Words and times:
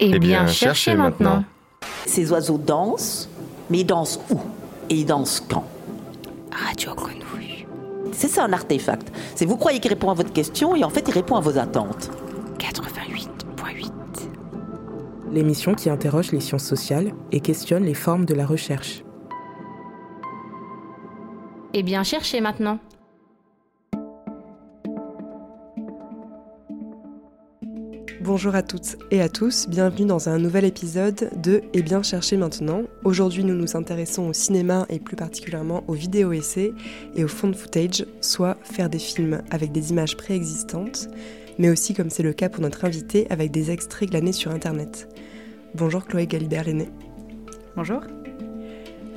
Eh 0.00 0.18
bien, 0.18 0.46
cherchez 0.46 0.94
maintenant. 0.94 1.44
Ces 2.06 2.30
oiseaux 2.32 2.58
dansent, 2.58 3.28
mais 3.70 3.80
ils 3.80 3.86
dansent 3.86 4.20
où 4.30 4.38
Et 4.90 4.96
ils 4.96 5.06
dansent 5.06 5.42
quand? 5.48 5.64
Radio 6.52 6.94
Grenouille. 6.94 7.66
C'est 8.12 8.28
ça 8.28 8.44
un 8.44 8.52
artefact. 8.52 9.10
C'est 9.34 9.46
vous 9.46 9.56
croyez 9.56 9.80
qu'il 9.80 9.90
répond 9.90 10.10
à 10.10 10.14
votre 10.14 10.32
question 10.32 10.76
et 10.76 10.84
en 10.84 10.90
fait 10.90 11.08
il 11.08 11.14
répond 11.14 11.36
à 11.36 11.40
vos 11.40 11.58
attentes. 11.58 12.10
88.8. 12.58 13.90
L'émission 15.32 15.74
qui 15.74 15.90
interroge 15.90 16.30
les 16.32 16.40
sciences 16.40 16.64
sociales 16.64 17.12
et 17.32 17.40
questionne 17.40 17.84
les 17.84 17.94
formes 17.94 18.24
de 18.24 18.34
la 18.34 18.46
recherche. 18.46 19.02
Eh 21.72 21.82
bien, 21.82 22.04
cherchez 22.04 22.40
maintenant. 22.40 22.78
Bonjour 28.24 28.54
à 28.54 28.62
toutes 28.62 28.96
et 29.10 29.20
à 29.20 29.28
tous, 29.28 29.68
bienvenue 29.68 30.06
dans 30.06 30.30
un 30.30 30.38
nouvel 30.38 30.64
épisode 30.64 31.30
de 31.42 31.60
Eh 31.74 31.82
bien 31.82 32.02
chercher 32.02 32.38
maintenant. 32.38 32.84
Aujourd'hui 33.04 33.44
nous 33.44 33.54
nous 33.54 33.76
intéressons 33.76 34.28
au 34.28 34.32
cinéma 34.32 34.86
et 34.88 34.98
plus 34.98 35.14
particulièrement 35.14 35.84
aux 35.88 35.92
vidéos 35.92 36.32
essais 36.32 36.72
et 37.14 37.22
au 37.22 37.28
fond 37.28 37.52
footage, 37.52 38.06
soit 38.22 38.56
faire 38.62 38.88
des 38.88 38.98
films 38.98 39.42
avec 39.50 39.72
des 39.72 39.90
images 39.90 40.16
préexistantes, 40.16 41.08
mais 41.58 41.68
aussi 41.68 41.92
comme 41.92 42.08
c'est 42.08 42.22
le 42.22 42.32
cas 42.32 42.48
pour 42.48 42.62
notre 42.62 42.86
invité 42.86 43.26
avec 43.28 43.50
des 43.50 43.70
extraits 43.70 44.08
glanés 44.08 44.32
sur 44.32 44.52
internet. 44.52 45.06
Bonjour 45.74 46.06
Chloé 46.06 46.26
Galibert-Lenné. 46.26 46.88
Bonjour. 47.76 48.00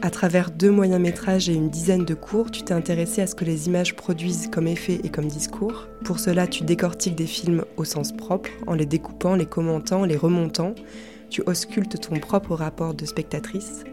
À 0.04 0.12
travers 0.12 0.52
deux 0.52 0.70
moyens 0.70 1.02
métrages 1.02 1.50
et 1.50 1.56
une 1.56 1.72
dizaine 1.72 2.06
de 2.06 2.14
cours, 2.14 2.52
tu 2.52 2.62
t'es 2.62 2.74
intéressé 2.74 3.24
à 3.24 3.28
ce 3.28 3.34
que 3.34 3.46
les 3.46 3.66
images 3.66 3.96
produisent 3.96 4.48
comme 4.48 4.68
effet 4.68 5.02
et 5.04 5.10
comme 5.10 5.28
discours. 5.28 5.88
Pour 6.06 6.20
cela, 6.20 6.46
tu 6.46 6.64
décortiques 6.64 7.16
des 7.16 7.26
films 7.26 7.66
au 7.78 7.84
sens 7.84 8.12
propre, 8.12 8.52
en 8.68 8.76
les 8.76 8.86
découpant, 8.86 9.36
les 9.36 9.48
commentant, 9.48 10.06
les 10.06 10.16
remontant. 10.16 10.76
Tu 11.32 11.42
auscultes 11.48 12.00
ton 12.00 12.20
propre 12.20 12.54
rapport 12.54 12.94
de 12.94 13.06
spectatrice. 13.06 13.86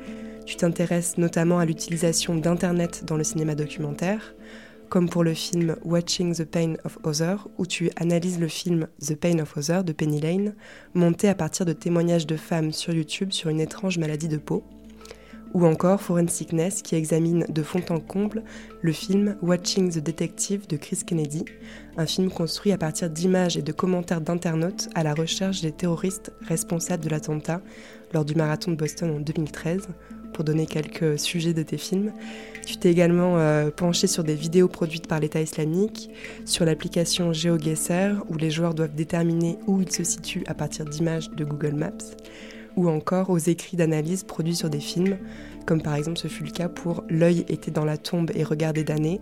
Tu 0.44 0.56
t'intéresses 0.56 1.16
notamment 1.16 1.58
à 1.58 1.64
l'utilisation 1.64 2.34
d'Internet 2.34 3.04
dans 3.06 3.16
le 3.16 3.24
cinéma 3.24 3.54
documentaire, 3.54 4.34
comme 4.90 5.08
pour 5.08 5.24
le 5.24 5.32
film 5.32 5.74
Watching 5.86 6.34
the 6.34 6.44
Pain 6.44 6.74
of 6.84 6.98
Other, 7.04 7.48
où 7.56 7.64
tu 7.64 7.90
analyses 7.96 8.38
le 8.38 8.48
film 8.48 8.88
The 9.00 9.14
Pain 9.14 9.38
of 9.38 9.56
Other 9.56 9.82
de 9.82 9.94
Penny 9.94 10.20
Lane, 10.20 10.54
monté 10.92 11.30
à 11.30 11.34
partir 11.34 11.64
de 11.64 11.72
témoignages 11.72 12.26
de 12.26 12.36
femmes 12.36 12.72
sur 12.72 12.92
YouTube 12.92 13.32
sur 13.32 13.48
une 13.48 13.60
étrange 13.60 13.96
maladie 13.96 14.28
de 14.28 14.36
peau 14.36 14.62
ou 15.54 15.64
encore 15.64 16.00
Forensicness 16.00 16.82
qui 16.82 16.96
examine 16.96 17.46
de 17.48 17.62
fond 17.62 17.82
en 17.88 18.00
comble 18.00 18.42
le 18.82 18.92
film 18.92 19.36
Watching 19.40 19.90
the 19.90 20.00
Detective 20.00 20.66
de 20.66 20.76
Chris 20.76 21.00
Kennedy, 21.06 21.44
un 21.96 22.06
film 22.06 22.28
construit 22.28 22.72
à 22.72 22.78
partir 22.78 23.08
d'images 23.08 23.56
et 23.56 23.62
de 23.62 23.72
commentaires 23.72 24.20
d'internautes 24.20 24.88
à 24.94 25.04
la 25.04 25.14
recherche 25.14 25.62
des 25.62 25.72
terroristes 25.72 26.32
responsables 26.42 27.04
de 27.04 27.08
l'attentat 27.08 27.62
lors 28.12 28.24
du 28.24 28.34
marathon 28.34 28.72
de 28.72 28.76
Boston 28.76 29.16
en 29.16 29.20
2013. 29.20 29.88
Pour 30.32 30.42
donner 30.42 30.66
quelques 30.66 31.16
sujets 31.16 31.54
de 31.54 31.62
tes 31.62 31.78
films, 31.78 32.12
tu 32.66 32.76
t'es 32.76 32.90
également 32.90 33.38
euh, 33.38 33.70
penché 33.70 34.08
sur 34.08 34.24
des 34.24 34.34
vidéos 34.34 34.66
produites 34.66 35.06
par 35.06 35.20
l'État 35.20 35.40
islamique, 35.40 36.10
sur 36.44 36.64
l'application 36.64 37.32
GeoGuessr 37.32 38.24
où 38.28 38.36
les 38.36 38.50
joueurs 38.50 38.74
doivent 38.74 38.96
déterminer 38.96 39.58
où 39.68 39.80
ils 39.80 39.92
se 39.92 40.02
situent 40.02 40.42
à 40.48 40.54
partir 40.54 40.86
d'images 40.86 41.30
de 41.30 41.44
Google 41.44 41.74
Maps 41.74 41.92
ou 42.76 42.88
encore 42.88 43.30
aux 43.30 43.38
écrits 43.38 43.76
d'analyse 43.76 44.24
produits 44.24 44.56
sur 44.56 44.70
des 44.70 44.80
films, 44.80 45.18
comme 45.66 45.82
par 45.82 45.94
exemple 45.94 46.18
ce 46.18 46.28
fut 46.28 46.44
le 46.44 46.50
cas 46.50 46.68
pour 46.68 47.04
L'œil 47.08 47.44
était 47.48 47.70
dans 47.70 47.84
la 47.84 47.96
tombe 47.96 48.30
et 48.34 48.44
regardait 48.44 48.84
d'année, 48.84 49.20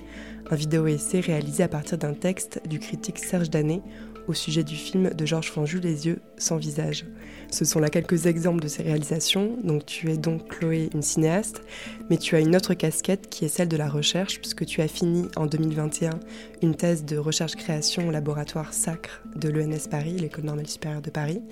un 0.50 0.56
vidéo-essai 0.56 1.20
réalisé 1.20 1.62
à 1.62 1.68
partir 1.68 1.98
d'un 1.98 2.14
texte 2.14 2.60
du 2.68 2.78
critique 2.78 3.18
Serge 3.18 3.50
Danet 3.50 3.82
au 4.28 4.34
sujet 4.34 4.62
du 4.62 4.76
film 4.76 5.10
de 5.10 5.26
Georges 5.26 5.50
Fanjou 5.50 5.80
Les 5.80 6.06
yeux 6.06 6.20
sans 6.36 6.56
visage. 6.56 7.04
Ce 7.50 7.64
sont 7.64 7.80
là 7.80 7.90
quelques 7.90 8.26
exemples 8.26 8.62
de 8.62 8.68
ces 8.68 8.82
réalisations. 8.82 9.56
Donc 9.62 9.84
tu 9.86 10.10
es 10.10 10.16
donc 10.16 10.48
Chloé 10.48 10.90
une 10.94 11.02
cinéaste, 11.02 11.62
mais 12.08 12.16
tu 12.16 12.36
as 12.36 12.40
une 12.40 12.56
autre 12.56 12.74
casquette 12.74 13.28
qui 13.28 13.44
est 13.44 13.48
celle 13.48 13.68
de 13.68 13.76
la 13.76 13.88
recherche 13.88 14.40
puisque 14.40 14.64
tu 14.64 14.80
as 14.80 14.88
fini 14.88 15.28
en 15.36 15.46
2021 15.46 16.20
une 16.62 16.74
thèse 16.74 17.04
de 17.04 17.16
recherche-création 17.16 18.08
au 18.08 18.10
laboratoire 18.10 18.72
SACRE 18.72 19.22
de 19.36 19.48
l'ENS 19.48 19.88
Paris, 19.90 20.16
l'École 20.18 20.44
normale 20.44 20.68
supérieure 20.68 21.02
de 21.02 21.10
Paris, 21.10 21.42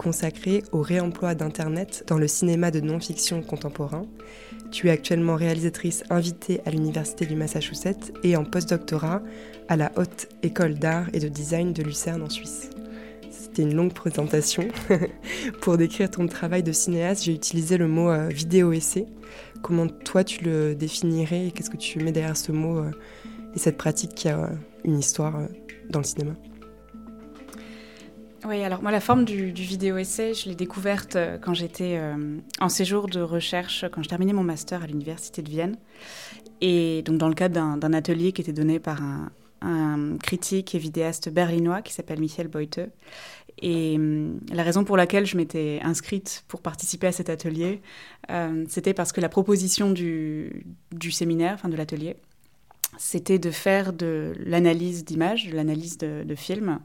consacrée 0.00 0.62
au 0.72 0.80
réemploi 0.80 1.34
d'Internet 1.34 2.04
dans 2.06 2.16
le 2.16 2.26
cinéma 2.26 2.70
de 2.70 2.80
non-fiction 2.80 3.42
contemporain. 3.42 4.06
Tu 4.70 4.88
es 4.88 4.90
actuellement 4.90 5.36
réalisatrice 5.36 6.04
invitée 6.08 6.62
à 6.64 6.70
l'Université 6.70 7.26
du 7.26 7.36
Massachusetts 7.36 8.10
et 8.22 8.34
en 8.34 8.46
postdoctorat 8.46 9.20
à 9.68 9.76
la 9.76 9.92
Haute 9.96 10.28
École 10.42 10.76
d'Art 10.76 11.10
et 11.12 11.18
de 11.18 11.28
Design 11.28 11.74
de 11.74 11.82
Lucerne 11.82 12.22
en 12.22 12.30
Suisse. 12.30 12.70
C'était 13.30 13.60
une 13.60 13.74
longue 13.74 13.92
présentation. 13.92 14.68
Pour 15.60 15.76
décrire 15.76 16.10
ton 16.10 16.26
travail 16.26 16.62
de 16.62 16.72
cinéaste, 16.72 17.24
j'ai 17.24 17.34
utilisé 17.34 17.76
le 17.76 17.86
mot 17.86 18.08
euh, 18.08 18.28
vidéo-essai. 18.28 19.04
Comment 19.60 19.86
toi 19.86 20.24
tu 20.24 20.42
le 20.44 20.74
définirais 20.74 21.48
et 21.48 21.50
qu'est-ce 21.50 21.68
que 21.68 21.76
tu 21.76 21.98
mets 21.98 22.12
derrière 22.12 22.38
ce 22.38 22.52
mot 22.52 22.78
euh, 22.78 22.90
et 23.54 23.58
cette 23.58 23.76
pratique 23.76 24.14
qui 24.14 24.30
a 24.30 24.44
euh, 24.44 24.48
une 24.84 24.98
histoire 24.98 25.42
dans 25.90 25.98
le 25.98 26.06
cinéma? 26.06 26.32
Oui, 28.46 28.62
alors 28.62 28.82
moi, 28.82 28.90
la 28.90 29.00
forme 29.00 29.24
du, 29.24 29.52
vidéo-essai, 29.52 30.32
je 30.32 30.48
l'ai 30.48 30.54
découverte 30.54 31.16
euh, 31.16 31.36
quand 31.38 31.52
j'étais 31.52 31.98
euh, 31.98 32.38
en 32.58 32.68
séjour 32.70 33.06
de 33.06 33.20
recherche, 33.20 33.84
quand 33.92 34.02
je 34.02 34.08
terminais 34.08 34.32
mon 34.32 34.42
master 34.42 34.82
à 34.82 34.86
l'Université 34.86 35.42
de 35.42 35.50
Vienne. 35.50 35.76
Et 36.62 37.02
donc, 37.02 37.18
dans 37.18 37.28
le 37.28 37.34
cadre 37.34 37.76
d'un 37.76 37.92
atelier 37.92 38.32
qui 38.32 38.40
était 38.40 38.52
donné 38.52 38.78
par 38.78 39.02
un, 39.02 39.30
critique 40.22 40.74
et 40.74 40.78
vidéaste 40.78 41.28
berlinois 41.28 41.82
qui 41.82 41.92
s'appelle 41.92 42.18
Michel 42.18 42.48
Beute. 42.48 42.80
Et 43.60 43.96
hum, 43.96 44.40
la 44.50 44.62
raison 44.62 44.84
pour 44.84 44.96
laquelle 44.96 45.26
je 45.26 45.36
m'étais 45.36 45.80
inscrite 45.82 46.44
pour 46.48 46.62
participer 46.62 47.08
à 47.08 47.12
cet 47.12 47.28
atelier, 47.28 47.82
euh, 48.30 48.64
c'était 48.68 48.94
parce 48.94 49.12
que 49.12 49.20
la 49.20 49.28
proposition 49.28 49.90
du, 49.90 50.64
séminaire, 51.10 51.54
enfin 51.54 51.68
de 51.68 51.76
l'atelier, 51.76 52.16
c'était 52.96 53.38
de 53.38 53.50
faire 53.50 53.92
de 53.92 54.32
l'analyse 54.38 55.04
d'images, 55.04 55.48
de 55.48 55.54
l'analyse 55.54 55.98
de, 55.98 56.24
de 56.24 56.34
films, 56.34 56.80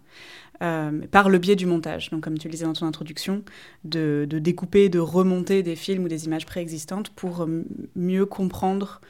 euh, 0.61 1.01
par 1.11 1.29
le 1.29 1.37
biais 1.37 1.55
du 1.55 1.65
montage. 1.65 2.09
Donc, 2.09 2.23
comme 2.23 2.37
tu 2.37 2.47
le 2.47 2.51
disais 2.51 2.65
dans 2.65 2.73
ton 2.73 2.85
introduction, 2.85 3.43
de, 3.83 4.27
découper, 4.29 4.89
de 4.89 4.99
remonter 4.99 5.63
des 5.63 5.75
films 5.75 6.05
ou 6.05 6.07
des 6.07 6.25
images 6.25 6.45
préexistantes 6.45 7.09
pour 7.09 7.43
euh, 7.43 7.63
mieux 7.95 8.25
comprendre 8.25 9.01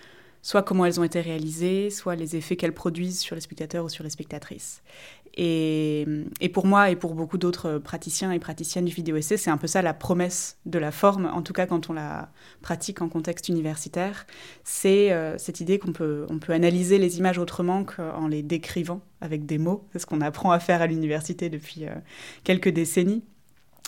soit 0.42 0.62
comment 0.62 0.86
elles 0.86 1.00
ont 1.00 1.04
été 1.04 1.22
réalisées, 1.22 1.90
soit 1.90 2.16
les 2.16 2.36
effets 2.36 2.56
qu'elles 2.56 2.74
produisent 2.74 3.20
sur 3.20 3.36
les 3.36 3.42
spectateurs 3.42 3.86
ou 3.86 3.90
sur 3.90 4.04
les 4.04 4.12
spectatrices. 4.12 4.84
Et, 5.38 6.06
pour 6.54 6.66
moi 6.66 6.90
et 6.90 6.96
pour 6.96 7.14
beaucoup 7.14 7.38
d'autres 7.38 7.78
praticiens 7.78 8.32
et 8.32 8.40
praticiennes 8.40 8.86
du 8.86 8.94
vidéo 8.94 9.18
essai, 9.18 9.36
c'est 9.36 9.50
un 9.50 9.58
peu 9.58 9.68
ça 9.68 9.82
la 9.82 9.94
promesse 9.94 10.58
de 10.66 10.80
la 10.80 10.92
forme, 10.92 11.26
en 11.26 11.42
tout 11.42 11.52
cas 11.52 11.66
quand 11.66 11.90
on 11.90 11.94
la 11.94 12.30
pratique 12.62 13.02
en 13.02 13.10
contexte 13.10 13.50
universitaire, 13.50 14.26
c'est 14.64 15.12
euh, 15.12 15.38
cette 15.38 15.60
idée 15.60 15.78
qu'on 15.78 15.92
peut, 15.92 16.26
on 16.30 16.40
peut 16.40 16.54
analyser 16.54 16.98
les 16.98 17.18
images 17.18 17.38
autrement 17.38 17.84
qu'en 17.84 18.28
les 18.28 18.44
décrivant 18.44 19.02
avec 19.20 19.46
des 19.46 19.58
mots. 19.58 19.86
C'est 19.92 20.00
ce 20.00 20.06
qu'on 20.06 20.22
apprend 20.22 20.52
à 20.52 20.60
faire 20.60 20.82
à 20.82 20.88
l'université 20.88 21.50
depuis 21.50 21.86
euh, 21.86 21.96
quelques 22.44 22.70
décennies. 22.70 23.24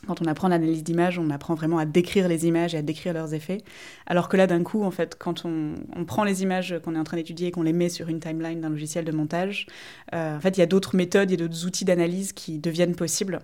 Quand 0.05 0.21
on 0.21 0.25
apprend 0.25 0.47
l'analyse 0.47 0.83
d'images, 0.83 1.17
on 1.17 1.29
apprend 1.31 1.55
vraiment 1.55 1.79
à 1.79 1.85
décrire 1.85 2.27
les 2.27 2.45
images 2.45 2.75
et 2.75 2.77
à 2.77 2.81
décrire 2.83 3.13
leurs 3.13 3.33
effets. 3.33 3.63
Alors 4.05 4.29
que 4.29 4.37
là, 4.37 4.45
d'un 4.45 4.61
coup, 4.61 4.83
en 4.83 4.91
fait, 4.91 5.15
quand 5.17 5.43
on, 5.43 5.73
prend 6.05 6.23
les 6.23 6.43
images 6.43 6.75
qu'on 6.83 6.95
est 6.95 6.99
en 6.99 7.03
train 7.03 7.17
d'étudier 7.17 7.47
et 7.47 7.51
qu'on 7.51 7.63
les 7.63 7.73
met 7.73 7.89
sur 7.89 8.07
une 8.07 8.19
timeline 8.19 8.61
d'un 8.61 8.69
logiciel 8.69 9.05
de 9.05 9.11
montage, 9.11 9.65
euh, 10.13 10.37
en 10.37 10.39
fait, 10.39 10.55
il 10.57 10.59
y 10.59 10.63
a 10.63 10.67
d'autres 10.67 10.95
méthodes, 10.95 11.31
il 11.31 11.39
y 11.39 11.43
a 11.43 11.47
d'autres 11.47 11.65
outils 11.65 11.83
d'analyse 11.83 12.31
qui 12.31 12.59
deviennent 12.59 12.95
possibles. 12.95 13.39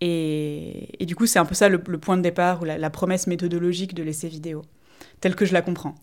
Et, 0.00 0.88
du 1.00 1.14
coup, 1.14 1.26
c'est 1.26 1.38
un 1.38 1.44
peu 1.44 1.54
ça 1.54 1.68
le, 1.68 1.78
point 1.78 2.16
de 2.16 2.22
départ 2.22 2.62
ou 2.62 2.64
la, 2.64 2.90
promesse 2.90 3.26
méthodologique 3.26 3.94
de 3.94 4.02
l'essai 4.02 4.28
vidéo, 4.28 4.62
telle 5.20 5.34
que 5.34 5.44
je 5.44 5.52
la 5.52 5.62
comprends. 5.62 5.94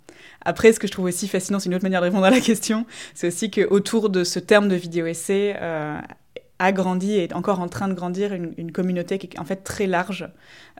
Après, 0.46 0.74
ce 0.74 0.80
que 0.80 0.88
je 0.88 0.92
trouve 0.92 1.06
aussi 1.06 1.28
fascinant, 1.28 1.60
c'est 1.60 1.70
une 1.70 1.76
autre 1.76 1.84
manière 1.84 2.02
de 2.02 2.06
répondre 2.06 2.26
à 2.26 2.32
la 2.32 2.40
question, 2.40 2.86
c'est 3.14 3.28
aussi 3.28 3.52
qu'autour 3.52 4.10
de 4.10 4.24
ce 4.24 4.40
terme 4.40 4.68
de 4.68 4.76
vidéo-essai, 4.76 5.56
euh, 5.60 6.00
a 6.60 6.72
grandi 6.72 7.14
et 7.14 7.24
est 7.24 7.34
encore 7.34 7.60
en 7.60 7.68
train 7.68 7.88
de 7.88 7.94
grandir 7.94 8.34
une, 8.34 8.72
communauté 8.72 9.18
qui 9.18 9.28
est 9.28 9.40
en 9.40 9.46
fait 9.46 9.58
très 9.58 9.88
large 9.88 10.30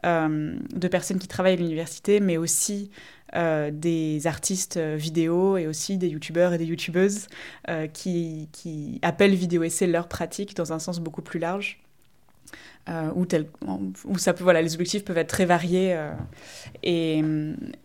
euh, 0.06 0.56
de 0.74 0.88
personnes 0.88 1.20
qui 1.20 1.28
travaillent 1.28 1.54
à 1.54 1.58
l'université, 1.58 2.20
mais 2.20 2.38
aussi 2.38 2.92
euh, 3.36 3.72
des 3.72 4.28
artistes 4.28 4.78
vidéo 4.78 5.58
et 5.58 5.68
aussi 5.68 5.98
des 5.98 6.10
youtubeurs 6.10 6.54
et 6.54 6.58
des 6.58 6.66
youtubeuses 6.66 7.28
euh, 7.70 7.88
qui, 7.88 8.50
qui, 8.52 9.00
appellent 9.02 9.36
vidéo 9.36 9.64
essai 9.64 9.88
leur 9.88 10.08
pratique 10.08 10.56
dans 10.56 10.74
un 10.74 10.80
sens 10.80 11.00
beaucoup 11.00 11.22
plus 11.22 11.40
large. 11.40 11.80
où, 13.16 13.26
tel, 13.26 13.48
où 14.06 14.18
ça 14.18 14.34
peut, 14.34 14.44
voilà, 14.44 14.62
les 14.62 14.76
objectifs 14.76 15.06
peuvent 15.06 15.18
être 15.18 15.30
très 15.30 15.46
variés. 15.46 15.98
et, 16.84 17.24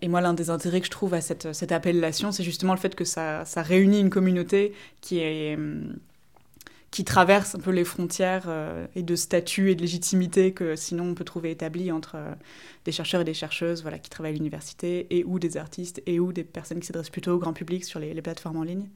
et, 0.02 0.08
moi, 0.08 0.20
l'un 0.20 0.34
des 0.34 0.50
intérêts 0.50 0.80
que 0.80 0.86
je 0.86 0.90
trouve 0.90 1.14
à 1.14 1.20
cette, 1.20 1.52
cette 1.52 1.70
appellation, 1.70 2.32
c'est 2.32 2.42
justement 2.42 2.74
le 2.74 2.80
fait 2.80 2.96
que 2.96 3.04
ça, 3.04 3.44
ça, 3.44 3.62
réunit 3.62 4.00
une 4.00 4.10
communauté 4.10 4.72
qui 5.00 5.20
est, 5.20 5.56
qui 6.90 7.04
traverse 7.04 7.54
un 7.54 7.58
peu 7.58 7.70
les 7.70 7.84
frontières 7.84 8.44
euh, 8.46 8.86
et 8.94 9.02
de 9.02 9.14
statut 9.14 9.70
et 9.70 9.74
de 9.74 9.82
légitimité 9.82 10.52
que 10.52 10.74
sinon 10.74 11.10
on 11.10 11.14
peut 11.14 11.24
trouver 11.24 11.50
établies 11.50 11.92
entre 11.92 12.14
euh, 12.16 12.32
des 12.84 12.92
chercheurs 12.92 13.20
et 13.20 13.24
des 13.24 13.34
chercheuses 13.34 13.82
voilà, 13.82 13.98
qui 13.98 14.08
travaillent 14.08 14.32
à 14.32 14.36
l'université 14.36 15.06
et 15.10 15.24
ou 15.24 15.38
des 15.38 15.56
artistes 15.58 16.02
et 16.06 16.18
ou 16.18 16.32
des 16.32 16.44
personnes 16.44 16.80
qui 16.80 16.86
s'adressent 16.86 17.10
plutôt 17.10 17.32
au 17.32 17.38
grand 17.38 17.52
public 17.52 17.84
sur 17.84 18.00
les, 18.00 18.20
plateformes 18.22 18.56
en 18.56 18.62
ligne. 18.62 18.88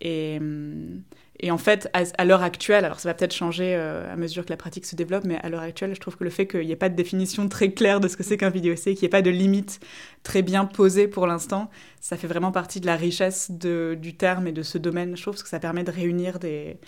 Et, 0.00 0.38
hum, 0.40 1.02
et 1.40 1.52
en 1.52 1.58
fait, 1.58 1.88
à, 1.92 2.24
l'heure 2.24 2.42
actuelle, 2.42 2.84
alors 2.84 2.98
ça 2.98 3.08
va 3.08 3.14
peut-être 3.14 3.34
changer 3.34 3.76
euh, 3.76 4.12
à 4.12 4.16
mesure 4.16 4.44
que 4.44 4.50
la 4.50 4.56
pratique 4.56 4.84
se 4.84 4.96
développe, 4.96 5.22
mais 5.24 5.38
à 5.38 5.48
l'heure 5.48 5.62
actuelle, 5.62 5.94
je 5.94 6.00
trouve 6.00 6.16
que 6.16 6.24
le 6.24 6.30
fait 6.30 6.48
qu'il 6.48 6.66
n'y 6.66 6.72
ait 6.72 6.76
pas 6.76 6.88
de 6.88 6.96
définition 6.96 7.48
très 7.48 7.70
claire 7.70 8.00
de 8.00 8.08
ce 8.08 8.16
que 8.16 8.24
c'est 8.24 8.36
qu'un 8.36 8.50
vidéo 8.50 8.72
essai, 8.72 8.94
qu'il 8.94 9.02
n'y 9.02 9.06
ait 9.06 9.10
pas 9.10 9.22
de 9.22 9.30
limite 9.30 9.78
très 10.24 10.42
bien 10.42 10.64
posée 10.64 11.06
pour 11.06 11.28
l'instant, 11.28 11.70
ça 12.00 12.16
fait 12.16 12.26
vraiment 12.26 12.50
partie 12.50 12.80
de 12.80 12.86
la 12.86 12.96
richesse 12.96 13.52
du 13.52 14.16
terme 14.16 14.48
et 14.48 14.52
de 14.52 14.64
ce 14.64 14.78
domaine, 14.78 15.16
je 15.16 15.22
trouve, 15.22 15.34
parce 15.34 15.44
que 15.44 15.48
ça 15.48 15.60
permet 15.60 15.84
de 15.84 15.92
réunir 15.92 16.40
des, 16.40 16.80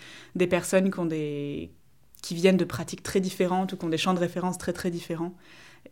personnes 0.49 0.91
qui 0.91 2.35
viennent 2.35 2.57
de 2.57 2.65
pratiques 2.65 3.03
très 3.03 3.21
différentes 3.21 3.71
ou 3.71 3.77
qui 3.77 3.85
ont 3.85 3.89
des 3.89 3.97
champs 3.97 4.13
de 4.13 4.19
référence 4.19 4.57
très 4.57 4.73
très 4.73 4.91
différents. 4.91 5.33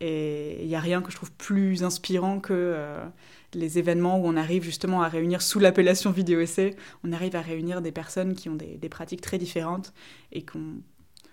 Et 0.00 0.62
il 0.62 0.68
n'y 0.68 0.76
a 0.76 0.80
rien 0.80 1.02
que 1.02 1.10
je 1.10 1.16
trouve 1.16 1.32
plus 1.32 1.82
inspirant 1.82 2.40
que 2.40 2.54
euh, 2.54 3.04
les 3.54 3.78
événements 3.78 4.18
où 4.18 4.26
on 4.26 4.36
arrive 4.36 4.62
justement 4.62 5.02
à 5.02 5.08
réunir, 5.08 5.42
sous 5.42 5.58
l'appellation 5.58 6.10
vidéo 6.10 6.40
essai, 6.40 6.76
on 7.04 7.12
arrive 7.12 7.36
à 7.36 7.40
réunir 7.40 7.82
des 7.82 7.92
personnes 7.92 8.34
qui 8.34 8.48
ont 8.48 8.54
des, 8.54 8.88
pratiques 8.88 9.20
très 9.20 9.38
différentes 9.38 9.92
et 10.32 10.42
qui 10.42 10.56
ont 10.56 10.76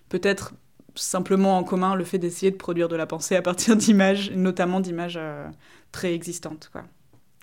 peut-être 0.08 0.54
simplement 0.94 1.58
en 1.58 1.64
commun 1.64 1.94
le 1.94 2.04
fait 2.04 2.18
d'essayer 2.18 2.50
de 2.50 2.56
produire 2.56 2.88
de 2.88 2.96
la 2.96 3.06
pensée 3.06 3.36
à 3.36 3.42
partir 3.42 3.76
d'images, 3.76 4.30
notamment 4.32 4.80
d'images 4.80 5.18
euh, 5.18 5.46
très 5.92 6.12
existantes. 6.12 6.70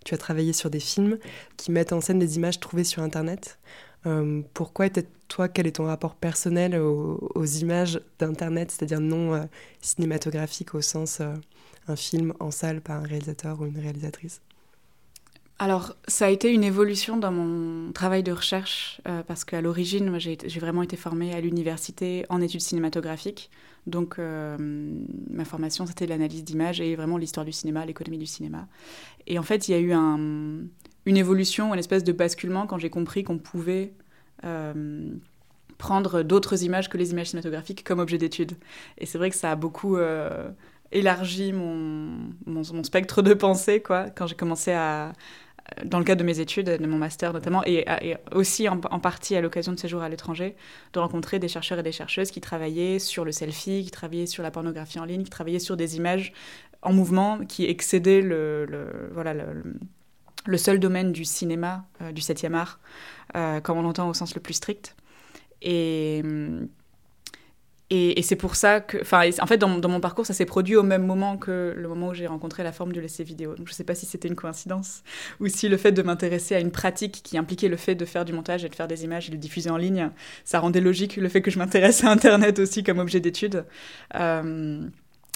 Tu 0.04 0.14
as 0.14 0.18
travaillé 0.18 0.54
sur 0.54 0.70
des 0.70 0.80
films 0.80 1.18
qui 1.58 1.72
mettent 1.72 1.94
en 1.94 2.02
scène 2.02 2.20
des 2.20 2.36
images 2.36 2.60
trouvées 2.60 2.84
sur 2.84 3.02
Internet. 3.02 3.58
Euh, 4.06 4.42
pourquoi 4.54 4.88
toi, 5.28 5.48
quel 5.48 5.68
est 5.68 5.74
ton 5.78 5.86
rapport 5.86 6.16
personnel 6.16 6.76
aux, 6.76 7.46
images 7.46 8.00
d'Internet, 8.20 8.72
c'est-à-dire 8.72 9.00
non 9.00 9.34
euh, 9.34 9.44
cinématographiques 9.82 10.76
au 10.76 10.82
sens 10.82 11.20
euh, 11.20 11.34
un 11.88 11.96
film 11.96 12.34
en 12.40 12.52
salle 12.52 12.82
par 12.82 12.98
un 13.02 13.08
réalisateur 13.08 13.60
ou 13.62 13.66
une 13.66 13.80
réalisatrice? 13.80 14.42
Alors, 15.58 15.96
ça 16.08 16.26
a 16.26 16.30
été 16.30 16.52
une 16.52 16.66
évolution 16.66 17.16
dans 17.16 17.32
mon 17.32 17.94
travail 17.94 18.24
de 18.24 18.34
recherche, 18.34 19.00
parce 19.26 19.46
qu'à 19.46 19.62
l'origine, 19.62 20.20
j'ai 20.20 20.60
vraiment 20.60 20.84
été 20.84 20.98
formée 20.98 21.34
à 21.34 21.40
l'université 21.40 22.26
en 22.28 22.42
études 22.42 22.60
cinématographiques. 22.60 23.50
Donc, 23.88 24.18
ma 24.18 25.46
formation, 25.46 25.86
c'était 25.86 26.08
l'analyse 26.08 26.44
d'images 26.44 26.82
et 26.82 26.98
vraiment 26.98 27.18
l'histoire 27.18 27.46
du 27.46 27.54
cinéma, 27.54 27.86
l'économie 27.86 28.18
du 28.18 28.26
cinéma. 28.26 28.68
Et 29.28 29.40
en 29.40 29.44
fait, 29.44 29.70
il 29.70 29.72
y 29.72 29.76
a 29.76 29.80
eu 29.80 29.94
un, 29.94 30.20
une 31.06 31.18
évolution, 31.18 31.74
une 31.74 31.80
espèce 31.80 32.04
de 32.04 32.12
basculement 32.12 32.68
quand 32.68 32.78
j'ai 32.78 32.90
compris 32.90 33.24
qu'on 33.24 33.38
pouvait 33.38 33.94
euh, 34.44 35.08
prendre 35.78 36.24
d'autres 36.24 36.64
images 36.64 36.90
que 36.90 36.98
les 36.98 37.12
images 37.12 37.28
cinématographiques 37.28 37.84
comme 37.84 38.00
objet 38.00 38.18
d'étude. 38.18 38.54
Et 38.98 39.06
c'est 39.06 39.18
vrai 39.18 39.30
que 39.30 39.36
ça 39.36 39.52
a 39.52 39.56
beaucoup 39.56 39.98
euh, 39.98 40.50
élargi 40.92 41.54
mon, 41.54 42.30
mon, 42.46 42.84
spectre 42.84 43.22
de 43.22 43.34
pensée 43.34 43.82
quoi, 43.82 44.10
quand 44.10 44.28
j'ai 44.28 44.36
commencé 44.36 44.72
à, 44.72 45.14
dans 45.84 46.00
le 46.00 46.06
cadre 46.06 46.22
de 46.22 46.26
mes 46.26 46.40
études, 46.40 46.70
de 46.70 46.88
mon 46.88 46.98
master 46.98 47.34
notamment, 47.34 47.64
et, 47.66 47.86
aussi 48.32 48.70
en, 48.70 48.78
partie 48.78 49.36
à 49.36 49.42
l'occasion 49.42 49.74
de 49.74 49.80
séjours 49.80 50.02
à 50.02 50.10
l'étranger, 50.10 50.56
de 50.94 51.00
rencontrer 51.00 51.40
des 51.40 51.48
chercheurs 51.48 51.80
et 51.80 51.84
des 51.84 51.92
chercheuses 51.92 52.32
qui 52.32 52.42
travaillaient 52.42 53.00
sur 53.00 53.26
le 53.26 53.32
selfie, 53.32 53.84
qui 53.84 53.92
travaillaient 53.92 54.28
sur 54.28 54.44
la 54.44 54.52
pornographie 54.52 55.00
en 55.00 55.06
ligne, 55.06 55.24
qui 55.24 55.30
travaillaient 55.30 55.60
sur 55.60 55.76
des 55.76 55.98
images 55.98 56.34
en 56.82 56.94
mouvement 56.94 57.40
qui 57.46 57.66
excédaient 57.66 58.22
le, 58.22 59.10
voilà, 59.12 59.34
le 59.34 59.74
seul 60.58 60.80
domaine 60.80 61.12
du 61.12 61.26
cinéma, 61.26 61.86
euh, 62.02 62.12
du 62.12 62.22
7e 62.22 62.54
art, 62.54 62.80
euh, 63.36 63.60
comme 63.60 63.78
on 63.78 63.82
l'entend 63.82 64.10
au 64.10 64.14
sens 64.14 64.36
le 64.36 64.42
plus 64.42 64.54
strict. 64.54 64.96
Et, 65.62 66.22
et, 67.92 68.22
c'est 68.24 68.36
pour 68.36 68.56
ça 68.56 68.82
que, 68.82 68.98
en 69.42 69.46
fait, 69.46 69.58
dans, 69.58 69.68
mon 69.68 70.00
parcours, 70.00 70.26
ça 70.26 70.34
s'est 70.34 70.46
produit 70.46 70.76
au 70.76 70.82
même 70.82 71.06
moment 71.06 71.38
que 71.38 71.74
le 71.78 71.88
moment 71.88 72.08
où 72.10 72.14
j'ai 72.16 72.26
rencontré 72.26 72.64
la 72.64 72.72
forme 72.72 72.92
du 72.92 73.00
laisser 73.00 73.24
vidéo. 73.24 73.56
Donc, 73.56 73.68
je 73.68 73.72
ne 73.72 73.76
sais 73.76 73.84
pas 73.84 73.94
si 73.94 74.08
c'était 74.08 74.28
une 74.28 74.36
coïncidence 74.36 75.04
ou 75.40 75.48
si 75.48 75.70
le 75.70 75.78
fait 75.78 75.92
de 75.92 76.02
m'intéresser 76.02 76.56
à 76.56 76.60
une 76.60 76.72
pratique 76.72 77.22
qui 77.24 77.38
impliquait 77.38 77.68
le 77.68 77.78
fait 77.78 77.94
de 77.94 78.06
faire 78.06 78.26
du 78.26 78.34
montage 78.34 78.66
et 78.66 78.70
de 78.70 78.76
faire 78.76 78.88
des 78.88 79.04
images 79.04 79.30
et 79.30 79.32
de 79.32 79.38
diffuser 79.38 79.70
en 79.70 79.78
ligne, 79.78 80.10
ça 80.44 80.60
rendait 80.60 80.82
logique 80.82 81.18
le 81.18 81.30
fait 81.30 81.44
que 81.44 81.52
je 81.52 81.60
m'intéresse 81.60 82.04
à 82.04 82.10
Internet 82.10 82.58
aussi 82.58 82.84
comme 82.84 82.98
objet 82.98 83.20
d'étude. 83.20 83.66
Euh, 84.16 84.82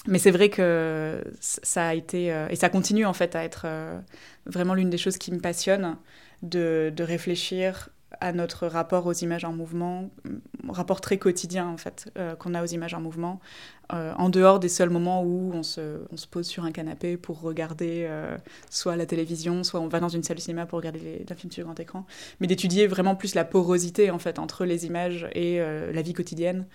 mais 0.09 0.19
c'est 0.19 0.31
vrai 0.31 0.49
que 0.49 1.23
ça 1.39 1.87
a 1.87 1.93
été, 1.93 2.33
euh, 2.33 2.47
et 2.49 2.55
ça 2.55 2.69
continue 2.69 3.05
en 3.05 3.13
fait 3.13 3.35
à 3.35 3.43
être 3.43 3.63
euh, 3.65 3.99
vraiment 4.45 4.73
l'une 4.73 4.89
des 4.89 4.97
choses 4.97 5.17
qui 5.17 5.31
me 5.31 5.39
passionne, 5.39 5.97
de, 6.41 6.91
de, 6.95 7.03
réfléchir 7.03 7.89
à 8.19 8.31
notre 8.33 8.67
rapport 8.67 9.05
aux 9.05 9.13
images 9.13 9.45
en 9.45 9.53
mouvement, 9.53 10.09
rapport 10.67 11.01
très 11.01 11.17
quotidien 11.17 11.67
en 11.67 11.77
fait 11.77 12.11
euh, 12.17 12.35
qu'on 12.35 12.53
a 12.53 12.63
aux 12.63 12.67
images 12.67 12.93
en 12.93 13.01
mouvement, 13.01 13.39
euh, 13.93 14.13
en 14.17 14.29
dehors 14.29 14.59
des 14.59 14.69
seuls 14.69 14.89
moments 14.89 15.23
où 15.23 15.51
on 15.53 15.63
se, 15.63 15.99
pose 16.31 16.47
sur 16.47 16.65
un 16.65 16.71
canapé 16.71 17.17
pour 17.17 17.41
regarder 17.41 18.05
euh, 18.09 18.37
soit 18.69 18.95
la 18.95 19.05
télévision, 19.05 19.63
soit 19.63 19.79
on 19.79 19.87
va 19.87 19.99
dans 19.99 20.09
une 20.09 20.23
salle 20.23 20.37
de 20.37 20.41
cinéma 20.41 20.65
pour 20.65 20.77
regarder 20.77 21.25
un 21.29 21.35
film 21.35 21.51
sur 21.51 21.65
grand 21.65 21.79
écran, 21.79 22.05
mais 22.39 22.47
d'étudier 22.47 22.87
vraiment 22.87 23.15
plus 23.15 23.35
la 23.35 23.45
porosité 23.45 24.11
en 24.11 24.19
fait 24.19 24.39
entre 24.39 24.65
les 24.65 24.85
images 24.85 25.27
et 25.33 25.59
la 25.59 26.01
vie 26.01 26.13
quotidienne, 26.13 26.65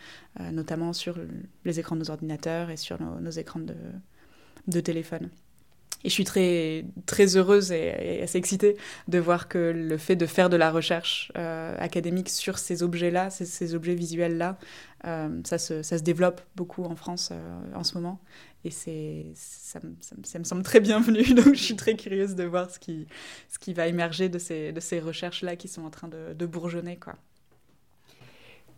notamment 0.52 0.92
sur 0.92 1.16
les 1.64 1.81
écrans 1.81 1.96
de 1.96 2.00
nos 2.00 2.10
ordinateurs 2.10 2.70
et 2.70 2.76
sur 2.76 2.98
nos, 3.00 3.31
écrans 3.31 3.60
de 4.66 4.81
téléphone. 4.81 5.31
Et 6.04 6.10
je 6.10 6.14
suis 6.14 6.24
très, 6.24 6.84
très 7.06 7.36
heureuse 7.36 7.72
et, 7.72 8.20
assez 8.22 8.36
excitée 8.36 8.76
de 9.08 9.18
voir 9.18 9.48
que 9.48 9.58
le 9.58 9.96
fait 9.96 10.16
de 10.16 10.26
faire 10.26 10.50
de 10.50 10.56
la 10.56 10.70
recherche 10.70 11.32
euh, 11.36 11.74
académique 11.78 12.28
sur 12.28 12.58
ces 12.58 12.82
objets-là, 12.82 13.30
ces, 13.30 13.74
objets 13.74 13.94
visuels-là, 13.94 14.58
euh, 15.06 15.40
ça, 15.44 15.56
se, 15.58 15.82
ça, 15.82 15.98
se, 15.98 16.02
développe 16.02 16.42
beaucoup 16.56 16.84
en 16.84 16.94
France 16.94 17.30
euh, 17.32 17.60
en 17.74 17.84
ce 17.84 17.94
moment. 17.94 18.20
Et 18.64 18.70
c'est, 18.70 19.32
ça, 19.34 19.80
ça, 20.22 20.38
me 20.38 20.44
semble 20.44 20.62
très 20.62 20.80
bienvenu. 20.80 21.22
Donc 21.34 21.54
je 21.54 21.62
suis 21.62 21.76
très 21.76 21.96
curieuse 21.96 22.34
de 22.34 22.44
voir 22.44 22.70
ce 22.70 22.78
qui, 22.78 23.06
ce 23.48 23.58
qui 23.58 23.72
va 23.72 23.86
émerger 23.86 24.28
de 24.28 24.38
ces, 24.38 24.72
de 24.72 24.80
ces 24.80 25.00
recherches-là 25.00 25.56
qui 25.56 25.68
sont 25.68 25.84
en 25.84 25.90
train 25.90 26.08
de, 26.08 26.34
de 26.34 26.46
bourgeonner. 26.46 26.96
Quoi. 26.96 27.14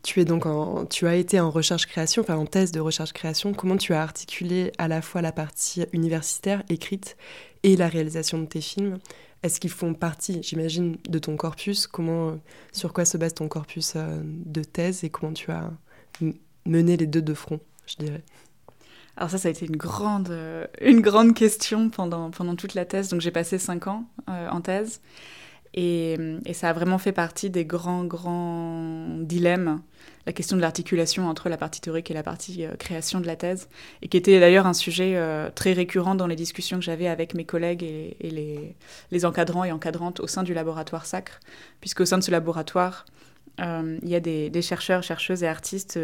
Tu, 0.02 0.20
es 0.20 0.24
donc 0.24 0.46
en, 0.46 0.86
tu 0.86 1.06
as 1.06 1.16
été 1.16 1.40
en 1.40 1.50
recherche-création, 1.50 2.22
enfin 2.22 2.36
en 2.36 2.46
thèse 2.46 2.72
de 2.72 2.80
recherche-création. 2.80 3.54
Comment 3.54 3.76
tu 3.76 3.92
as 3.92 4.02
articulé 4.02 4.72
à 4.78 4.88
la 4.88 5.02
fois 5.02 5.20
la 5.20 5.32
partie 5.32 5.84
universitaire, 5.92 6.62
écrite, 6.68 7.16
et 7.62 7.76
la 7.76 7.88
réalisation 7.88 8.38
de 8.38 8.46
tes 8.46 8.60
films? 8.60 8.98
Est-ce 9.42 9.60
qu'ils 9.60 9.70
font 9.70 9.94
partie, 9.94 10.42
j'imagine, 10.42 10.96
de 11.08 11.18
ton 11.18 11.36
corpus? 11.36 11.86
Comment, 11.86 12.38
Sur 12.72 12.92
quoi 12.92 13.04
se 13.04 13.16
base 13.16 13.34
ton 13.34 13.48
corpus 13.48 13.94
euh, 13.96 14.20
de 14.24 14.62
thèse 14.62 15.04
et 15.04 15.10
comment 15.10 15.32
tu 15.32 15.50
as 15.50 15.70
mené 16.64 16.96
les 16.96 17.06
deux 17.06 17.22
de 17.22 17.34
front, 17.34 17.60
je 17.86 17.96
dirais? 17.96 18.22
Alors 19.16 19.30
ça, 19.30 19.38
ça 19.38 19.48
a 19.48 19.50
été 19.50 19.66
une 19.66 19.76
grande, 19.76 20.30
euh, 20.30 20.66
une 20.80 21.00
grande 21.00 21.34
question 21.34 21.88
pendant, 21.88 22.30
pendant 22.30 22.54
toute 22.54 22.74
la 22.74 22.84
thèse. 22.84 23.08
Donc 23.08 23.20
j'ai 23.20 23.30
passé 23.30 23.58
cinq 23.58 23.86
ans 23.86 24.04
euh, 24.28 24.48
en 24.50 24.60
thèse. 24.60 25.00
Et, 25.76 26.16
et, 26.46 26.54
ça 26.54 26.70
a 26.70 26.72
vraiment 26.72 26.96
fait 26.96 27.12
partie 27.12 27.50
des 27.50 27.66
grands, 27.66 28.04
grands 28.04 29.18
dilemmes 29.20 29.82
la 30.26 30.32
question 30.32 30.56
de 30.56 30.60
l'articulation 30.60 31.28
entre 31.28 31.48
la 31.48 31.56
partie 31.56 31.80
théorique 31.80 32.10
et 32.10 32.14
la 32.14 32.24
partie 32.24 32.64
euh, 32.64 32.74
création 32.74 33.20
de 33.20 33.26
la 33.26 33.36
thèse, 33.36 33.68
et 34.02 34.08
qui 34.08 34.16
était 34.16 34.38
d'ailleurs 34.40 34.66
un 34.66 34.74
sujet 34.74 35.12
euh, 35.16 35.50
très 35.54 35.72
récurrent 35.72 36.16
dans 36.16 36.26
les 36.26 36.36
discussions 36.36 36.78
que 36.78 36.84
j'avais 36.84 37.06
avec 37.06 37.34
mes 37.34 37.44
collègues 37.44 37.84
et, 37.84 38.74
les, 39.10 39.24
encadrants 39.24 39.64
et 39.64 39.72
encadrantes 39.72 40.20
au 40.20 40.26
sein 40.26 40.42
du 40.42 40.52
laboratoire 40.52 41.06
Sacre, 41.06 41.40
puisque 41.80 42.00
au 42.00 42.04
sein 42.04 42.18
de 42.18 42.24
ce 42.24 42.30
laboratoire, 42.30 43.06
euh, 43.60 43.98
il 44.02 44.08
y 44.08 44.16
a 44.16 44.20
des, 44.20 44.62
chercheurs, 44.62 45.02
chercheuses 45.02 45.42
et 45.42 45.48
artistes 45.48 45.98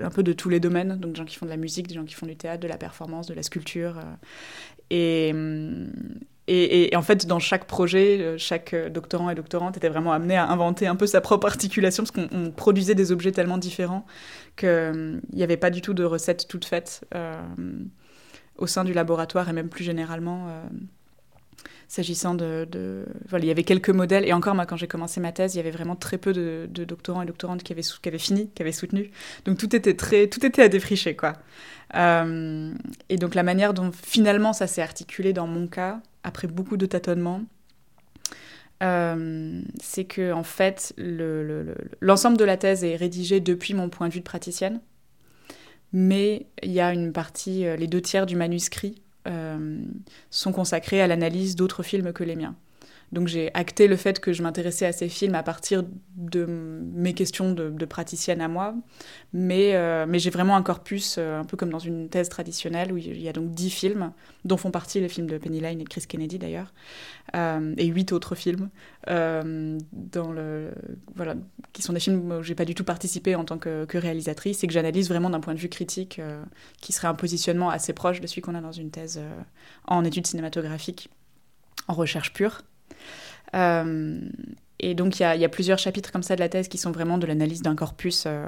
un 0.00 0.10
peu 0.10 0.22
de 0.22 0.32
tous 0.32 0.48
les 0.48 0.60
domaines, 0.60 0.98
donc 0.98 1.12
des 1.12 1.18
gens 1.18 1.24
qui 1.24 1.36
font 1.36 1.46
de 1.46 1.50
la 1.50 1.56
musique, 1.56 1.86
des 1.86 1.94
gens 1.94 2.04
qui 2.04 2.14
font 2.14 2.26
du 2.26 2.36
théâtre, 2.36 2.60
de 2.60 2.68
la 2.68 2.78
performance, 2.78 3.26
de 3.26 3.34
la 3.34 3.42
sculpture. 3.42 4.00
et, 4.90 5.32
et, 6.48 6.96
en 6.96 7.02
fait, 7.02 7.26
dans 7.26 7.38
chaque 7.38 7.66
projet, 7.66 8.18
euh, 8.20 8.38
chaque 8.38 8.72
euh, 8.72 8.88
doctorant 8.88 9.28
et 9.28 9.34
doctorante 9.34 9.76
était 9.76 9.88
vraiment 9.88 10.12
amené 10.12 10.36
à 10.36 10.48
inventer 10.48 10.86
un 10.86 10.96
peu 10.96 11.06
sa 11.06 11.20
propre 11.20 11.46
articulation, 11.46 12.04
parce 12.04 12.10
qu'on 12.10 12.50
produisait 12.50 12.94
des 12.94 13.12
objets 13.12 13.32
tellement 13.32 13.58
différents 13.58 14.06
qu'il 14.56 14.68
euh, 14.68 15.20
n'y 15.32 15.42
avait 15.42 15.58
pas 15.58 15.70
du 15.70 15.82
tout 15.82 15.94
de 15.94 16.04
recette 16.04 16.48
toute 16.48 16.64
faite 16.64 17.04
au 18.56 18.66
sein 18.66 18.84
du 18.84 18.92
laboratoire 18.92 19.48
et 19.48 19.52
même 19.52 19.68
plus 19.68 19.84
généralement. 19.84 20.48
S'agissant 21.88 22.34
de, 22.34 23.06
Voilà, 23.28 23.46
il 23.46 23.48
y 23.48 23.50
avait 23.50 23.64
quelques 23.64 23.90
modèles, 23.90 24.26
et 24.26 24.32
encore, 24.34 24.54
moi, 24.54 24.66
quand 24.66 24.76
j'ai 24.76 24.86
commencé 24.86 25.20
ma 25.20 25.32
thèse, 25.32 25.54
il 25.54 25.56
y 25.56 25.60
avait 25.60 25.70
vraiment 25.70 25.96
très 25.96 26.18
peu 26.18 26.32
de, 26.32 26.68
doctorants 26.84 27.22
et 27.22 27.26
doctorantes 27.26 27.62
qui 27.62 27.72
avaient, 27.72 28.18
fini, 28.18 28.50
qui 28.54 28.62
avaient 28.62 28.72
soutenu. 28.72 29.10
Donc 29.46 29.58
tout 29.58 29.74
était, 29.74 29.94
très... 29.94 30.26
tout 30.26 30.44
était 30.44 30.62
à 30.62 30.68
défricher, 30.68 31.16
quoi. 31.16 31.32
et 31.94 33.16
donc 33.16 33.34
la 33.34 33.42
manière 33.42 33.72
dont 33.72 33.90
finalement 33.90 34.52
ça 34.52 34.66
s'est 34.66 34.82
articulé 34.82 35.32
dans 35.32 35.46
mon 35.46 35.66
cas, 35.66 36.00
après 36.24 36.46
beaucoup 36.46 36.76
de 36.76 36.86
tâtonnements, 36.86 37.42
euh, 38.82 39.60
c'est 39.80 40.04
que 40.04 40.32
en 40.32 40.44
fait 40.44 40.94
l'ensemble 40.96 42.36
de 42.36 42.44
la 42.44 42.56
thèse 42.56 42.84
est 42.84 42.94
rédigé 42.94 43.40
depuis 43.40 43.74
mon 43.74 43.88
point 43.88 44.08
de 44.08 44.14
vue 44.14 44.20
de 44.20 44.24
praticienne, 44.24 44.80
mais 45.92 46.46
il 46.62 46.70
y 46.70 46.80
a 46.80 46.92
une 46.92 47.12
partie, 47.12 47.66
euh, 47.66 47.76
les 47.76 47.86
deux 47.86 48.00
tiers 48.00 48.26
du 48.26 48.36
manuscrit 48.36 49.02
euh, 49.02 49.07
sont 50.30 50.52
consacrés 50.52 51.00
à 51.00 51.06
l'analyse 51.06 51.56
d'autres 51.56 51.82
films 51.82 52.12
que 52.12 52.24
les 52.24 52.36
miens. 52.36 52.56
Donc 53.12 53.28
j'ai 53.28 53.52
acté 53.54 53.88
le 53.88 53.96
fait 53.96 54.20
que 54.20 54.32
je 54.32 54.42
m'intéressais 54.42 54.86
à 54.86 54.92
ces 54.92 55.08
films 55.08 55.34
à 55.34 55.42
partir 55.42 55.84
de 56.16 56.44
mes 56.44 57.14
questions 57.14 57.52
de, 57.52 57.84
praticienne 57.86 58.40
à 58.40 58.48
moi. 58.48 58.74
Mais, 59.32 59.74
euh, 59.74 60.04
mais 60.06 60.18
j'ai 60.18 60.30
vraiment 60.30 60.56
un 60.56 60.62
corpus, 60.62 61.16
euh, 61.18 61.40
un 61.40 61.44
peu 61.44 61.56
comme 61.56 61.70
dans 61.70 61.78
une 61.78 62.08
thèse 62.08 62.28
traditionnelle, 62.28 62.92
où 62.92 62.98
il 62.98 63.20
y 63.20 63.28
a 63.28 63.32
donc 63.32 63.50
dix 63.52 63.70
films, 63.70 64.12
dont 64.44 64.56
font 64.56 64.70
partie 64.70 65.00
les 65.00 65.08
films 65.08 65.26
de 65.26 65.38
Penny 65.38 65.60
Lane 65.60 65.80
et 65.80 65.84
de 65.84 65.88
Chris 65.88 66.04
Kennedy 66.06 66.38
d'ailleurs, 66.38 66.72
euh, 67.34 67.74
et 67.78 67.86
huit 67.86 68.12
autres 68.12 68.34
films, 68.34 68.68
dans 69.06 70.32
le, 70.32 70.70
voilà, 71.14 71.34
qui 71.72 71.82
sont 71.82 71.94
des 71.94 72.00
films 72.00 72.30
où 72.30 72.42
j'ai 72.42 72.54
pas 72.54 72.66
du 72.66 72.74
tout 72.74 72.84
participé 72.84 73.34
en 73.34 73.44
tant 73.44 73.58
que 73.58 73.96
réalisatrice 73.96 74.62
et 74.62 74.66
que 74.66 74.72
j'analyse 74.72 75.08
vraiment 75.08 75.30
d'un 75.30 75.40
point 75.40 75.54
de 75.54 75.58
vue 75.58 75.70
critique, 75.70 76.20
qui 76.80 76.92
serait 76.92 77.08
un 77.08 77.14
positionnement 77.14 77.70
assez 77.70 77.94
proche 77.94 78.20
de 78.20 78.26
celui 78.26 78.42
qu'on 78.42 78.54
a 78.54 78.60
dans 78.60 78.72
une 78.72 78.90
thèse 78.90 79.20
en 79.86 80.04
études 80.04 80.26
cinématographiques, 80.26 81.08
en 81.86 81.94
recherche 81.94 82.34
pure. 82.34 82.62
Euh, 83.54 84.20
et 84.80 84.94
donc, 84.94 85.18
il 85.18 85.22
y, 85.22 85.44
a, 85.44 85.48
plusieurs 85.48 85.78
chapitres 85.78 86.12
comme 86.12 86.22
ça 86.22 86.36
de 86.36 86.40
la 86.40 86.48
thèse 86.48 86.68
qui 86.68 86.78
sont 86.78 86.92
vraiment 86.92 87.18
de 87.18 87.26
l'analyse 87.26 87.62
d'un 87.62 87.74
corpus 87.74 88.24
euh, 88.26 88.46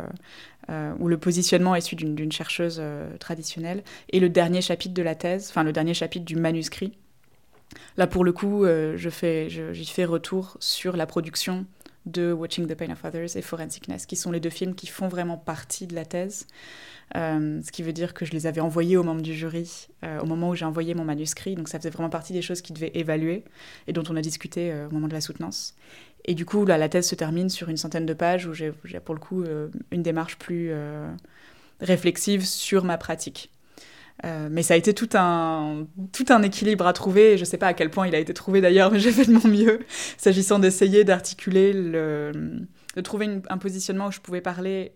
euh, 0.69 0.93
où 1.01 1.09
le 1.09 1.19
positionnement 1.19 1.75
est 1.75 1.81
celui 1.81 1.97
d'une 1.97 2.33
chercheuse 2.33 2.81
traditionnelle. 3.19 3.83
Et 4.11 4.21
le 4.21 4.29
dernier 4.29 4.63
chapitre 4.63 4.95
de 4.95 5.03
la 5.03 5.17
thèse, 5.17 5.49
enfin 5.51 5.65
le 5.65 5.73
dernier 5.73 5.95
chapitre 5.95 6.25
du 6.25 6.37
manuscrit, 6.37 6.93
là 7.97 8.07
pour 8.07 8.25
le 8.25 8.33
coup, 8.33 8.65
je 8.65 9.11
fais, 9.11 9.49
j'y 9.51 9.87
fais 9.87 10.05
retour 10.05 10.57
sur 10.61 10.97
la 10.97 11.07
production 11.07 11.67
de 12.07 12.33
Watching 12.33 12.67
the 12.67 12.75
Pain 12.75 12.91
of 12.91 13.05
Others 13.05 13.37
et 13.37 13.43
Forensicness, 13.43 14.07
qui 14.07 14.17
sont 14.17 14.31
les 14.31 14.41
deux 14.41 14.51
films 14.51 14.75
qui 14.75 14.87
font 14.87 15.09
vraiment 15.09 15.37
partie 15.37 15.87
de 15.87 15.95
la 15.95 16.05
thèse. 16.05 16.47
Euh, 17.17 17.61
ce 17.63 17.73
qui 17.73 17.83
veut 17.83 17.93
dire 17.93 18.15
que 18.15 18.25
je 18.25 18.31
les 18.31 18.47
avais 18.47 18.61
envoyés 18.61 18.97
aux 18.97 19.03
membres 19.03 19.21
du 19.21 19.35
jury 19.35 19.89
euh, 20.05 20.21
au 20.21 20.27
moment 20.27 20.51
où 20.51 20.55
j'ai 20.55 20.65
envoyé 20.65 20.95
mon 20.95 21.05
manuscrit. 21.05 21.55
Donc 21.57 21.69
ça 21.69 21.79
faisait 21.79 21.91
vraiment 21.91 22.11
partie 22.11 22.33
des 22.33 22.43
choses 22.43 22.63
qu'ils 22.63 22.75
devaient 22.75 22.93
évaluer 22.95 23.45
et 23.87 23.93
dont 23.93 24.05
on 24.09 24.17
a 24.17 24.21
discuté 24.21 24.73
euh, 24.73 24.87
au 24.89 24.93
moment 24.93 25.09
de 25.09 25.13
la 25.13 25.21
soutenance. 25.21 25.75
Et 26.25 26.35
du 26.35 26.45
coup, 26.45 26.65
là, 26.65 26.79
la 26.79 26.89
thèse 26.89 27.09
se 27.09 27.15
termine 27.15 27.49
sur 27.49 27.69
une 27.69 27.77
centaine 27.77 28.07
de 28.07 28.15
pages 28.15 28.47
où 28.47 28.55
j'ai 28.55 28.73
pour 28.73 29.15
le 29.15 29.21
coup 29.21 29.43
une 29.91 30.03
démarche 30.03 30.37
plus 30.37 30.71
réflexive 31.81 32.45
sur 32.45 32.85
ma 32.85 32.99
pratique. 32.99 33.51
Mais 34.25 34.63
ça 34.63 34.75
a 34.75 34.77
été 34.77 34.95
tout 34.95 35.09
un, 35.15 35.87
tout 36.13 36.27
un 36.29 36.43
équilibre 36.43 36.87
à 36.87 36.93
trouver. 36.93 37.37
Je 37.37 37.43
ne 37.43 37.47
sais 37.47 37.59
pas 37.59 37.69
à 37.69 37.75
quel 37.75 37.91
point 37.91 38.07
il 38.07 38.15
a 38.15 38.19
été 38.19 38.35
trouvé 38.35 38.61
d'ailleurs, 38.61 38.91
mais 38.93 38.99
j'ai 38.99 39.13
fait 39.13 39.25
de 39.25 39.33
mon 39.33 39.49
mieux, 39.49 39.81
s'agissant 40.19 40.59
d'essayer 40.59 41.05
d'articuler, 41.05 41.73
de 41.73 43.01
trouver 43.03 43.41
un 43.49 43.59
positionnement 43.59 44.09
où 44.09 44.13
je 44.13 44.21
pouvais 44.21 44.41
parler 44.41 44.93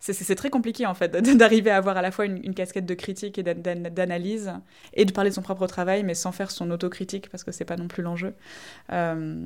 c'est 0.00 0.34
très 0.34 0.50
compliqué 0.50 0.86
en 0.86 0.94
fait 0.94 1.10
d'arriver 1.36 1.70
à 1.70 1.76
avoir 1.76 1.96
à 1.96 2.02
la 2.02 2.10
fois 2.10 2.26
une, 2.26 2.54
casquette 2.54 2.86
de 2.86 2.94
critique 2.94 3.38
et 3.38 3.42
d'analyse 3.42 4.52
et 4.92 5.04
de 5.04 5.12
parler 5.12 5.30
de 5.30 5.34
son 5.34 5.42
propre 5.42 5.66
travail 5.66 6.04
mais 6.04 6.14
sans 6.14 6.32
faire 6.32 6.50
son 6.50 6.70
autocritique 6.70 7.28
parce 7.30 7.44
que 7.44 7.52
c'est 7.52 7.64
pas 7.64 7.76
non 7.76 7.88
plus 7.88 8.02
l'enjeu. 8.02 8.34
Euh, 8.92 9.44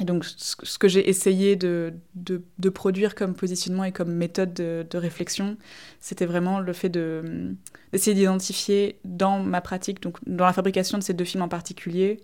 et 0.00 0.04
donc 0.04 0.24
ce 0.24 0.78
que 0.78 0.88
j'ai 0.88 1.08
essayé 1.08 1.54
de, 1.54 1.92
de, 2.14 2.68
produire 2.70 3.14
comme 3.14 3.34
positionnement 3.34 3.84
et 3.84 3.92
comme 3.92 4.12
méthode 4.12 4.54
de, 4.54 4.96
réflexion, 4.98 5.58
c'était 6.00 6.24
vraiment 6.24 6.60
le 6.60 6.72
fait 6.72 6.88
d'essayer 6.88 8.14
d'identifier 8.14 8.98
dans 9.04 9.40
ma 9.40 9.60
pratique, 9.60 10.00
donc 10.00 10.16
dans 10.26 10.46
la 10.46 10.54
fabrication 10.54 10.96
de 10.96 11.02
ces 11.02 11.12
deux 11.12 11.26
films 11.26 11.42
en 11.42 11.48
particulier, 11.48 12.20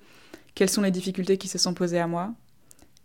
quelles 0.54 0.70
sont 0.70 0.82
les 0.82 0.90
difficultés 0.90 1.36
qui 1.36 1.48
se 1.48 1.58
sont 1.58 1.74
posées 1.74 2.00
à 2.00 2.06
moi 2.06 2.32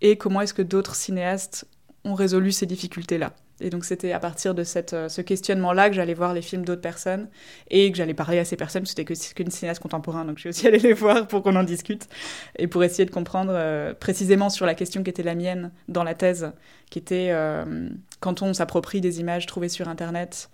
et 0.02 0.18
comment 0.18 0.42
est-ce 0.42 0.54
que 0.54 0.62
d'autres 0.62 0.96
cinéastes 0.96 1.68
ont 2.06 2.14
résolu 2.14 2.52
ces 2.52 2.66
difficultés-là. 2.66 3.36
Et 3.62 3.70
donc 3.70 3.86
c'était 3.86 4.12
à 4.12 4.20
partir 4.20 4.56
de 4.56 4.64
cette, 4.64 4.94
euh, 4.94 5.10
ce 5.10 5.22
questionnement-là 5.22 5.90
que 5.90 5.96
j'allais 5.96 6.14
voir 6.14 6.34
les 6.34 6.42
films 6.42 6.66
d'autres 6.66 6.82
personnes 6.82 7.30
et 7.70 7.92
que 7.92 7.98
j'allais 7.98 8.14
parler 8.14 8.40
à 8.40 8.46
ces 8.46 8.56
personnes. 8.56 8.86
C'était 8.86 9.06
que 9.06 9.14
qu'une 9.34 9.52
cinéaste 9.52 9.82
contemporain, 9.82 10.26
donc 10.26 10.38
je 10.38 10.42
suis 10.42 10.50
aussi 10.50 10.68
allée 10.70 10.80
les 10.80 10.94
voir 10.94 11.28
pour 11.28 11.44
qu'on 11.44 11.56
en 11.56 11.64
discute 11.64 12.08
et 12.58 12.68
pour 12.68 12.84
essayer 12.84 13.06
de 13.06 13.12
comprendre 13.12 13.54
euh, 13.54 13.94
précisément 13.94 14.50
sur 14.50 14.66
la 14.66 14.76
question 14.76 15.04
qui 15.04 15.10
était 15.10 15.24
la 15.24 15.36
mienne 15.36 15.72
dans 15.88 16.04
la 16.04 16.16
thèse, 16.16 16.52
qui 16.90 17.00
était 17.00 17.30
euh, 17.32 17.90
quand 18.20 18.42
on 18.42 18.54
s'approprie 18.54 19.02
des 19.02 19.20
images 19.20 19.46
trouvées 19.46 19.70
sur 19.70 19.88
Internet, 19.88 20.50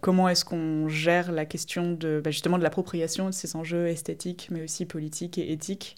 comment 0.00 0.28
est-ce 0.28 0.44
qu'on 0.44 0.86
gère 0.86 1.32
la 1.32 1.44
question 1.44 1.90
de 1.90 2.20
bah, 2.22 2.30
justement 2.30 2.58
de 2.58 2.62
l'appropriation 2.62 3.26
de 3.26 3.32
ces 3.32 3.56
enjeux 3.56 3.88
esthétiques, 3.88 4.46
mais 4.52 4.62
aussi 4.62 4.86
politiques 4.86 5.36
et 5.36 5.50
éthiques 5.50 5.96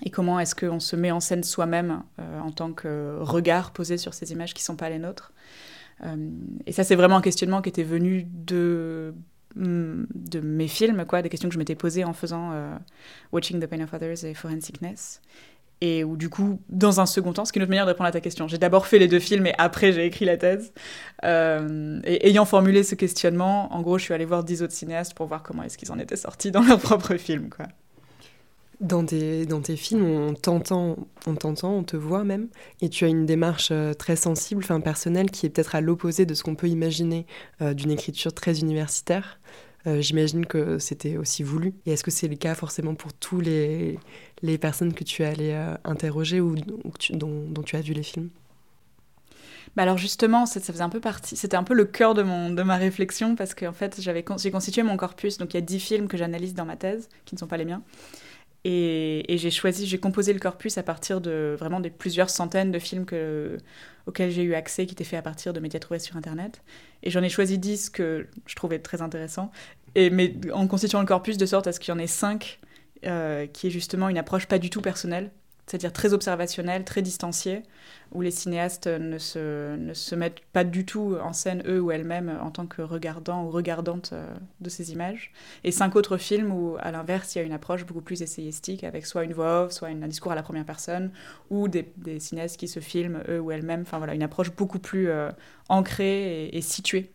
et 0.00 0.10
comment 0.10 0.40
est-ce 0.40 0.54
qu'on 0.54 0.80
se 0.80 0.96
met 0.96 1.10
en 1.10 1.20
scène 1.20 1.44
soi-même 1.44 2.02
euh, 2.18 2.40
en 2.40 2.50
tant 2.50 2.72
que 2.72 3.18
regard 3.20 3.72
posé 3.72 3.98
sur 3.98 4.14
ces 4.14 4.32
images 4.32 4.54
qui 4.54 4.62
ne 4.62 4.64
sont 4.64 4.76
pas 4.76 4.88
les 4.88 4.98
nôtres? 4.98 5.32
Euh, 6.04 6.30
et 6.66 6.72
ça, 6.72 6.82
c'est 6.82 6.96
vraiment 6.96 7.16
un 7.16 7.22
questionnement 7.22 7.60
qui 7.60 7.68
était 7.68 7.82
venu 7.82 8.26
de, 8.26 9.14
mm, 9.54 10.04
de 10.14 10.40
mes 10.40 10.68
films, 10.68 11.04
quoi, 11.06 11.20
des 11.20 11.28
questions 11.28 11.48
que 11.48 11.54
je 11.54 11.58
m'étais 11.58 11.74
posées 11.74 12.04
en 12.04 12.14
faisant 12.14 12.50
euh, 12.52 12.74
Watching 13.32 13.60
the 13.60 13.66
Pain 13.66 13.82
of 13.82 13.92
Others 13.92 14.24
et 14.24 14.34
Forensicness. 14.34 15.20
Et 15.82 16.04
où, 16.04 16.16
du 16.16 16.30
coup, 16.30 16.60
dans 16.68 17.00
un 17.00 17.06
second 17.06 17.32
temps, 17.32 17.44
ce 17.44 17.52
qui 17.52 17.58
est 17.58 17.60
une 17.60 17.64
autre 17.64 17.70
manière 17.70 17.84
de 17.84 17.90
répondre 17.90 18.08
à 18.08 18.12
ta 18.12 18.20
question, 18.20 18.46
j'ai 18.46 18.58
d'abord 18.58 18.86
fait 18.86 19.00
les 19.00 19.08
deux 19.08 19.18
films 19.18 19.48
et 19.48 19.54
après 19.58 19.92
j'ai 19.92 20.06
écrit 20.06 20.24
la 20.24 20.36
thèse. 20.36 20.72
et 21.24 22.28
ayant 22.28 22.44
formulé 22.44 22.84
ce 22.84 22.94
questionnement, 22.94 23.72
en 23.74 23.82
gros, 23.82 23.98
je 23.98 24.04
suis 24.04 24.14
allée 24.14 24.24
voir 24.24 24.44
dix 24.44 24.62
autres 24.62 24.74
cinéastes 24.74 25.14
pour 25.14 25.26
voir 25.26 25.42
comment 25.42 25.64
est-ce 25.64 25.76
qu'ils 25.76 25.90
en 25.90 25.98
étaient 25.98 26.16
sortis 26.16 26.52
dans 26.52 26.62
leurs 26.62 26.78
propres 26.80 27.16
films, 27.16 27.50
quoi. 27.50 27.66
Dans 28.82 29.06
tes, 29.06 29.76
films, 29.76 30.04
on 30.04 30.34
t'entend, 30.34 30.96
on 31.24 31.82
te 31.84 31.96
voit 31.96 32.24
même, 32.24 32.48
et 32.80 32.88
tu 32.88 33.04
as 33.04 33.08
une 33.08 33.26
démarche 33.26 33.68
euh, 33.70 33.94
très 33.94 34.16
sensible, 34.16 34.64
enfin 34.64 34.80
personnelle, 34.80 35.30
qui 35.30 35.46
est 35.46 35.50
peut-être 35.50 35.76
à 35.76 35.80
l'opposé 35.80 36.26
de 36.26 36.34
ce 36.34 36.42
qu'on 36.42 36.56
peut 36.56 36.66
imaginer 36.66 37.24
euh, 37.60 37.74
d'une 37.74 37.92
écriture 37.92 38.34
très 38.34 38.58
universitaire. 38.58 39.38
Euh, 39.86 40.00
j'imagine 40.00 40.46
que 40.46 40.80
c'était 40.80 41.16
aussi 41.16 41.44
voulu. 41.44 41.74
Et 41.86 41.92
est-ce 41.92 42.02
que 42.02 42.10
c'est 42.10 42.26
le 42.26 42.34
cas 42.34 42.56
forcément 42.56 42.96
pour 42.96 43.12
tous 43.12 43.40
les, 43.40 44.00
les 44.42 44.58
personnes 44.58 44.94
que 44.94 45.04
tu 45.04 45.22
es 45.22 45.26
allé 45.26 45.74
interroger 45.84 46.40
ou, 46.40 46.56
dont, 46.56 47.62
tu 47.64 47.76
as 47.76 47.82
vu 47.82 47.92
les 47.92 48.02
films? 48.02 48.30
Bah 49.76 49.84
alors 49.84 49.96
justement, 49.96 50.44
faisait 50.44 50.82
un 50.82 50.88
peu 50.88 51.00
partie, 51.00 51.36
c'était 51.36 51.56
un 51.56 51.62
peu 51.62 51.72
le 51.72 51.84
cœur 51.84 52.14
de, 52.14 52.22
mon, 52.22 52.50
de 52.50 52.62
ma 52.62 52.76
réflexion 52.76 53.36
parce 53.36 53.54
qu'en 53.54 53.72
fait, 53.72 54.00
j'avais, 54.00 54.24
j'ai 54.38 54.50
constitué 54.50 54.82
mon 54.82 54.96
corpus, 54.96 55.38
donc 55.38 55.54
il 55.54 55.56
y 55.56 55.58
a 55.58 55.62
dix 55.62 55.78
films 55.78 56.08
que 56.08 56.16
j'analyse 56.16 56.54
dans 56.54 56.66
ma 56.66 56.76
thèse, 56.76 57.08
qui 57.24 57.36
ne 57.36 57.38
sont 57.38 57.46
pas 57.46 57.56
les 57.56 57.64
miens. 57.64 57.82
Et, 58.64 59.36
j'ai 59.38 59.50
choisi, 59.50 59.86
j'ai 59.86 59.98
composé 59.98 60.32
le 60.32 60.38
corpus 60.38 60.78
à 60.78 60.82
partir 60.82 61.20
de 61.20 61.56
vraiment 61.58 61.80
des 61.80 61.90
plusieurs 61.90 62.30
centaines 62.30 62.70
de 62.70 62.78
films 62.78 63.04
que, 63.04 63.58
auxquels 64.06 64.30
j'ai 64.30 64.42
eu 64.42 64.54
accès, 64.54 64.86
qui 64.86 64.92
étaient 64.92 65.04
faits 65.04 65.18
à 65.18 65.22
partir 65.22 65.52
de 65.52 65.60
médias 65.60 65.80
trouvés 65.80 65.98
sur 65.98 66.16
Internet. 66.16 66.62
Et 67.02 67.10
j'en 67.10 67.22
ai 67.22 67.28
choisi 67.28 67.58
10 67.58 67.90
que 67.90 68.26
je 68.46 68.54
trouvais 68.54 68.78
très 68.78 69.02
intéressants. 69.02 69.50
Et, 69.94 70.10
mais 70.10 70.34
en 70.52 70.68
constituant 70.68 71.00
le 71.00 71.06
corpus 71.06 71.36
de 71.36 71.46
sorte 71.46 71.66
à 71.66 71.72
ce 71.72 71.80
qu'il 71.80 71.92
y 71.92 71.96
en 71.96 71.98
ait 71.98 72.06
5 72.06 72.60
euh, 73.04 73.46
qui 73.48 73.66
est 73.66 73.70
justement 73.70 74.08
une 74.08 74.18
approche 74.18 74.46
pas 74.46 74.60
du 74.60 74.70
tout 74.70 74.80
personnelle, 74.80 75.32
c'est-à-dire 75.72 75.94
très 75.94 76.12
observationnel, 76.12 76.84
très 76.84 77.00
distancié, 77.00 77.62
où 78.12 78.20
les 78.20 78.30
cinéastes 78.30 78.88
ne 78.88 79.16
se, 79.16 79.74
ne 79.74 79.94
se 79.94 80.14
mettent 80.14 80.40
pas 80.52 80.64
du 80.64 80.84
tout 80.84 81.16
en 81.22 81.32
scène, 81.32 81.62
eux 81.66 81.80
ou 81.80 81.90
elles-mêmes, 81.90 82.38
en 82.42 82.50
tant 82.50 82.66
que 82.66 82.82
regardants 82.82 83.44
ou 83.44 83.50
regardantes 83.50 84.10
euh, 84.12 84.34
de 84.60 84.68
ces 84.68 84.92
images. 84.92 85.32
Et 85.64 85.72
cinq 85.72 85.96
autres 85.96 86.18
films 86.18 86.52
où, 86.52 86.76
à 86.78 86.90
l'inverse, 86.90 87.34
il 87.34 87.38
y 87.38 87.40
a 87.40 87.44
une 87.44 87.54
approche 87.54 87.86
beaucoup 87.86 88.02
plus 88.02 88.20
essayistique, 88.20 88.84
avec 88.84 89.06
soit 89.06 89.24
une 89.24 89.32
voix 89.32 89.62
off, 89.64 89.72
soit 89.72 89.88
un 89.88 90.08
discours 90.08 90.32
à 90.32 90.34
la 90.34 90.42
première 90.42 90.66
personne, 90.66 91.10
ou 91.48 91.68
des, 91.68 91.86
cinéastes 92.18 92.58
qui 92.58 92.68
se 92.68 92.80
filment, 92.80 93.22
eux 93.30 93.40
ou 93.40 93.50
elles-mêmes. 93.50 93.80
Enfin 93.80 93.96
voilà, 93.96 94.12
une 94.12 94.22
approche 94.22 94.54
beaucoup 94.54 94.78
plus 94.78 95.08
euh, 95.08 95.30
ancrée 95.70 96.48
et 96.48 96.60
située 96.60 97.10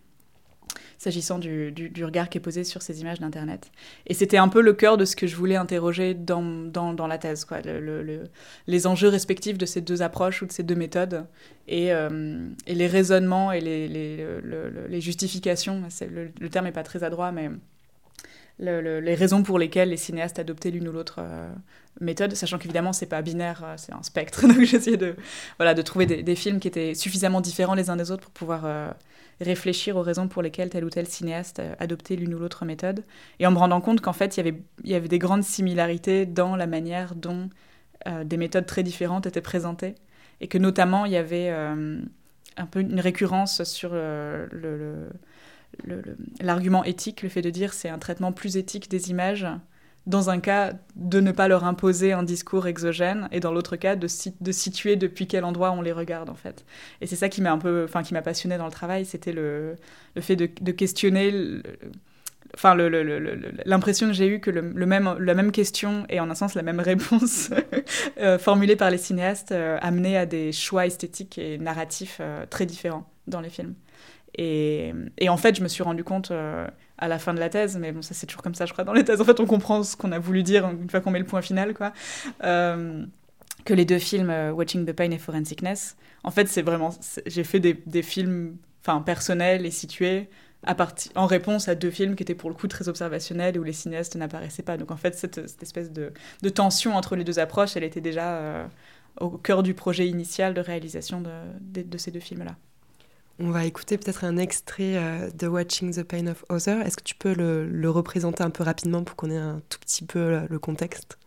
s'agissant 0.98 1.40
du, 1.40 1.72
du, 1.72 2.06
regard 2.06 2.30
qui 2.30 2.38
est 2.38 2.42
posé 2.42 2.64
sur 2.64 2.82
ces 2.82 3.02
images 3.02 3.20
d'Internet. 3.20 3.72
Et 4.08 4.14
c'était 4.14 4.38
un 4.38 4.48
peu 4.48 4.62
le 4.62 4.74
cœur 4.74 4.98
de 4.98 5.06
ce 5.06 5.16
que 5.16 5.28
je 5.28 5.36
voulais 5.36 5.56
interroger 5.56 6.14
dans, 6.14 6.42
dans, 6.42 6.94
dans 6.94 7.08
la 7.08 7.18
thèse, 7.18 7.46
quoi, 7.46 7.62
le, 7.62 8.24
les 8.68 8.88
enjeux 8.88 9.10
respectifs 9.10 9.58
de 9.58 9.66
ces 9.66 9.82
deux 9.82 10.02
approches 10.02 10.42
ou 10.42 10.46
de 10.46 10.52
ces 10.52 10.64
deux 10.64 10.76
méthodes, 10.76 11.26
et, 11.68 11.94
euh, 11.94 12.50
et 12.66 12.76
les 12.76 12.88
raisonnements 12.88 13.52
et 13.52 13.62
les, 13.62 13.88
les, 13.88 14.26
les 14.90 15.02
justifications, 15.02 15.84
le, 16.10 16.50
terme 16.50 16.66
n'est 16.66 16.72
pas 16.72 16.84
très 16.84 17.04
adroit, 17.04 17.32
mais 17.32 17.50
les 18.60 19.16
raisons 19.16 19.44
pour 19.44 19.60
lesquelles 19.60 19.90
les 19.90 19.98
cinéastes 19.98 20.40
adoptaient 20.40 20.72
l'une 20.72 20.88
ou 20.88 20.92
l'autre 20.92 21.18
euh, 21.20 21.50
méthode, 22.02 22.34
sachant 22.34 22.58
qu'évidemment 22.58 22.94
c'est 22.94 23.06
pas 23.06 23.22
binaire, 23.22 23.64
euh, 23.64 23.74
c'est 23.78 23.94
un 23.94 24.04
spectre. 24.04 24.42
Donc 24.48 24.62
j'essayais 24.62 24.98
de, 24.98 25.16
voilà, 25.58 25.74
de 25.74 25.82
trouver 25.82 26.06
des, 26.06 26.36
films 26.36 26.60
qui 26.60 26.68
étaient 26.68 26.96
suffisamment 26.96 27.42
différents 27.42 27.76
les 27.76 27.90
uns 27.90 27.96
des 27.96 28.12
autres 28.12 28.24
pour 28.24 28.32
pouvoir 28.32 28.96
réfléchir 29.40 29.96
aux 29.98 30.02
raisons 30.02 30.28
pour 30.28 30.42
lesquelles 30.42 30.70
tel 30.70 30.84
ou 30.84 30.90
tel 30.90 31.08
cinéaste 31.08 31.62
adoptait 31.80 32.16
l'une 32.16 32.34
ou 32.34 32.40
l'autre 32.40 32.66
méthode, 32.66 33.04
et 33.40 33.46
en 33.46 33.52
me 33.52 33.58
rendant 33.58 33.82
compte 33.82 34.02
qu'en 34.02 34.14
fait, 34.14 34.38
il 34.38 34.46
y, 34.46 34.48
avait, 34.48 34.62
y 34.84 34.96
avait 34.96 35.08
des 35.08 35.20
grandes 35.20 35.44
similarités 35.44 36.26
dans 36.26 36.56
la 36.56 36.68
manière 36.68 37.14
dont 37.16 37.50
euh, 38.08 38.24
des 38.24 38.38
méthodes 38.38 38.66
très 38.66 38.84
différentes 38.84 39.26
étaient 39.26 39.42
présentées, 39.42 39.96
et 40.40 40.48
que 40.48 40.58
notamment, 40.58 41.06
il 41.06 41.12
y 41.12 41.18
avait 41.18 41.50
euh, 41.50 42.00
un 42.56 42.66
peu 42.66 42.80
une 42.82 43.00
récurrence 43.00 43.64
sur 43.64 43.92
euh, 43.94 44.48
le, 44.52 45.10
l'argument 46.42 46.84
éthique, 46.84 47.22
le 47.22 47.30
fait 47.30 47.42
de 47.42 47.50
dire 47.50 47.74
c'est 47.74 47.90
un 47.90 48.00
traitement 48.00 48.32
plus 48.32 48.58
éthique 48.58 48.90
des 48.90 49.10
images 49.10 49.48
dans 50.08 50.30
un 50.30 50.40
cas, 50.40 50.72
de 50.96 51.20
ne 51.20 51.34
pas 51.34 51.50
leur 51.50 51.66
imposer 51.66 52.14
un 52.14 52.24
discours 52.24 52.66
exogène, 52.66 53.28
et 53.34 53.42
dans 53.42 53.52
l'autre 53.52 53.76
cas, 53.76 53.98
de, 53.98 54.08
situer 54.08 54.96
depuis 54.96 55.28
quel 55.28 55.44
endroit 55.44 55.72
on 55.72 55.82
les 55.82 55.92
regarde, 55.92 56.30
en 56.30 56.36
fait. 56.36 56.66
Et 57.02 57.08
c'est 57.08 57.18
ça 57.18 57.28
qui 57.28 57.42
m'a 57.42 57.52
un 57.52 57.58
peu, 57.58 57.84
enfin, 57.84 58.04
qui 58.04 58.14
m'a 58.14 58.22
passionné 58.22 58.58
dans 58.58 58.66
le 58.66 58.72
travail, 58.72 59.06
c'était 59.06 59.34
le, 59.34 59.76
le 60.16 60.22
fait 60.22 60.38
de, 60.38 60.72
questionner 60.72 61.62
enfin 62.54 62.76
l'impression 63.66 64.08
que 64.08 64.14
j'ai 64.14 64.28
eue 64.28 64.40
que 64.40 64.50
le, 64.50 64.86
même, 64.86 65.18
la 65.20 65.34
même 65.34 65.52
question 65.52 66.06
et 66.08 66.22
en 66.22 66.30
un 66.30 66.36
sens 66.36 66.56
la 66.56 66.62
même 66.62 66.80
réponse 66.80 67.50
euh, 68.20 68.40
formulée 68.40 68.78
par 68.78 68.90
les 68.90 68.98
cinéastes 68.98 69.52
euh, 69.52 69.78
à 69.82 70.26
des 70.26 70.54
choix 70.54 70.86
esthétiques 70.86 71.38
et 71.38 71.58
narratifs 71.58 72.20
euh, 72.22 72.46
très 72.50 72.66
différents 72.66 73.10
dans 73.28 73.42
les 73.42 73.50
films. 73.50 73.74
Et, 74.38 74.94
en 75.28 75.38
fait, 75.38 75.56
je 75.56 75.64
me 75.64 75.68
suis 75.68 75.84
rendu 75.84 76.04
compte 76.04 76.32
à 76.32 77.08
la 77.08 77.20
fin 77.20 77.34
de 77.34 77.40
la 77.40 77.50
thèse, 77.50 77.78
mais 77.78 77.92
bon, 77.92 78.02
ça 78.02 78.14
c'est 78.14 78.28
toujours 78.28 78.44
comme 78.44 78.56
ça, 78.56 78.66
je 78.66 78.74
crois, 78.74 78.84
dans 78.84 78.94
les 78.94 79.04
thèses. 79.04 79.22
En 79.22 79.26
fait, 79.26 79.40
on 79.40 79.46
comprend 79.46 79.84
ce 79.84 79.96
qu'on 79.96 80.12
a 80.12 80.20
voulu 80.20 80.44
dire 80.44 80.70
une 80.70 80.90
fois 80.90 81.02
qu'on 81.02 81.12
met 81.12 81.20
le 81.20 81.26
point 81.26 81.42
final, 81.42 81.74
quoi. 81.74 81.94
que 82.42 83.74
les 83.74 83.86
deux 83.86 84.00
films, 84.00 84.32
Watching 84.54 84.86
the 84.86 84.94
Pain 84.94 85.12
et 85.12 85.18
Forensicness, 85.18 85.98
en 86.24 86.32
fait, 86.32 86.48
c'est 86.48 86.62
vraiment. 86.62 86.92
J'ai 87.26 87.44
fait 87.44 87.60
des, 87.60 87.82
des 87.86 88.04
films 88.04 88.58
personnels 89.06 89.66
et 89.66 89.72
situés 89.72 90.30
en 91.16 91.26
réponse 91.28 91.68
à 91.68 91.76
deux 91.76 91.92
films 91.92 92.16
qui 92.16 92.24
étaient 92.24 92.36
pour 92.36 92.50
le 92.50 92.56
coup 92.56 92.68
très 92.68 92.90
observationnels 92.90 93.56
et 93.56 93.60
où 93.60 93.64
les 93.64 93.74
cinéastes 93.74 94.16
n'apparaissaient 94.16 94.64
pas. 94.64 94.78
Donc 94.78 94.92
en 94.92 94.98
fait, 94.98 95.16
cette, 95.16 95.38
espèce 95.62 95.92
de, 95.92 96.12
tension 96.50 96.96
entre 96.96 97.16
les 97.16 97.24
deux 97.24 97.40
approches, 97.40 97.78
elle 97.78 97.84
était 97.84 98.02
déjà 98.02 98.38
euh, 98.38 98.68
au 99.20 99.30
cœur 99.30 99.64
du 99.64 99.74
projet 99.74 100.08
initial 100.08 100.54
de 100.54 100.62
réalisation 100.62 101.22
de, 101.22 101.98
ces 101.98 102.12
deux 102.12 102.20
films-là. 102.20 102.56
On 103.40 103.52
va 103.52 103.66
écouter 103.66 103.98
peut-être 103.98 104.24
un 104.24 104.38
extrait 104.38 104.98
euh, 104.98 105.30
de 105.32 105.48
Watching 105.48 105.94
the 105.94 106.04
Pain 106.04 106.28
of 106.28 106.44
Other. 106.50 106.82
Est-ce 106.82 106.98
que 106.98 107.04
tu 107.04 107.16
peux 107.16 107.34
le, 107.34 107.90
représenter 107.90 108.44
un 108.44 108.50
peu 108.50 108.64
rapidement 108.64 109.04
pour 109.04 109.16
qu'on 109.16 109.30
ait 109.30 109.38
un 109.38 109.62
tout 109.70 109.80
petit 109.80 110.04
peu 110.04 110.46
le, 110.50 110.60
contexte? 110.60 111.18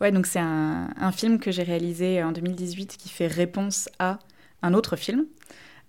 Ouais, 0.00 0.12
donc 0.12 0.26
c'est 0.26 0.40
un, 0.40 1.12
film 1.12 1.38
que 1.38 1.50
j'ai 1.50 1.62
réalisé 1.62 2.22
en 2.22 2.32
2018 2.32 2.96
qui 2.96 3.10
fait 3.10 3.26
réponse 3.26 3.88
à 3.98 4.18
un 4.62 4.72
autre 4.72 4.96
film 4.96 5.26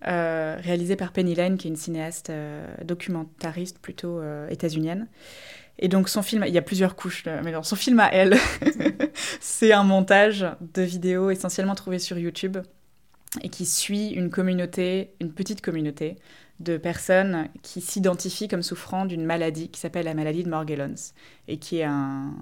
euh, 0.08 0.56
réalisé 0.60 0.96
par 0.96 1.12
Penny 1.12 1.34
Lane, 1.36 1.56
qui 1.56 1.68
est 1.68 1.70
une 1.70 1.76
cinéaste 1.76 2.30
euh, 2.30 2.66
documentariste 2.84 3.78
plutôt 3.78 4.18
euh, 4.18 4.48
états-unienne. 4.48 5.06
Et 5.78 5.86
donc 5.86 6.08
son 6.08 6.22
film, 6.22 6.44
il 6.46 6.52
y 6.52 6.58
a 6.58 6.62
plusieurs 6.62 6.96
couches, 6.96 7.24
mais 7.44 7.52
dans 7.52 7.62
son 7.62 7.76
film 7.76 8.00
à 8.00 8.08
elle, 8.12 8.36
c'est 9.40 9.72
un 9.72 9.84
montage 9.84 10.44
de 10.60 10.82
vidéos 10.82 11.30
essentiellement 11.30 11.74
trouvées 11.74 12.00
sur 12.00 12.18
YouTube 12.18 12.58
et 13.40 13.48
qui 13.48 13.64
suit 13.64 14.10
une 14.10 14.30
communauté, 14.30 15.14
une 15.20 15.32
petite 15.32 15.62
communauté 15.62 16.16
de 16.60 16.76
personnes 16.76 17.48
qui 17.62 17.80
s'identifient 17.80 18.48
comme 18.48 18.62
souffrant 18.62 19.04
d'une 19.06 19.24
maladie 19.24 19.68
qui 19.68 19.80
s'appelle 19.80 20.04
la 20.04 20.14
maladie 20.14 20.44
de 20.44 20.50
Morgellons 20.50 20.94
et 21.48 21.56
qui 21.58 21.78
est 21.78 21.84
un 21.84 22.34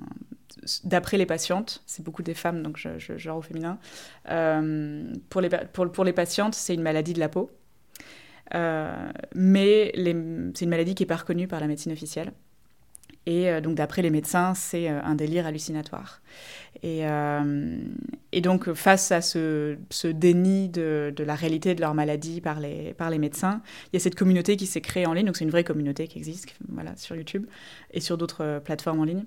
d'après 0.84 1.16
les 1.16 1.26
patientes, 1.26 1.82
c'est 1.86 2.04
beaucoup 2.04 2.22
des 2.22 2.34
femmes, 2.34 2.62
donc 2.62 2.76
je, 2.76 3.16
genre 3.16 3.38
au 3.38 3.42
féminin, 3.42 3.78
euh, 4.30 5.12
pour, 5.28 5.40
les, 5.40 5.48
pour, 5.48 6.04
les 6.04 6.12
patientes, 6.12 6.54
c'est 6.54 6.74
une 6.74 6.82
maladie 6.82 7.12
de 7.12 7.20
la 7.20 7.28
peau. 7.28 7.50
Euh, 8.54 9.12
mais 9.34 9.92
c'est 9.94 10.64
une 10.64 10.70
maladie 10.70 10.94
qui 10.94 11.04
n'est 11.04 11.08
pas 11.08 11.16
reconnue 11.16 11.46
par 11.46 11.60
la 11.60 11.68
médecine 11.68 11.92
officielle. 11.92 12.32
Et 13.26 13.48
euh, 13.48 13.60
donc, 13.60 13.74
d'après 13.74 14.02
les 14.02 14.10
médecins, 14.10 14.54
c'est 14.54 14.88
un 14.88 15.14
délire 15.14 15.46
hallucinatoire. 15.46 16.20
Et, 16.82 17.02
et, 18.32 18.40
donc, 18.40 18.72
face 18.72 19.12
à 19.12 19.20
ce, 19.20 19.76
déni 20.04 20.68
de, 20.68 21.12
la 21.18 21.34
réalité 21.34 21.74
de 21.74 21.80
leur 21.80 21.94
maladie 21.94 22.40
par 22.40 22.60
les, 22.60 23.18
médecins, 23.18 23.60
il 23.86 23.96
y 23.96 23.98
a 23.98 24.00
cette 24.00 24.14
communauté 24.14 24.56
qui 24.56 24.66
s'est 24.66 24.80
créée 24.80 25.06
en 25.06 25.12
ligne. 25.12 25.26
Donc, 25.26 25.36
c'est 25.36 25.44
une 25.44 25.50
vraie 25.50 25.64
communauté 25.64 26.08
qui 26.08 26.18
existe 26.18 26.54
voilà, 26.68 26.96
sur 26.96 27.16
YouTube 27.16 27.46
et 27.92 28.00
sur 28.00 28.16
d'autres 28.16 28.60
plateformes 28.64 29.00
en 29.00 29.04
ligne 29.04 29.24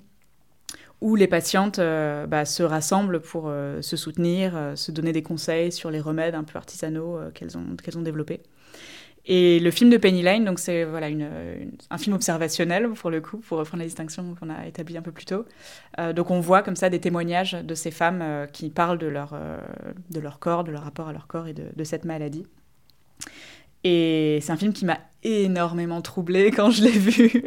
où 1.03 1.17
les 1.17 1.27
patientes 1.27 1.79
euh, 1.79 2.25
bah, 2.27 2.45
se 2.45 2.63
rassemblent 2.63 3.19
pour 3.19 3.45
euh, 3.47 3.81
se 3.81 3.97
soutenir, 3.97 4.53
euh, 4.55 4.75
se 4.77 4.89
donner 4.89 5.11
des 5.11 5.21
conseils 5.21 5.73
sur 5.73 5.91
les 5.91 5.99
remèdes 5.99 6.33
un 6.33 6.45
peu 6.45 6.57
artisanaux 6.57 7.19
qu'elles 7.33 7.57
ont 7.57 8.01
développés. 8.01 8.41
Et 9.25 9.59
le 9.59 9.71
film 9.71 9.89
de 9.89 9.97
Penny 9.97 10.21
Lane, 10.21 10.43
donc 10.43 10.59
c'est 10.59 10.83
voilà 10.83 11.07
un 11.89 11.97
film 11.97 12.15
observationnel 12.15 12.89
pour 12.89 13.09
le 13.09 13.21
coup, 13.21 13.37
pour 13.37 13.57
reprendre 13.57 13.81
la 13.81 13.87
distinction 13.87 14.35
qu'on 14.37 14.49
a 14.49 14.67
établie 14.67 14.97
un 14.97 15.01
peu 15.01 15.13
plus 15.13 15.25
tôt. 15.25 15.45
donc 16.13 16.29
on 16.29 16.41
voit 16.41 16.61
comme 16.61 16.75
ça 16.75 16.89
des 16.89 16.99
témoignages 16.99 17.53
de 17.53 17.73
ces 17.73 17.89
femmes 17.89 18.47
qui 18.51 18.69
parlent 18.69 18.97
de 18.97 19.07
leur, 19.07 19.33
de 20.09 20.19
leur 20.19 20.39
corps, 20.39 20.65
de 20.65 20.71
leur 20.71 20.83
rapport 20.83 21.07
à 21.07 21.13
leur 21.13 21.27
corps 21.27 21.47
et 21.47 21.53
de, 21.53 21.83
cette 21.85 22.03
maladie. 22.03 22.45
Et 23.85 24.39
c'est 24.41 24.51
un 24.51 24.57
film 24.57 24.73
qui 24.73 24.83
m'a 24.83 24.99
énormément 25.23 26.01
troublée 26.01 26.51
quand 26.55 26.69
je 26.69 26.83
l'ai 26.83 26.91
vu. 26.91 27.45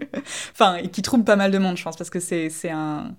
enfin, 0.52 0.78
qui 0.88 1.02
trouble 1.02 1.25
pas 1.25 1.37
mal 1.37 1.50
de 1.50 1.59
monde, 1.59 1.76
je 1.76 1.83
pense, 1.83 1.97
parce 1.97 2.11
que 2.11 2.21
c'est 2.21 2.71
un 2.71 3.14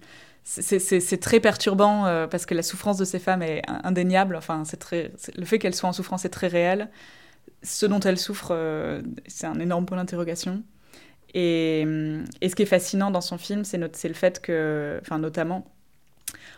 c'est 0.48 1.20
très 1.20 1.42
perturbant 1.42 2.06
euh, 2.06 2.26
parce 2.26 2.46
que 2.46 2.54
la 2.54 2.64
souffrance 2.64 2.98
de 2.98 3.04
ces 3.04 3.20
femmes 3.20 3.42
est 3.42 3.62
indéniable. 3.68 4.36
Enfin, 4.36 4.64
c'est 4.64 4.78
très, 4.78 5.12
le 5.36 5.46
fait 5.46 5.60
qu'elles 5.60 5.76
soient 5.76 5.90
en 5.90 5.94
souffrance 5.94 6.24
est 6.24 6.30
très 6.30 6.48
réel. 6.48 6.90
Ce 7.64 7.86
dont 7.86 8.00
elles 8.00 8.20
souffrent, 8.20 8.52
euh, 8.52 9.02
c'est 9.28 9.48
un 9.48 9.60
énorme 9.60 9.86
point 9.86 9.98
d'interrogation. 9.98 10.64
Et, 11.34 11.82
et, 12.42 12.50
ce 12.50 12.56
qui 12.56 12.64
est 12.64 12.68
fascinant 12.68 13.12
dans 13.12 13.22
son 13.22 13.38
film, 13.38 13.66
c'est 13.66 13.78
le 13.78 14.14
fait 14.14 14.42
que, 14.42 15.00
enfin, 15.02 15.20
notamment, 15.20 15.66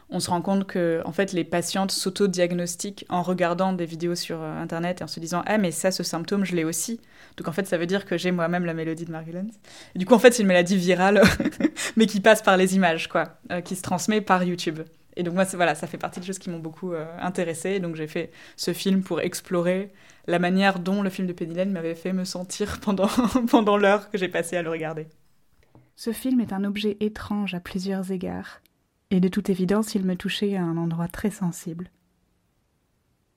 on 0.10 0.20
se 0.20 0.30
rend 0.30 0.42
compte 0.42 0.66
que 0.66 1.02
en 1.06 1.12
fait 1.12 1.34
les 1.34 1.44
patientes 1.44 1.92
s'auto-diagnostiquent 1.92 3.06
en 3.10 3.22
regardant 3.22 3.74
des 3.74 3.86
vidéos 3.86 4.16
sur 4.16 4.42
euh, 4.42 4.62
internet 4.62 5.02
et 5.02 5.04
en 5.04 5.08
se 5.08 5.20
disant 5.20 5.44
ah 5.46 5.58
mais 5.58 5.72
ça 5.72 5.92
ce 5.92 6.04
symptôme 6.04 6.46
je 6.46 6.56
l'ai 6.56 6.64
aussi. 6.64 7.00
Donc 7.38 7.48
en 7.48 7.52
fait 7.52 7.68
ça 7.68 7.78
veut 7.78 7.86
dire 7.86 8.06
que 8.06 8.18
j'ai 8.18 8.32
moi-même 8.32 8.66
la 8.66 8.74
mélodie 8.74 9.06
de 9.06 9.12
Marguerite 9.12 9.54
du 9.96 10.06
coup 10.06 10.14
en 10.14 10.20
fait 10.20 10.32
c'est 10.34 10.42
une 10.42 10.48
maladie 10.48 10.78
virale 10.78 11.22
mais 11.96 12.06
qui 12.06 12.20
passe 12.20 12.42
par 12.42 12.58
les 12.58 12.76
images 12.76 13.08
quoi 13.08 13.40
euh, 13.52 13.62
qui 13.62 13.76
se 13.76 13.82
transmet 13.82 14.22
par 14.22 14.44
YouTube 14.44 14.80
et 15.20 15.24
donc 15.24 15.34
moi 15.34 15.44
voilà 15.44 15.76
ça 15.76 15.86
fait 15.86 15.98
partie 15.98 16.20
des 16.22 16.26
choses 16.26 16.40
qui 16.40 16.50
m'ont 16.50 16.60
beaucoup 16.60 16.94
euh, 16.94 17.06
intéressée 17.20 17.80
donc 17.80 17.96
j'ai 17.96 18.08
fait 18.08 18.32
ce 18.56 18.72
film 18.74 19.04
pour 19.04 19.20
explorer 19.20 19.92
la 20.28 20.40
manière 20.40 20.80
dont 20.80 21.02
le 21.02 21.10
film 21.10 21.28
de 21.28 21.34
Penny 21.34 21.54
Lane 21.54 21.72
m'avait 21.72 21.96
fait 21.96 22.14
me 22.14 22.24
sentir 22.24 22.80
pendant 22.82 23.10
pendant 23.48 23.78
l'heure 23.78 24.10
que 24.10 24.18
j'ai 24.18 24.30
passé 24.30 24.56
à 24.56 24.62
le 24.62 24.70
regarder 24.70 25.08
ce 25.96 26.14
film 26.14 26.40
est 26.40 26.54
un 26.54 26.64
objet 26.64 26.96
étrange 27.02 27.54
à 27.54 27.60
plusieurs 27.60 28.12
égards 28.12 28.62
et 29.12 29.20
de 29.20 29.28
toute 29.28 29.50
évidence 29.50 29.96
il 29.96 30.06
me 30.06 30.16
touchait 30.16 30.56
à 30.56 30.64
un 30.64 30.78
endroit 30.78 31.10
très 31.10 31.32
sensible. 31.32 31.90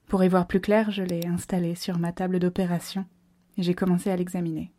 Pour 0.07 0.23
y 0.23 0.29
voir 0.29 0.47
plus 0.47 0.61
clair, 0.61 0.91
je 0.91 1.03
l'ai 1.03 1.27
installé 1.27 1.75
sur 1.75 1.99
ma 1.99 2.13
table 2.13 2.39
d'opération 2.39 3.07
et 3.57 3.63
j'ai 3.63 3.75
commencé 3.75 4.11
à 4.11 4.17
l'examiner. 4.17 4.71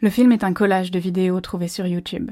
Le 0.00 0.08
film 0.10 0.32
est 0.32 0.44
un 0.44 0.54
collage 0.54 0.90
de 0.90 0.98
vidéos 0.98 1.40
trouvées 1.40 1.68
sur 1.68 1.86
YouTube. 1.86 2.30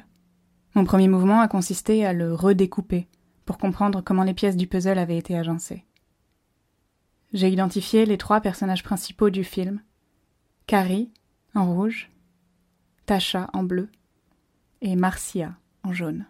Mon 0.78 0.84
premier 0.84 1.08
mouvement 1.08 1.40
a 1.40 1.48
consisté 1.48 2.06
à 2.06 2.12
le 2.12 2.32
redécouper 2.32 3.08
pour 3.44 3.58
comprendre 3.58 4.00
comment 4.00 4.22
les 4.22 4.32
pièces 4.32 4.56
du 4.56 4.68
puzzle 4.68 5.00
avaient 5.00 5.18
été 5.18 5.36
agencées. 5.36 5.84
J'ai 7.32 7.48
identifié 7.48 8.06
les 8.06 8.16
trois 8.16 8.40
personnages 8.40 8.84
principaux 8.84 9.28
du 9.28 9.42
film 9.42 9.82
Carrie 10.68 11.10
en 11.56 11.74
rouge, 11.74 12.12
Tasha 13.06 13.50
en 13.54 13.64
bleu 13.64 13.88
et 14.80 14.94
Marcia 14.94 15.56
en 15.82 15.92
jaune. 15.92 16.26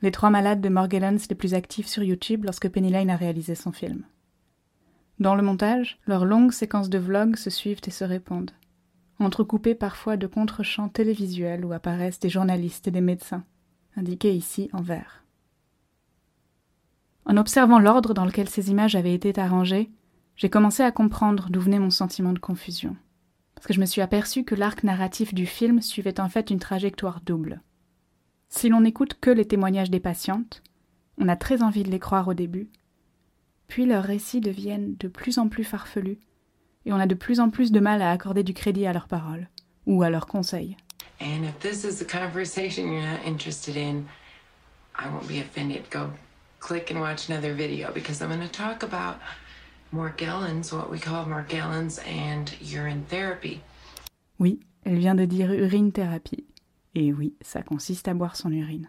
Les 0.00 0.10
trois 0.10 0.30
malades 0.30 0.62
de 0.62 0.70
Morgellons 0.70 1.18
les 1.28 1.36
plus 1.36 1.52
actifs 1.52 1.86
sur 1.86 2.02
YouTube 2.02 2.44
lorsque 2.44 2.70
Penny 2.70 2.88
Lane 2.88 3.10
a 3.10 3.16
réalisé 3.16 3.54
son 3.54 3.72
film. 3.72 4.06
Dans 5.18 5.34
le 5.34 5.42
montage, 5.42 5.98
leurs 6.06 6.24
longues 6.24 6.52
séquences 6.52 6.88
de 6.88 6.96
vlogs 6.96 7.36
se 7.36 7.50
suivent 7.50 7.82
et 7.86 7.90
se 7.90 8.04
répondent, 8.04 8.52
entrecoupées 9.18 9.74
parfois 9.74 10.16
de 10.16 10.26
contre-champs 10.26 10.88
télévisuels 10.88 11.64
où 11.64 11.72
apparaissent 11.72 12.20
des 12.20 12.28
journalistes 12.28 12.88
et 12.88 12.90
des 12.90 13.00
médecins, 13.00 13.44
indiqués 13.96 14.34
ici 14.34 14.68
en 14.72 14.82
vert. 14.82 15.24
En 17.26 17.36
observant 17.36 17.78
l'ordre 17.78 18.12
dans 18.12 18.24
lequel 18.24 18.48
ces 18.48 18.70
images 18.70 18.96
avaient 18.96 19.14
été 19.14 19.38
arrangées, 19.40 19.90
j'ai 20.36 20.50
commencé 20.50 20.82
à 20.82 20.92
comprendre 20.92 21.48
d'où 21.48 21.60
venait 21.60 21.78
mon 21.78 21.90
sentiment 21.90 22.32
de 22.32 22.38
confusion, 22.38 22.96
parce 23.54 23.66
que 23.66 23.72
je 23.72 23.80
me 23.80 23.86
suis 23.86 24.00
aperçu 24.00 24.44
que 24.44 24.54
l'arc 24.54 24.82
narratif 24.82 25.32
du 25.32 25.46
film 25.46 25.80
suivait 25.80 26.20
en 26.20 26.28
fait 26.28 26.50
une 26.50 26.58
trajectoire 26.58 27.20
double. 27.20 27.62
Si 28.48 28.68
l'on 28.68 28.80
n'écoute 28.80 29.14
que 29.20 29.30
les 29.30 29.46
témoignages 29.46 29.90
des 29.90 30.00
patientes, 30.00 30.62
on 31.18 31.28
a 31.28 31.36
très 31.36 31.62
envie 31.62 31.84
de 31.84 31.90
les 31.90 32.00
croire 32.00 32.28
au 32.28 32.34
début, 32.34 32.68
puis 33.68 33.86
leurs 33.86 34.04
récits 34.04 34.40
deviennent 34.40 34.96
de 34.96 35.08
plus 35.08 35.38
en 35.38 35.48
plus 35.48 35.64
farfelus, 35.64 36.18
et 36.86 36.92
on 36.92 37.00
a 37.00 37.06
de 37.06 37.14
plus 37.14 37.40
en 37.40 37.50
plus 37.50 37.72
de 37.72 37.80
mal 37.80 38.02
à 38.02 38.10
accorder 38.10 38.42
du 38.42 38.54
crédit 38.54 38.86
à 38.86 38.92
leurs 38.92 39.08
paroles 39.08 39.48
ou 39.86 40.02
à 40.02 40.10
leurs 40.10 40.26
conseils. 40.26 40.76
And 41.20 41.44
if 41.44 41.58
this 41.60 41.84
is 41.84 42.02
a 42.02 42.04
conversation 42.04 42.92
you're 42.92 43.02
not 43.02 43.24
interested 43.26 43.76
in, 43.76 44.04
I 44.98 45.08
won't 45.08 45.28
be 45.28 45.40
offended. 45.40 45.82
Go 45.90 46.10
click 46.60 46.90
and 46.90 47.00
watch 47.00 47.28
another 47.28 47.54
video 47.54 47.92
because 47.92 48.20
I'm 48.20 48.28
going 48.28 48.40
to 48.40 48.48
talk 48.48 48.82
about 48.82 49.16
Morgellons, 49.92 50.72
what 50.72 50.90
we 50.90 50.98
call 50.98 51.24
Morgellons, 51.26 52.00
and 52.06 52.52
urine 52.60 53.04
therapy. 53.08 53.60
Oui, 54.38 54.60
elle 54.84 54.98
vient 54.98 55.14
de 55.14 55.24
dire 55.24 55.52
urine 55.52 55.92
thérapie. 55.92 56.44
Et 56.94 57.12
oui, 57.12 57.34
ça 57.40 57.62
consiste 57.62 58.08
à 58.08 58.14
boire 58.14 58.36
son 58.36 58.52
urine. 58.52 58.88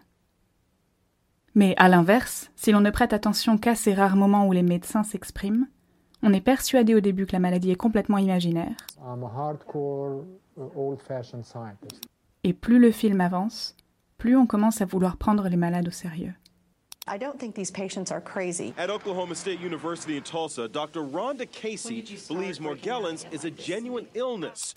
Mais 1.54 1.74
à 1.78 1.88
l'inverse, 1.88 2.50
si 2.54 2.70
l'on 2.70 2.80
ne 2.80 2.90
prête 2.90 3.12
attention 3.12 3.56
qu'à 3.56 3.74
ces 3.74 3.94
rares 3.94 4.16
moments 4.16 4.46
où 4.46 4.52
les 4.52 4.62
médecins 4.62 5.04
s'expriment, 5.04 5.66
on 6.22 6.32
est 6.32 6.40
persuadé 6.40 6.94
au 6.94 7.00
début 7.00 7.26
que 7.26 7.32
la 7.32 7.38
maladie 7.38 7.70
est 7.70 7.76
complètement 7.76 8.18
imaginaire. 8.18 8.74
Uh, 8.98 9.14
Et 12.44 12.52
plus 12.52 12.78
le 12.78 12.90
film 12.90 13.20
avance, 13.20 13.76
plus 14.18 14.36
on 14.36 14.46
commence 14.46 14.80
à 14.80 14.86
vouloir 14.86 15.16
prendre 15.16 15.48
les 15.48 15.56
malades 15.56 15.88
au 15.88 15.92
sérieux. 15.92 16.34
I 17.08 17.18
don't 17.18 17.38
think 17.38 17.54
these 17.54 17.70
patients 17.70 18.10
are 18.10 18.20
crazy. 18.20 18.74
At 18.76 18.90
Oklahoma 18.90 19.36
State 19.36 19.60
University 19.60 20.16
in 20.16 20.22
Tulsa, 20.22 20.66
Dr. 20.66 21.04
Rhonda 21.04 21.46
Casey 21.46 22.02
believes 22.28 22.58
Morgellons 22.60 23.24
is 23.32 23.44
a 23.46 23.50
genuine 23.50 24.06
illness. 24.14 24.74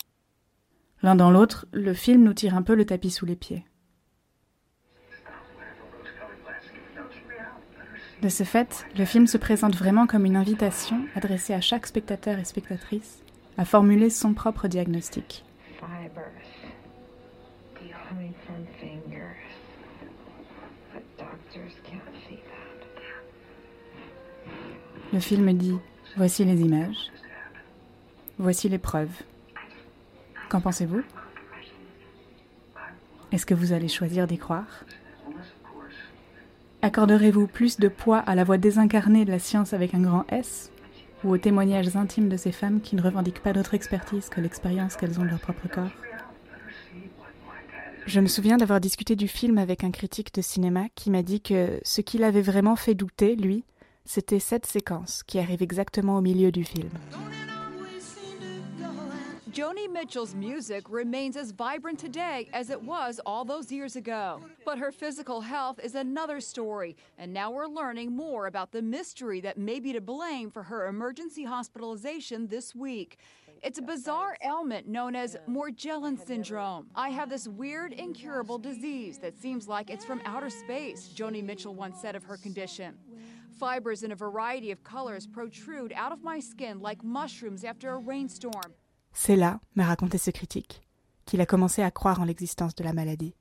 L'un 1.02 1.16
dans 1.16 1.30
l'autre, 1.32 1.66
le 1.72 1.92
film 1.92 2.22
nous 2.22 2.34
tire 2.34 2.54
un 2.54 2.62
peu 2.62 2.74
le 2.74 2.84
tapis 2.84 3.10
sous 3.10 3.26
les 3.26 3.34
pieds. 3.34 3.64
De 8.22 8.28
ce 8.28 8.44
fait, 8.44 8.86
le 8.98 9.06
film 9.06 9.26
se 9.26 9.38
présente 9.38 9.74
vraiment 9.74 10.06
comme 10.06 10.26
une 10.26 10.36
invitation 10.36 11.06
adressée 11.14 11.54
à 11.54 11.62
chaque 11.62 11.86
spectateur 11.86 12.38
et 12.38 12.44
spectatrice 12.44 13.22
à 13.56 13.64
formuler 13.64 14.10
son 14.10 14.34
propre 14.34 14.68
diagnostic. 14.68 15.44
Le 25.12 25.20
film 25.20 25.52
dit 25.54 25.78
Voici 26.16 26.44
les 26.44 26.60
images, 26.60 27.10
voici 28.38 28.68
les 28.68 28.78
preuves. 28.78 29.22
Qu'en 30.50 30.60
pensez-vous? 30.60 31.02
Est-ce 33.32 33.46
que 33.46 33.54
vous 33.54 33.72
allez 33.72 33.88
choisir 33.88 34.26
d'y 34.26 34.38
croire? 34.38 34.84
Accorderez-vous 36.82 37.46
plus 37.46 37.78
de 37.78 37.88
poids 37.88 38.18
à 38.18 38.34
la 38.34 38.42
voix 38.42 38.56
désincarnée 38.56 39.26
de 39.26 39.30
la 39.30 39.38
science 39.38 39.74
avec 39.74 39.92
un 39.92 40.00
grand 40.00 40.24
S 40.30 40.72
ou 41.22 41.30
aux 41.30 41.38
témoignages 41.38 41.94
intimes 41.94 42.30
de 42.30 42.38
ces 42.38 42.52
femmes 42.52 42.80
qui 42.80 42.96
ne 42.96 43.02
revendiquent 43.02 43.42
pas 43.42 43.52
d'autre 43.52 43.74
expertise 43.74 44.30
que 44.30 44.40
l'expérience 44.40 44.96
qu'elles 44.96 45.20
ont 45.20 45.24
de 45.24 45.28
leur 45.28 45.40
propre 45.40 45.68
corps? 45.68 45.90
Je 48.06 48.20
me 48.20 48.26
souviens 48.26 48.56
d'avoir 48.56 48.80
discuté 48.80 49.14
du 49.14 49.28
film 49.28 49.58
avec 49.58 49.84
un 49.84 49.90
critique 49.90 50.34
de 50.34 50.40
cinéma 50.40 50.86
qui 50.94 51.10
m'a 51.10 51.22
dit 51.22 51.42
que 51.42 51.78
ce 51.82 52.00
qui 52.00 52.16
l'avait 52.16 52.40
vraiment 52.40 52.76
fait 52.76 52.94
douter, 52.94 53.36
lui, 53.36 53.64
c'était 54.06 54.40
cette 54.40 54.64
séquence 54.64 55.22
qui 55.22 55.38
arrive 55.38 55.62
exactement 55.62 56.16
au 56.16 56.22
milieu 56.22 56.50
du 56.50 56.64
film. 56.64 56.88
Joni 59.50 59.90
Mitchell's 59.90 60.32
music 60.32 60.88
remains 60.88 61.36
as 61.36 61.50
vibrant 61.50 61.98
today 61.98 62.48
as 62.52 62.70
it 62.70 62.80
was 62.80 63.20
all 63.26 63.44
those 63.44 63.72
years 63.72 63.96
ago. 63.96 64.40
But 64.64 64.78
her 64.78 64.92
physical 64.92 65.40
health 65.40 65.80
is 65.82 65.96
another 65.96 66.40
story, 66.40 66.96
and 67.18 67.32
now 67.32 67.50
we're 67.50 67.66
learning 67.66 68.14
more 68.14 68.46
about 68.46 68.70
the 68.70 68.80
mystery 68.80 69.40
that 69.40 69.58
may 69.58 69.80
be 69.80 69.92
to 69.92 70.00
blame 70.00 70.52
for 70.52 70.62
her 70.62 70.86
emergency 70.86 71.42
hospitalization 71.42 72.46
this 72.46 72.76
week. 72.76 73.18
It's 73.60 73.80
a 73.80 73.82
bizarre 73.82 74.36
ailment 74.44 74.86
known 74.86 75.16
as 75.16 75.36
Morgellon 75.48 76.24
syndrome. 76.24 76.86
I 76.94 77.08
have 77.08 77.28
this 77.28 77.48
weird, 77.48 77.92
incurable 77.92 78.58
disease 78.58 79.18
that 79.18 79.36
seems 79.36 79.66
like 79.66 79.90
it's 79.90 80.04
from 80.04 80.22
outer 80.24 80.50
space, 80.50 81.10
Joni 81.12 81.42
Mitchell 81.42 81.74
once 81.74 82.00
said 82.00 82.14
of 82.14 82.22
her 82.22 82.36
condition. 82.36 82.94
Fibers 83.58 84.04
in 84.04 84.12
a 84.12 84.16
variety 84.16 84.70
of 84.70 84.84
colors 84.84 85.26
protrude 85.26 85.92
out 85.94 86.12
of 86.12 86.22
my 86.22 86.38
skin 86.38 86.78
like 86.78 87.02
mushrooms 87.02 87.64
after 87.64 87.90
a 87.90 87.98
rainstorm. 87.98 88.74
C'est 89.12 89.36
là, 89.36 89.60
m'a 89.74 89.86
raconté 89.86 90.18
ce 90.18 90.30
critique, 90.30 90.82
qu'il 91.26 91.40
a 91.40 91.46
commencé 91.46 91.82
à 91.82 91.90
croire 91.90 92.20
en 92.20 92.24
l'existence 92.24 92.74
de 92.74 92.84
la 92.84 92.92
maladie. 92.92 93.34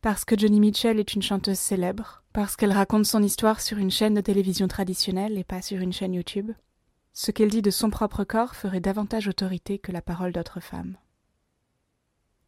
Parce 0.00 0.24
que 0.24 0.38
Johnny 0.38 0.60
Mitchell 0.60 1.00
est 1.00 1.14
une 1.14 1.22
chanteuse 1.22 1.58
célèbre, 1.58 2.22
parce 2.32 2.54
qu'elle 2.56 2.72
raconte 2.72 3.06
son 3.06 3.22
histoire 3.22 3.60
sur 3.60 3.78
une 3.78 3.90
chaîne 3.90 4.14
de 4.14 4.20
télévision 4.20 4.68
traditionnelle 4.68 5.36
et 5.38 5.44
pas 5.44 5.62
sur 5.62 5.80
une 5.80 5.92
chaîne 5.92 6.14
YouTube, 6.14 6.52
ce 7.12 7.32
qu'elle 7.32 7.50
dit 7.50 7.62
de 7.62 7.70
son 7.70 7.90
propre 7.90 8.22
corps 8.22 8.54
ferait 8.54 8.80
davantage 8.80 9.26
autorité 9.26 9.78
que 9.78 9.90
la 9.90 10.02
parole 10.02 10.32
d'autres 10.32 10.60
femmes. 10.60 10.96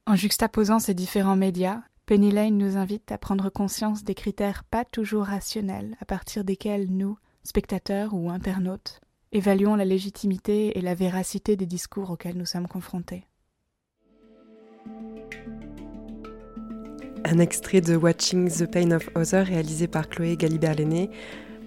En 0.06 0.14
juxtaposant 0.14 0.78
ces 0.78 0.94
différents 0.94 1.36
médias, 1.36 1.82
Penny 2.06 2.30
Lane 2.30 2.56
nous 2.56 2.76
invite 2.76 3.10
à 3.12 3.18
prendre 3.18 3.50
conscience 3.50 4.04
des 4.04 4.14
critères 4.14 4.64
pas 4.64 4.84
toujours 4.84 5.26
rationnels 5.26 5.96
à 6.00 6.04
partir 6.04 6.44
desquels 6.44 6.88
nous, 6.88 7.18
spectateurs 7.42 8.14
ou 8.14 8.30
internautes, 8.30 9.00
évaluons 9.32 9.76
la 9.76 9.84
légitimité 9.84 10.76
et 10.76 10.80
la 10.80 10.94
véracité 10.94 11.56
des 11.56 11.66
discours 11.66 12.10
auxquels 12.10 12.36
nous 12.36 12.46
sommes 12.46 12.66
confrontés. 12.66 13.24
Un 17.24 17.38
extrait 17.38 17.80
de 17.80 17.96
Watching 17.96 18.50
the 18.50 18.66
Pain 18.70 18.90
of 18.90 19.08
Others 19.14 19.46
réalisé 19.46 19.86
par 19.86 20.08
Chloé 20.08 20.36
Galibert-Lenné, 20.36 21.10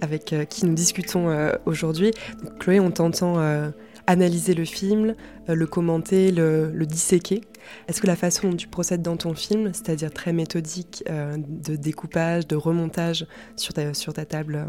avec 0.02 0.34
euh, 0.34 0.43
qui 0.43 0.65
nous 0.65 0.73
discutons 0.73 1.30
euh, 1.30 1.54
aujourd'hui. 1.65 2.12
Chloé, 2.60 2.80
on 2.82 2.91
t'entend 2.91 3.39
euh, 3.39 3.69
analyser 4.08 4.56
le 4.56 4.65
film, 4.65 5.15
le 5.47 5.65
commenter, 5.65 6.32
le 6.32 6.86
disséquer. 6.86 7.41
Est-ce 7.88 8.02
que 8.02 8.08
la 8.08 8.17
façon 8.17 8.49
dont 8.49 8.58
tu 8.58 8.67
procèdes 8.67 9.02
dans 9.02 9.15
ton 9.15 9.34
film, 9.34 9.71
c'est-à-dire 9.73 10.12
très 10.12 10.34
méthodique 10.34 11.06
de 11.08 11.78
découpage, 11.78 12.45
de 12.45 12.58
remontage 12.58 13.26
sur 13.56 13.73
ta, 13.73 14.26
table, 14.26 14.67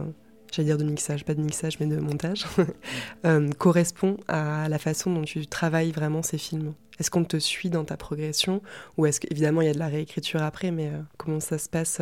j'allais 0.55 0.67
dire 0.67 0.79
de 0.79 0.85
mixage, 0.85 1.25
pas 1.25 1.35
de 1.35 1.41
mixage 1.41 1.81
mais 1.81 1.87
de 1.87 1.97
montage, 1.97 2.45
euh, 3.27 3.51
correspond 3.59 4.19
à 4.29 4.69
la 4.69 4.79
façon 4.79 5.13
dont 5.13 5.23
tu 5.23 5.47
travailles 5.47 5.93
vraiment 5.93 6.23
ces 6.23 6.39
films 6.39 6.75
Est-ce 6.99 7.11
qu'on 7.11 7.25
te 7.25 7.39
suit 7.39 7.71
dans 7.71 7.85
ta 7.85 7.97
progression 7.97 8.63
ou 8.97 9.07
est-ce 9.07 9.21
qu'évidemment 9.21 9.63
il 9.63 9.67
y 9.67 9.71
a 9.71 9.75
de 9.75 9.79
la 9.79 9.89
réécriture 9.89 10.43
après, 10.43 10.71
mais 10.71 10.91
comment 11.17 11.41
ça 11.41 11.59
se 11.59 11.69
passe 11.69 12.01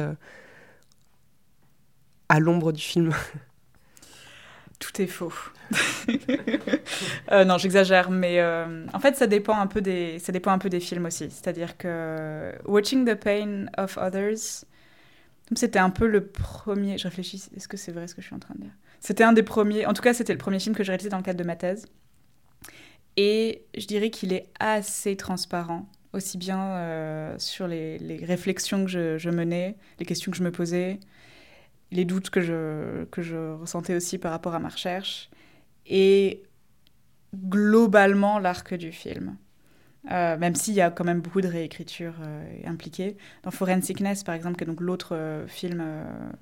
à 2.28 2.40
l'ombre 2.40 2.72
du 2.72 2.82
film? 2.82 3.12
Tout 4.78 5.00
est 5.00 5.06
faux. 5.06 5.32
Euh, 7.30 7.44
non, 7.44 7.56
j'exagère, 7.56 8.10
mais 8.10 8.40
euh, 8.40 8.84
en 8.92 8.98
fait, 8.98 9.16
ça 9.16 9.26
dépend 9.26 9.58
un 9.58 9.66
peu 9.66 9.80
des, 9.80 10.18
ça 10.18 10.32
dépend 10.32 10.50
un 10.50 10.58
peu 10.58 10.68
des 10.68 10.80
films 10.80 11.06
aussi. 11.06 11.30
C'est-à-dire 11.30 11.78
que 11.78 12.52
Watching 12.66 13.06
the 13.06 13.14
Pain 13.14 13.66
of 13.78 13.96
Others, 13.96 14.66
c'était 15.58 15.78
un 15.78 15.90
peu 15.90 16.06
le 16.06 16.26
premier. 16.26 16.98
Je 16.98 17.04
réfléchis, 17.04 17.42
est-ce 17.56 17.68
que 17.68 17.76
c'est 17.76 17.92
vrai 17.92 18.06
ce 18.06 18.14
que 18.14 18.22
je 18.22 18.26
suis 18.26 18.36
en 18.36 18.40
train 18.40 18.54
de 18.54 18.62
dire? 18.62 18.72
C'était 19.00 19.24
un 19.24 19.32
des 19.32 19.42
premiers. 19.42 19.86
En 19.86 19.92
tout 19.92 20.02
cas, 20.02 20.14
c'était 20.14 20.32
le 20.32 20.38
premier 20.38 20.58
film 20.58 20.74
que 20.74 20.84
j'ai 20.84 20.92
réalisé 20.92 21.08
dans 21.08 21.16
le 21.16 21.22
cadre 21.22 21.38
de 21.38 21.44
ma 21.44 21.56
thèse. 21.56 21.86
Et 23.16 23.64
je 23.76 23.86
dirais 23.86 24.10
qu'il 24.10 24.32
est 24.32 24.46
assez 24.58 25.16
transparent, 25.16 25.86
aussi 26.12 26.38
bien 26.38 26.60
euh, 26.60 27.34
sur 27.38 27.66
les, 27.66 27.98
réflexions 28.22 28.84
que 28.84 28.90
je, 28.90 29.18
je, 29.18 29.28
menais, 29.30 29.76
les 29.98 30.06
questions 30.06 30.30
que 30.30 30.36
je 30.38 30.42
me 30.42 30.50
posais, 30.50 30.98
les 31.90 32.04
doutes 32.04 32.30
que 32.30 32.40
je, 32.40 33.04
que 33.06 33.20
je 33.20 33.52
ressentais 33.54 33.94
aussi 33.94 34.18
par 34.18 34.30
rapport 34.30 34.54
à 34.54 34.58
ma 34.58 34.70
recherche, 34.70 35.30
et 35.86 36.42
globalement 37.34 38.38
l'arc 38.38 38.74
du 38.74 38.92
film. 38.92 39.36
Euh, 40.10 40.36
même 40.36 40.56
s'il 40.56 40.74
y 40.74 40.80
a 40.80 40.90
quand 40.90 41.04
même 41.04 41.20
beaucoup 41.20 41.40
de 41.40 41.46
réécriture 41.46 42.14
euh, 42.22 42.44
impliquée. 42.64 43.16
Dans 43.44 43.52
Forensicness, 43.52 44.24
par 44.24 44.34
exemple, 44.34 44.56
qui 44.56 44.64
est 44.64 44.66
donc 44.66 44.80
l'autre 44.80 45.14
euh, 45.14 45.46
film, 45.46 45.84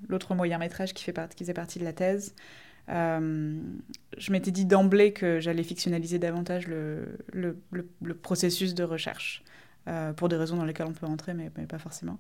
l'autre 0.09 0.35
moyen 0.35 0.59
métrage 0.59 0.95
qui, 0.95 1.05
fait 1.05 1.15
faisait 1.39 1.53
partie 1.53 1.79
de 1.79 1.85
la 1.85 1.93
thèse, 1.93 2.35
je 2.89 4.33
m'étais 4.33 4.51
dit 4.51 4.65
d'emblée 4.65 5.13
que 5.13 5.39
j'allais 5.41 5.63
fictionnaliser 5.63 6.19
davantage 6.19 6.67
le, 6.67 7.55
processus 8.23 8.75
de 8.75 8.83
recherche. 8.83 9.45
Euh, 9.89 10.13
pour 10.13 10.29
des 10.29 10.37
raisons 10.37 10.57
dans 10.57 10.67
lesquelles 10.67 10.87
on 10.87 10.93
peut 10.93 11.07
entrer, 11.07 11.33
mais, 11.33 11.49
pas 11.49 11.79
forcément. 11.79 12.19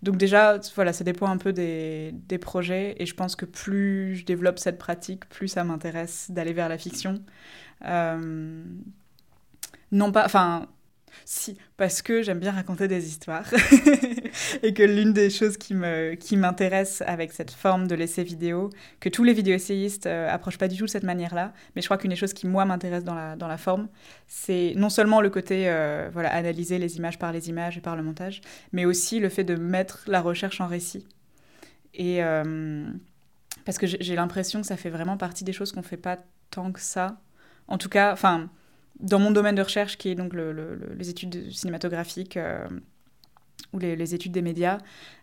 Donc 0.00 0.16
déjà, 0.16 0.60
voilà, 0.76 0.92
ça 0.92 1.02
dépend 1.02 1.26
un 1.26 1.38
peu 1.38 1.52
des, 1.52 2.14
des, 2.28 2.38
projets, 2.38 2.94
et 2.98 3.04
je 3.04 3.14
pense 3.14 3.34
que 3.34 3.44
plus 3.44 4.14
je 4.14 4.24
développe 4.24 4.60
cette 4.60 4.78
pratique, 4.78 5.28
plus 5.28 5.48
ça 5.48 5.64
m'intéresse 5.64 6.30
d'aller 6.30 6.52
vers 6.52 6.68
la 6.68 6.78
fiction. 6.78 7.20
Euh, 7.84 8.62
non 9.90 10.12
pas, 10.12 10.24
enfin, 10.24 10.68
si, 11.24 11.56
parce 11.76 12.02
que 12.02 12.22
j'aime 12.22 12.38
bien 12.38 12.52
raconter 12.52 12.88
des 12.88 13.08
histoires 13.08 13.46
et 14.62 14.74
que 14.74 14.82
l'une 14.82 15.12
des 15.12 15.30
choses 15.30 15.56
qui 15.56 15.74
me 15.74 16.14
qui 16.14 16.36
m'intéresse 16.36 17.02
avec 17.06 17.32
cette 17.32 17.50
forme 17.50 17.86
de 17.86 17.94
l'essai 17.94 18.24
vidéo, 18.24 18.70
que 19.00 19.08
tous 19.08 19.24
les 19.24 19.32
vidéo-essayistes 19.32 20.06
euh, 20.06 20.28
approchent 20.28 20.58
pas 20.58 20.68
du 20.68 20.76
tout 20.76 20.84
de 20.84 20.90
cette 20.90 21.04
manière-là, 21.04 21.52
mais 21.74 21.82
je 21.82 21.86
crois 21.86 21.98
qu'une 21.98 22.10
des 22.10 22.16
choses 22.16 22.32
qui 22.32 22.46
moi 22.46 22.64
m'intéresse 22.64 23.04
dans 23.04 23.14
la 23.14 23.36
dans 23.36 23.48
la 23.48 23.58
forme, 23.58 23.88
c'est 24.26 24.72
non 24.76 24.90
seulement 24.90 25.20
le 25.20 25.30
côté 25.30 25.68
euh, 25.68 26.10
voilà 26.12 26.32
analyser 26.32 26.78
les 26.78 26.96
images 26.96 27.18
par 27.18 27.32
les 27.32 27.48
images 27.48 27.78
et 27.78 27.80
par 27.80 27.96
le 27.96 28.02
montage, 28.02 28.40
mais 28.72 28.84
aussi 28.84 29.20
le 29.20 29.28
fait 29.28 29.44
de 29.44 29.54
mettre 29.56 30.04
la 30.06 30.20
recherche 30.20 30.60
en 30.60 30.66
récit. 30.66 31.06
Et 31.94 32.22
euh, 32.22 32.86
parce 33.64 33.78
que 33.78 33.86
j'ai 33.86 34.14
l'impression 34.14 34.60
que 34.60 34.66
ça 34.66 34.76
fait 34.76 34.90
vraiment 34.90 35.16
partie 35.16 35.44
des 35.44 35.52
choses 35.52 35.72
qu'on 35.72 35.82
fait 35.82 35.96
pas 35.96 36.18
tant 36.50 36.72
que 36.72 36.80
ça. 36.80 37.20
En 37.68 37.78
tout 37.78 37.88
cas, 37.88 38.12
enfin 38.12 38.50
dans 39.00 39.18
mon 39.18 39.30
domaine 39.30 39.54
de 39.54 39.62
recherche, 39.62 39.96
qui 39.98 40.10
est 40.10 40.14
donc 40.14 40.34
les 40.34 41.10
études 41.10 41.50
cinématographiques 41.52 42.36
euh, 42.36 42.66
ou 43.72 43.78
les, 43.78 44.14
études 44.14 44.32
des 44.32 44.42
médias, 44.42 44.78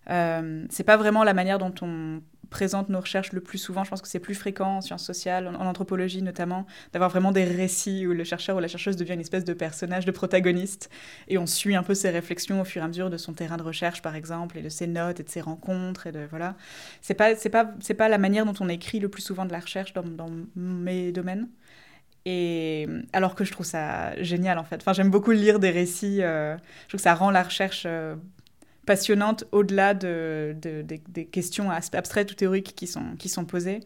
euh, 0.09 0.65
c'est 0.69 0.83
pas 0.83 0.97
vraiment 0.97 1.23
la 1.23 1.33
manière 1.33 1.57
dont 1.57 1.73
on 1.81 2.21
présente 2.49 2.87
nos 2.87 3.01
recherches 3.01 3.33
le 3.33 3.41
plus 3.41 3.57
souvent. 3.57 3.83
Je 3.83 3.89
pense 3.89 4.01
que 4.01 4.07
c'est 4.07 4.19
plus 4.19 4.35
fréquent 4.35 4.77
en 4.77 4.81
sciences 4.81 5.03
sociales, 5.03 5.47
en, 5.47 5.65
anthropologie 5.65 6.21
notamment, 6.21 6.65
d'avoir 6.93 7.09
vraiment 7.09 7.33
des 7.33 7.43
récits 7.43 8.07
où 8.07 8.13
le 8.13 8.23
chercheur 8.23 8.55
ou 8.55 8.59
la 8.59 8.69
chercheuse 8.69 8.95
devient 8.95 9.13
une 9.13 9.19
espèce 9.19 9.43
de 9.43 9.53
personnage, 9.53 10.05
de 10.05 10.11
protagoniste, 10.11 10.89
et 11.27 11.37
on 11.37 11.45
suit 11.45 11.75
un 11.75 11.83
peu 11.83 11.93
ses 11.93 12.09
réflexions 12.09 12.61
au 12.61 12.65
fur 12.65 12.81
et 12.81 12.85
à 12.85 12.87
mesure 12.87 13.09
de 13.09 13.17
son 13.17 13.33
terrain 13.33 13.57
de 13.57 13.63
recherche, 13.63 14.01
par 14.01 14.15
exemple, 14.15 14.57
et 14.57 14.61
de 14.61 14.69
ses 14.69 14.87
notes 14.87 15.19
et 15.19 15.23
de 15.23 15.29
ses 15.29 15.41
rencontres, 15.41 16.07
et 16.07 16.11
de 16.11 16.25
voilà. 16.29 16.55
C'est 17.01 17.15
pas 17.15 17.35
c'est 17.35 17.49
pas 17.49 17.73
c'est 17.81 17.95
pas 17.95 18.07
la 18.07 18.17
manière 18.17 18.45
dont 18.45 18.55
on 18.61 18.69
écrit 18.69 18.99
le 18.99 19.09
plus 19.09 19.21
souvent 19.21 19.45
de 19.45 19.51
la 19.51 19.59
recherche 19.59 19.93
dans, 19.93 20.03
dans 20.03 20.29
mes 20.55 21.11
domaines. 21.11 21.49
Et 22.29 22.87
alors 23.13 23.35
que 23.35 23.45
je 23.45 23.53
trouve 23.53 23.65
ça 23.65 24.21
génial 24.21 24.59
en 24.59 24.65
fait. 24.65 24.81
Enfin, 24.81 24.91
j'aime 24.91 25.09
beaucoup 25.09 25.31
lire 25.31 25.59
des 25.59 25.69
récits. 25.69 26.21
Euh, 26.21 26.57
je 26.57 26.89
trouve 26.89 26.97
que 26.97 27.03
ça 27.03 27.15
rend 27.15 27.31
la 27.31 27.41
recherche 27.41 27.83
euh, 27.85 28.15
passionnante 28.85 29.45
au-delà 29.53 29.93
de, 29.93 30.53
de- 30.61 30.83
des- 31.07 31.25
questions 31.25 31.71
abstraites 31.71 32.29
ou 32.33 32.35
théoriques 32.35 32.73
qui 32.75 32.85
sont, 32.85 33.15
qui 33.17 33.29
sont 33.29 33.45
posées. 33.45 33.79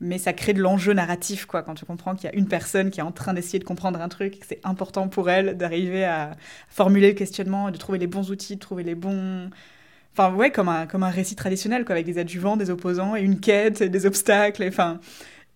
Mais 0.00 0.18
ça 0.18 0.32
crée 0.32 0.52
de 0.52 0.60
l'enjeu 0.60 0.92
narratif, 0.92 1.46
quoi, 1.46 1.64
quand 1.64 1.74
tu 1.74 1.84
comprends 1.86 2.14
qu'il 2.14 2.30
y 2.30 2.32
a 2.32 2.36
une 2.36 2.46
personne 2.46 2.90
qui 2.90 3.00
est 3.00 3.02
en 3.02 3.10
train 3.10 3.34
d'essayer 3.34 3.58
de 3.58 3.64
comprendre 3.64 4.00
un 4.00 4.08
truc, 4.08 4.38
que 4.38 4.46
c'est 4.46 4.60
important 4.62 5.08
pour 5.08 5.28
elle 5.28 5.56
d'arriver 5.56 6.04
à 6.04 6.36
formuler 6.68 7.08
le 7.08 7.14
questionnement, 7.14 7.72
de 7.72 7.78
trouver 7.78 7.98
les 7.98 8.06
bons 8.06 8.30
outils, 8.30 8.54
de 8.54 8.60
trouver 8.60 8.84
les 8.84 8.94
bons... 8.94 9.50
Enfin, 10.12 10.32
ouais, 10.34 10.52
comme 10.52 10.68
un, 10.68 10.86
comme 10.86 11.02
un 11.02 11.10
récit 11.10 11.34
traditionnel, 11.34 11.84
quoi, 11.84 11.94
avec 11.94 12.06
des 12.06 12.18
adjuvants, 12.18 12.56
des 12.56 12.70
opposants, 12.70 13.16
et 13.16 13.22
une 13.22 13.40
quête, 13.40 13.80
et 13.80 13.88
des 13.88 14.06
obstacles, 14.06 14.62
et 14.62 14.68
enfin... 14.68 15.00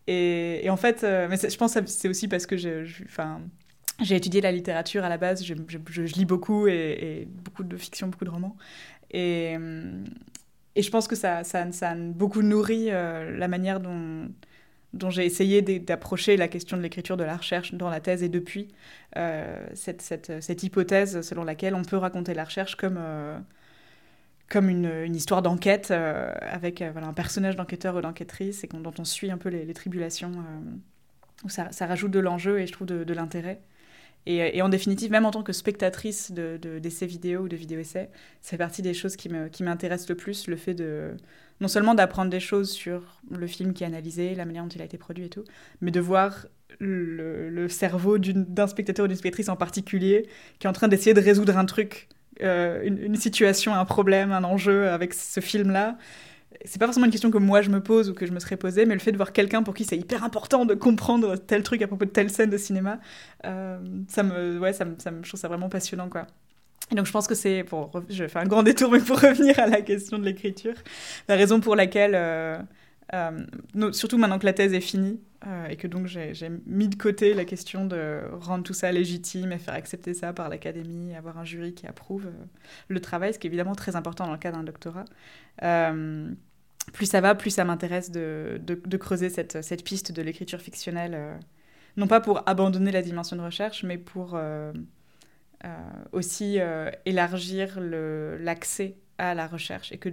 Et, 0.07 0.69
en 0.69 0.77
fait, 0.77 1.05
euh, 1.05 1.29
mais 1.31 1.37
je 1.37 1.57
pense 1.57 1.75
que 1.75 1.87
c'est 1.87 2.09
aussi 2.09 2.29
parce 2.29 2.47
que 2.47 2.57
j'ai 2.57 4.17
étudié 4.17 4.41
la 4.41 4.53
littérature 4.53 5.05
à 5.05 5.09
la 5.09 5.19
base, 5.19 5.45
je, 5.45 5.55
lis 6.03 6.25
beaucoup 6.25 6.67
et, 6.67 7.29
beaucoup 7.29 7.65
de 7.65 7.77
fiction, 7.77 8.09
beaucoup 8.09 8.25
de 8.25 8.31
romans. 8.31 8.57
Et, 9.11 9.57
et 10.75 10.83
je 10.83 10.91
pense 10.91 11.09
que 11.09 11.17
ça, 11.17 11.41
a 11.41 11.95
beaucoup 11.95 12.43
nourri 12.43 12.87
euh, 12.91 13.37
la 13.37 13.49
manière 13.49 13.81
dont, 13.81 14.31
j'ai 15.11 15.27
essayé 15.27 15.61
d'approcher 15.63 16.37
la 16.37 16.49
question 16.49 16.77
de 16.77 16.83
l'écriture 16.83 17.17
de 17.17 17.25
la 17.25 17.37
recherche 17.37 17.75
dans 17.75 17.91
la 17.91 18.01
thèse 18.01 18.23
et 18.23 18.29
depuis. 18.29 18.69
Euh, 19.17 19.67
cette, 19.75 20.63
hypothèse 20.63 21.21
selon 21.23 21.45
laquelle 21.45 21.75
on 21.75 21.83
peut 21.83 21.97
raconter 21.97 22.33
la 22.35 22.45
recherche 22.45 22.77
comme, 22.77 22.97
euh, 22.99 23.39
comme 24.53 24.69
une, 24.69 25.17
histoire 25.17 25.41
d'enquête 25.41 25.91
euh, 25.91 26.31
avec 26.43 26.83
euh, 26.83 26.93
un 26.95 27.15
personnage 27.15 27.57
d'enquêteur 27.57 27.97
ou 27.97 28.03
d'enquêtrice 28.03 28.65
et 28.65 28.69
dont 28.69 28.93
on 28.99 29.05
suit 29.05 29.31
un 29.31 29.39
peu 29.39 29.49
les, 29.49 29.73
tribulations. 29.73 30.31
euh, 30.31 31.45
où 31.45 31.49
ça, 31.49 31.71
rajoute 31.81 32.11
de 32.11 32.21
l'enjeu 32.21 32.61
et 32.61 32.67
je 32.67 32.73
trouve 32.73 32.87
de, 32.87 33.15
l'intérêt. 33.15 33.63
Et, 34.27 34.63
en 34.63 34.69
définitive, 34.69 35.11
même 35.11 35.25
en 35.25 35.33
tant 35.33 35.43
que 35.43 35.53
spectatrice 35.53 36.31
de, 36.31 36.59
de- 36.61 36.79
d'essais 36.79 37.07
vidéo 37.07 37.41
ou 37.41 37.49
de 37.49 37.57
vidéo-essais, 37.57 38.11
fait 38.43 38.59
partie 38.59 38.83
des 38.83 38.95
choses 38.95 39.17
qui, 39.17 39.29
m'intéressent 39.29 40.11
le 40.11 40.15
plus, 40.15 40.47
le 40.47 40.57
fait 40.57 40.75
de 40.75 41.17
non 41.61 41.67
seulement 41.67 41.95
d'apprendre 41.95 42.31
des 42.31 42.39
choses 42.39 42.71
sur 42.71 43.21
le 43.31 43.47
film 43.47 43.73
qui 43.73 43.83
est 43.83 43.87
analysé, 43.87 44.35
la 44.35 44.45
manière 44.45 44.63
dont 44.63 44.69
il 44.69 44.83
a 44.83 44.85
été 44.85 44.99
produit 44.99 45.25
et 45.25 45.29
tout, 45.31 45.45
mais 45.81 45.91
de 45.91 45.99
voir 45.99 46.47
le, 46.79 47.49
le 47.49 47.69
cerveau 47.69 48.19
d'un 48.19 48.67
spectateur 48.67 49.05
ou 49.05 49.09
d'une 49.09 49.17
spectatrice 49.17 49.49
en 49.49 49.57
particulier 49.57 50.29
qui 50.59 50.67
est 50.67 50.71
en 50.71 50.73
train 50.73 50.89
d'essayer 50.89 51.15
de 51.15 51.21
résoudre 51.21 51.57
un 51.57 51.65
truc, 51.65 52.09
euh, 52.43 52.83
une, 52.85 53.17
situation, 53.17 53.75
un 53.75 53.85
problème, 53.85 54.33
un 54.33 54.45
enjeu 54.45 54.89
avec 54.89 55.15
ce 55.15 55.41
film-là. 55.41 55.97
C'est 56.65 56.79
pas 56.79 56.87
forcément 56.87 57.07
une 57.07 57.13
question 57.13 57.31
que 57.31 57.39
moi 57.39 57.63
je 57.63 57.71
me 57.71 57.83
pose 57.83 58.11
ou 58.11 58.15
que 58.15 58.27
je 58.27 58.33
me 58.33 58.39
serais 58.39 58.57
posée, 58.57 58.87
mais 58.87 58.95
le 58.95 59.01
fait 59.01 59.11
de 59.11 59.17
voir 59.17 59.33
quelqu'un 59.33 59.63
pour 59.63 59.75
qui 59.75 59.85
c'est 59.85 59.97
hyper 59.97 60.23
important 60.23 60.65
de 60.65 60.75
comprendre 60.75 61.37
tel 61.37 61.63
truc 61.63 61.83
à 61.83 61.87
propos 61.87 62.05
de 62.05 62.11
telle 62.11 62.31
scène 62.31 62.51
de 62.51 62.59
cinéma, 62.59 63.01
euh, 63.45 63.79
ça 64.09 64.23
me, 64.23 64.59
ouais, 64.59 64.73
ça 64.73 64.85
me, 64.85 64.95
je 65.23 65.29
trouve 65.29 65.41
ça 65.41 65.49
vraiment 65.49 65.69
passionnant, 65.69 66.09
quoi. 66.09 66.27
Et 66.91 66.95
donc 66.95 67.07
je 67.07 67.13
pense 67.13 67.27
que 67.27 67.35
c'est, 67.35 67.65
pour, 67.65 67.91
je 68.09 68.29
fais 68.29 68.39
un 68.39 68.45
grand 68.45 68.63
détour, 68.63 68.93
mais 68.93 69.01
pour 69.01 69.19
revenir 69.21 69.59
à 69.59 69.67
la 69.67 69.81
question 69.81 70.19
de 70.19 70.25
l'écriture, 70.25 70.75
la 71.29 71.37
raison 71.37 71.61
pour 71.61 71.75
laquelle, 71.75 72.15
euh, 73.15 73.93
surtout 73.93 74.17
maintenant 74.17 74.39
que 74.39 74.47
la 74.47 74.55
thèse 74.55 74.73
est 74.73 74.81
finie, 74.81 75.21
euh, 75.47 75.67
et 75.67 75.77
que 75.77 75.87
donc 75.87 76.07
j'ai 76.07 76.33
mis 76.67 76.89
de 76.89 76.95
côté 76.95 77.35
la 77.35 77.45
question 77.45 77.85
de 77.85 78.23
rendre 78.41 78.65
tout 78.65 78.73
ça 78.73 78.91
légitime 78.91 79.53
et 79.53 79.59
faire 79.59 79.75
accepter 79.75 80.15
ça 80.15 80.33
par 80.33 80.49
l'académie, 80.49 81.15
avoir 81.15 81.39
un 81.39 81.45
jury 81.45 81.75
qui 81.75 81.87
approuve 81.87 82.27
euh, 82.27 82.45
le 82.89 83.01
travail, 83.01 83.35
ce 83.35 83.39
qui 83.39 83.47
est 83.47 83.51
évidemment 83.51 83.75
très 83.75 83.97
important 83.97 84.27
dans 84.27 84.33
le 84.33 84.39
cas 84.39 84.53
d'un 84.53 84.63
doctorat. 84.63 85.05
Plus 86.93 87.07
ça 87.07 87.21
va, 87.21 87.35
plus 87.35 87.51
ça 87.51 87.65
m'intéresse 87.65 88.11
de, 88.11 88.97
creuser 88.99 89.29
cette, 89.29 89.85
piste 89.85 90.11
de 90.11 90.23
l'écriture 90.23 90.61
fictionnelle, 90.61 91.39
non 91.97 92.09
pas 92.09 92.21
pour 92.21 92.43
abandonner 92.49 92.91
la 92.91 93.03
dimension 93.03 93.37
de 93.37 93.43
recherche, 93.43 93.85
mais 93.85 93.99
pour 93.99 94.37
aussi 96.11 96.59
élargir 97.05 97.79
l'accès 97.81 98.97
à 99.19 99.35
la 99.35 99.47
recherche 99.47 99.93
et 99.93 99.99
que 99.99 100.09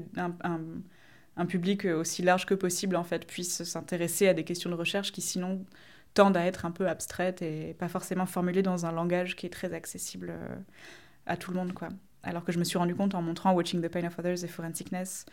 un 1.38 1.46
public 1.46 1.86
aussi 1.86 2.22
large 2.22 2.46
que 2.46 2.54
possible 2.54 2.96
en 2.96 3.04
fait 3.04 3.26
puisse 3.26 3.64
s'intéresser 3.64 4.28
à 4.28 4.34
des 4.34 4.44
questions 4.44 4.70
de 4.70 4.76
recherche 4.76 5.12
qui 5.12 5.22
sinon 5.22 5.66
tendent 6.14 6.38
à 6.38 6.46
être 6.46 6.66
un 6.66 6.72
peu 6.72 6.88
abstraites 6.88 7.42
et 7.42 7.76
pas 7.80 7.88
forcément 7.88 8.26
formulées 8.26 8.64
dans 8.64 8.86
un 8.86 8.92
langage 8.92 9.36
qui 9.36 9.46
est 9.46 9.50
très 9.50 9.74
accessible 9.74 10.32
euh, 10.32 10.56
à 11.26 11.38
tout 11.38 11.52
le 11.52 11.58
monde 11.58 11.74
quoi. 11.74 11.90
Alors 12.24 12.44
que 12.44 12.52
je 12.52 12.60
me 12.60 12.64
suis 12.64 12.78
rendu 12.78 12.96
compte 12.96 13.16
en 13.16 13.22
montrant 13.22 13.54
Watching 13.54 13.82
the 13.82 13.88
Pain 13.90 14.06
of 14.06 14.18
Others 14.20 14.44
et 14.44 14.48
Forensicness, 14.48 15.26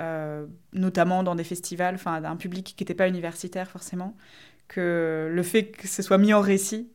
euh, 0.00 0.46
notamment 0.72 1.22
dans 1.22 1.34
des 1.34 1.44
festivals, 1.44 1.94
enfin 1.94 2.20
d'un 2.20 2.36
public 2.36 2.74
qui 2.76 2.82
n'était 2.82 2.94
pas 2.94 3.08
universitaire 3.08 3.70
forcément, 3.70 4.16
que 4.68 5.30
le 5.32 5.42
fait 5.42 5.66
que 5.70 5.86
ce 5.86 6.02
soit 6.02 6.18
mis 6.18 6.34
en 6.34 6.40
récit, 6.40 6.90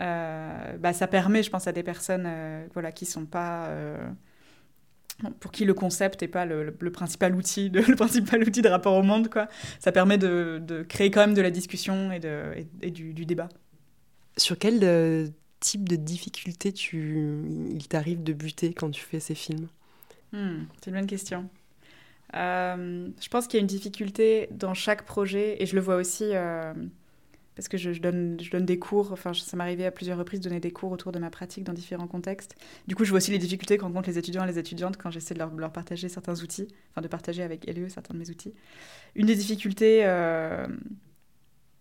euh, 0.00 0.76
bah, 0.78 0.92
ça 0.92 1.06
permet, 1.06 1.42
je 1.42 1.50
pense, 1.50 1.66
à 1.66 1.72
des 1.72 1.82
personnes 1.82 2.24
euh, 2.26 2.66
voilà, 2.74 2.92
qui 2.92 3.06
sont 3.06 3.26
pas. 3.26 3.70
Pour 5.40 5.52
qui 5.52 5.64
le 5.64 5.74
concept 5.74 6.22
n'est 6.22 6.28
pas 6.28 6.44
le, 6.46 6.64
le- 6.64 6.76
le 6.78 6.92
principal 6.92 7.34
outil 7.34 7.70
de, 7.70 7.80
le 7.88 7.96
principal 7.96 8.42
outil 8.42 8.62
de 8.62 8.68
rapport 8.68 8.94
au 8.96 9.02
monde, 9.02 9.28
quoi. 9.28 9.48
Ça 9.80 9.92
permet 9.92 10.18
de, 10.18 10.60
de 10.64 10.82
créer 10.82 11.10
quand 11.10 11.20
même 11.20 11.34
de 11.34 11.42
la 11.42 11.50
discussion 11.50 12.12
et, 12.12 12.20
de, 12.20 12.52
et, 12.56 12.66
et 12.88 12.90
du, 12.90 13.14
du 13.14 13.26
débat. 13.26 13.48
Sur 14.36 14.58
quel 14.58 14.80
euh, 14.84 15.28
type 15.60 15.88
de 15.88 15.96
difficulté 15.96 16.72
tu... 16.72 17.44
il 17.70 17.88
t'arrive 17.88 18.22
de 18.22 18.32
buter 18.34 18.72
quand 18.74 18.90
tu 18.90 19.02
fais 19.02 19.20
ces 19.20 19.34
films? 19.34 19.68
Hmm, 20.32 20.64
c'est 20.80 20.90
une 20.90 20.96
bonne 20.96 21.06
question. 21.06 21.48
Euh, 22.36 23.08
je 23.20 23.28
pense 23.28 23.46
qu'il 23.48 23.58
y 23.58 23.60
a 23.60 23.62
une 23.62 23.66
difficulté 23.68 24.48
dans 24.52 24.74
chaque 24.74 25.04
projet, 25.06 25.62
et 25.62 25.66
je 25.66 25.76
le 25.76 25.82
vois 25.82 25.96
aussi 25.96 26.24
euh, 26.32 26.74
parce 27.54 27.68
que 27.68 27.76
je, 27.76 27.90
donne, 28.00 28.36
des 28.36 28.78
cours, 28.78 29.12
enfin 29.12 29.34
ça 29.34 29.56
m'est 29.56 29.62
arrivé 29.62 29.84
à 29.84 29.90
plusieurs 29.90 30.16
reprises 30.16 30.40
de 30.40 30.48
donner 30.48 30.60
des 30.60 30.70
cours 30.70 30.90
autour 30.90 31.12
de 31.12 31.18
ma 31.18 31.28
pratique 31.28 31.64
dans 31.64 31.74
différents 31.74 32.06
contextes. 32.06 32.54
Du 32.86 32.94
coup, 32.94 33.04
je 33.04 33.10
vois 33.10 33.18
aussi 33.18 33.30
les 33.30 33.38
difficultés 33.38 33.76
que 33.76 33.82
rencontrent 33.82 34.08
les 34.08 34.18
étudiants 34.18 34.44
et 34.44 34.46
les 34.46 34.58
étudiantes 34.58 34.96
quand 34.96 35.10
j'essaie 35.10 35.34
de 35.34 35.38
leur, 35.38 35.72
partager 35.72 36.08
certains 36.08 36.40
outils, 36.42 36.68
enfin 36.90 37.02
de 37.02 37.08
partager 37.08 37.42
avec 37.42 37.68
elles 37.68 37.90
certains 37.90 38.14
de 38.14 38.18
mes 38.18 38.30
outils. 38.30 38.54
Une 39.14 39.26
des 39.26 39.34
difficultés, 39.34 40.00
euh, 40.04 40.66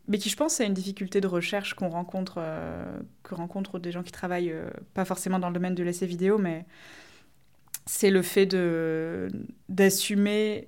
mais 0.07 0.17
qui 0.17 0.29
je 0.29 0.36
pense 0.36 0.55
c'est 0.55 0.65
une 0.65 0.73
difficulté 0.73 1.21
de 1.21 1.27
recherche 1.27 1.73
qu'on 1.73 1.89
rencontre, 1.89 2.36
euh, 2.38 2.99
que 3.23 3.34
rencontrent 3.34 3.79
des 3.79 3.93
gens 3.93 4.03
qui 4.03 4.12
travaillent 4.12 4.51
euh, 4.51 4.69
pas 4.93 5.05
forcément 5.05 5.39
dans 5.39 5.47
le 5.47 5.53
domaine 5.53 5.75
de 5.75 5.84
l'essai 5.84 6.05
vidéo, 6.05 6.38
mais 6.38 6.65
c'est 7.86 8.12
le 8.12 8.21
fait 8.21 8.55
d'assumer 9.69 10.67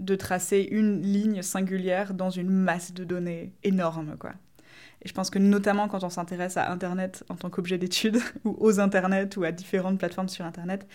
de 0.00 0.16
tracer 0.16 0.68
une 0.70 1.02
ligne 1.02 1.42
singulière 1.42 2.14
dans 2.14 2.30
une 2.30 2.50
masse 2.50 2.92
de 2.94 3.04
données 3.04 3.52
énorme 3.64 4.16
quoi. 4.18 4.32
Et 5.02 5.08
je 5.08 5.14
pense 5.14 5.30
que 5.30 5.38
notamment 5.38 5.88
quand 5.88 6.04
on 6.04 6.10
s'intéresse 6.10 6.56
à 6.56 6.70
Internet 6.70 7.24
en 7.30 7.36
tant 7.36 7.50
qu'objet 7.50 7.78
d'étude 7.78 8.18
ou 8.44 8.56
aux 8.60 8.80
Internet 8.80 9.36
ou 9.36 9.44
à 9.44 9.52
différentes 9.52 9.98
plateformes 9.98 10.28
sur 10.28 10.44
Internet, 10.44 10.86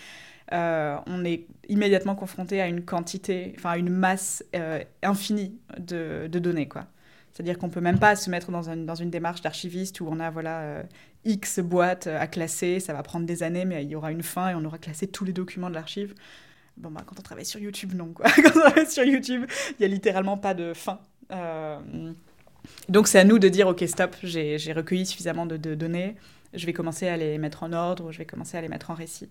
euh, 0.52 0.96
on 1.06 1.24
est 1.24 1.46
immédiatement 1.68 2.14
confronté 2.14 2.60
à 2.60 2.68
une 2.68 2.84
quantité, 2.84 3.54
enfin 3.56 3.70
à 3.70 3.78
une 3.78 3.90
masse 3.90 4.44
euh, 4.54 4.80
infinie 5.02 5.58
de, 5.78 6.28
de 6.28 6.38
données 6.38 6.68
quoi. 6.68 6.86
C'est-à-dire 7.32 7.58
qu'on 7.58 7.68
peut 7.68 7.80
même 7.82 7.98
pas 7.98 8.16
se 8.16 8.30
mettre 8.30 8.50
dans, 8.50 8.70
un- 8.70 8.76
dans 8.76 8.94
une 8.94 9.10
démarche 9.10 9.42
d'archiviste 9.42 10.00
où 10.00 10.08
on 10.10 10.20
a 10.20 10.30
voilà 10.30 10.60
euh, 10.60 10.82
X 11.24 11.58
boîtes 11.60 12.06
à 12.06 12.26
classer, 12.28 12.80
ça 12.80 12.92
va 12.94 13.02
prendre 13.02 13.26
des 13.26 13.42
années, 13.42 13.64
mais 13.64 13.82
il 13.84 13.90
y 13.90 13.96
aura 13.96 14.12
une 14.12 14.22
fin 14.22 14.50
et 14.50 14.54
on 14.54 14.64
aura 14.64 14.78
classé 14.78 15.08
tous 15.08 15.24
les 15.24 15.32
documents 15.32 15.68
de 15.68 15.74
l'archive. 15.74 16.14
Bon, 16.76 16.90
bah, 16.90 17.02
quand 17.06 17.18
on 17.18 17.22
travaille 17.22 17.46
sur 17.46 17.60
YouTube, 17.60 17.94
non, 17.94 18.12
quoi. 18.12 18.26
Quand 18.36 18.50
on 18.54 18.60
travaille 18.60 18.86
sur 18.86 19.04
YouTube, 19.04 19.46
il 19.70 19.76
n'y 19.80 19.86
a 19.86 19.88
littéralement 19.88 20.36
pas 20.36 20.52
de 20.54 20.74
fin. 20.74 21.00
Euh, 21.32 21.78
donc, 22.88 23.08
c'est 23.08 23.18
à 23.18 23.24
nous 23.24 23.38
de 23.38 23.48
dire, 23.48 23.66
OK, 23.68 23.82
stop, 23.86 24.16
j'ai 24.22 24.72
recueilli 24.72 25.06
suffisamment 25.06 25.46
de 25.46 25.74
données, 25.74 26.16
je 26.52 26.66
vais 26.66 26.72
commencer 26.72 27.08
à 27.08 27.16
les 27.16 27.38
mettre 27.38 27.62
en 27.62 27.72
ordre, 27.72 28.12
je 28.12 28.18
vais 28.18 28.26
commencer 28.26 28.56
à 28.58 28.60
les 28.60 28.68
mettre 28.68 28.90
en 28.90 28.94
récit. 28.94 29.28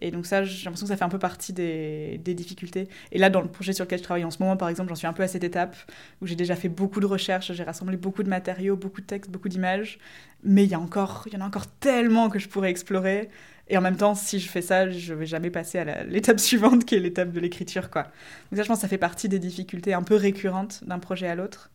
Et 0.00 0.10
donc 0.10 0.26
ça, 0.26 0.44
j'ai 0.44 0.64
l'impression 0.64 0.86
que 0.86 0.90
ça 0.90 0.96
fait 0.96 1.04
un 1.04 1.08
peu 1.08 1.18
partie 1.18 1.52
des, 1.52 2.18
des 2.24 2.34
difficultés. 2.34 2.88
Et 3.12 3.18
là, 3.18 3.30
dans 3.30 3.40
le 3.40 3.48
projet 3.48 3.72
sur 3.72 3.84
lequel 3.84 3.98
je 3.98 4.04
travaille 4.04 4.24
en 4.24 4.30
ce 4.30 4.42
moment, 4.42 4.56
par 4.56 4.68
exemple, 4.68 4.90
j'en 4.90 4.94
suis 4.94 5.06
un 5.06 5.12
peu 5.12 5.22
à 5.22 5.28
cette 5.28 5.44
étape 5.44 5.76
où 6.22 6.26
j'ai 6.26 6.36
déjà 6.36 6.54
fait 6.56 6.68
beaucoup 6.68 7.00
de 7.00 7.06
recherches, 7.06 7.52
j'ai 7.52 7.64
rassemblé 7.64 7.96
beaucoup 7.96 8.22
de 8.22 8.28
matériaux, 8.28 8.76
beaucoup 8.76 9.00
de 9.00 9.06
textes, 9.06 9.30
beaucoup 9.30 9.48
d'images, 9.48 9.98
mais 10.44 10.64
il 10.64 10.68
y, 10.68 10.72
y 10.72 10.76
en 10.76 10.82
a 10.82 11.44
encore 11.44 11.66
tellement 11.80 12.28
que 12.30 12.38
je 12.38 12.48
pourrais 12.48 12.70
explorer. 12.70 13.28
Et 13.68 13.76
en 13.76 13.80
même 13.80 13.96
temps, 13.96 14.14
si 14.14 14.38
je 14.40 14.48
fais 14.48 14.62
ça, 14.62 14.88
je 14.90 15.14
vais 15.14 15.26
jamais 15.26 15.50
passer 15.50 15.78
à 15.78 16.04
l'étape 16.06 16.40
suivante, 16.40 16.84
qui 16.84 16.94
est 16.94 17.00
l'étape 17.00 17.32
de 17.32 17.40
l'écriture, 17.40 17.90
quoi. 17.90 18.04
Donc 18.04 18.56
ça, 18.56 18.62
je 18.62 18.68
pense 18.68 18.78
que 18.78 18.82
ça 18.82 18.88
fait 18.88 18.98
partie 18.98 19.28
des 19.28 19.38
difficultés 19.38 19.94
un 19.94 20.02
peu 20.02 20.14
récurrentes 20.16 20.84
d'un 20.84 20.98
projet 20.98 21.28
à 21.28 21.34
l'autre. 21.34 21.70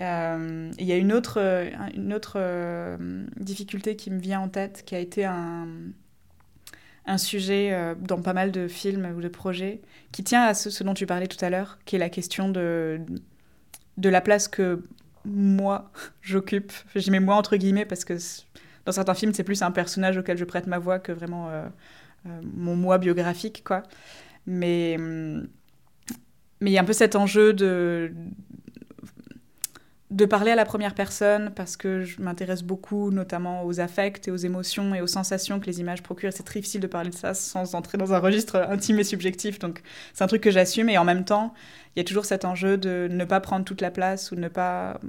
Euh, 0.00 0.70
Il 0.78 0.86
y 0.86 0.92
a 0.92 0.96
une 0.96 1.12
autre, 1.12 1.38
euh, 1.40 1.70
une 1.94 2.12
autre 2.12 2.34
euh, 2.36 3.26
difficulté 3.36 3.96
qui 3.96 4.10
me 4.10 4.18
vient 4.18 4.40
en 4.40 4.48
tête, 4.48 4.82
qui 4.84 4.94
a 4.94 4.98
été 4.98 5.24
un, 5.24 5.68
un 7.06 7.18
sujet 7.18 7.70
euh, 7.72 7.94
dans 7.98 8.20
pas 8.20 8.32
mal 8.32 8.50
de 8.50 8.68
films 8.68 9.14
ou 9.16 9.20
de 9.20 9.28
projets, 9.28 9.80
qui 10.12 10.24
tient 10.24 10.42
à 10.42 10.54
ce, 10.54 10.82
dont 10.82 10.94
tu 10.94 11.06
parlais 11.06 11.26
tout 11.26 11.42
à 11.44 11.50
l'heure, 11.50 11.78
qui 11.84 11.96
est 11.96 11.98
la 11.98 12.10
question 12.10 12.48
de, 12.48 13.00
de 13.98 14.08
la 14.08 14.20
place 14.20 14.48
que 14.48 14.82
moi 15.24 15.90
j'occupe. 16.22 16.72
Je 16.94 17.10
mets 17.10 17.20
moi 17.20 17.36
entre 17.36 17.56
guillemets 17.56 17.84
parce 17.84 18.04
que 18.04 18.16
dans 18.86 18.92
certains 18.92 19.14
films, 19.14 19.34
c'est 19.34 19.44
plus 19.44 19.62
un 19.62 19.70
personnage 19.70 20.16
auquel 20.18 20.36
je 20.36 20.44
prête 20.44 20.66
ma 20.66 20.78
voix 20.78 20.98
que 20.98 21.12
vraiment 21.12 21.48
euh, 21.50 21.66
euh, 22.26 22.40
mon 22.42 22.76
moi 22.76 22.98
biographique, 22.98 23.62
quoi. 23.64 23.82
Mais 24.46 24.96
hum, 24.98 25.46
mais 26.60 26.70
il 26.70 26.74
y 26.74 26.78
a 26.78 26.80
un 26.80 26.84
peu 26.84 26.92
cet 26.94 27.16
enjeu 27.16 27.52
de 27.52 28.12
de 30.14 30.26
parler 30.26 30.52
à 30.52 30.54
la 30.54 30.64
première 30.64 30.94
personne 30.94 31.50
parce 31.56 31.76
que 31.76 32.02
je 32.02 32.22
m'intéresse 32.22 32.62
beaucoup 32.62 33.10
notamment 33.10 33.64
aux 33.64 33.80
affects 33.80 34.28
et 34.28 34.30
aux 34.30 34.36
émotions 34.36 34.94
et 34.94 35.00
aux 35.00 35.08
sensations 35.08 35.58
que 35.58 35.66
les 35.66 35.80
images 35.80 36.04
procurent. 36.04 36.32
C'est 36.32 36.44
très 36.44 36.60
difficile 36.60 36.80
de 36.80 36.86
parler 36.86 37.10
de 37.10 37.16
ça 37.16 37.34
sans 37.34 37.74
entrer 37.74 37.98
dans 37.98 38.14
un 38.14 38.20
registre 38.20 38.64
intime 38.68 39.00
et 39.00 39.04
subjectif. 39.04 39.58
Donc 39.58 39.82
c'est 40.12 40.22
un 40.22 40.28
truc 40.28 40.40
que 40.40 40.52
j'assume 40.52 40.88
et 40.88 40.98
en 40.98 41.04
même 41.04 41.24
temps, 41.24 41.52
il 41.94 41.98
y 41.98 42.00
a 42.00 42.04
toujours 42.04 42.26
cet 42.26 42.44
enjeu 42.44 42.78
de 42.78 43.08
ne 43.10 43.24
pas 43.24 43.40
prendre 43.40 43.64
toute 43.64 43.80
la 43.80 43.90
place 43.90 44.30
ou 44.30 44.36
ne 44.36 44.48
pas... 44.48 45.00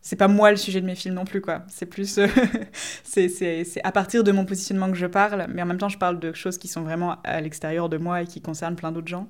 C'est 0.00 0.16
pas 0.16 0.26
moi 0.26 0.50
le 0.50 0.56
sujet 0.56 0.80
de 0.80 0.86
mes 0.86 0.96
films 0.96 1.14
non 1.14 1.24
plus, 1.24 1.40
quoi. 1.40 1.62
C'est 1.68 1.86
plus... 1.86 2.18
c'est 3.04 3.80
à 3.84 3.92
partir 3.92 4.24
de 4.24 4.32
mon 4.32 4.44
positionnement 4.44 4.90
que 4.90 4.96
je 4.96 5.06
parle, 5.06 5.46
mais 5.48 5.62
en 5.62 5.66
même 5.66 5.78
temps, 5.78 5.88
je 5.88 5.98
parle 5.98 6.18
de 6.18 6.32
choses 6.32 6.58
qui 6.58 6.66
sont 6.66 6.82
vraiment 6.82 7.18
à 7.22 7.40
l'extérieur 7.40 7.88
de 7.88 7.98
moi 7.98 8.22
et 8.22 8.26
qui 8.26 8.40
concernent 8.40 8.74
plein 8.74 8.90
d'autres 8.90 9.06
gens. 9.06 9.28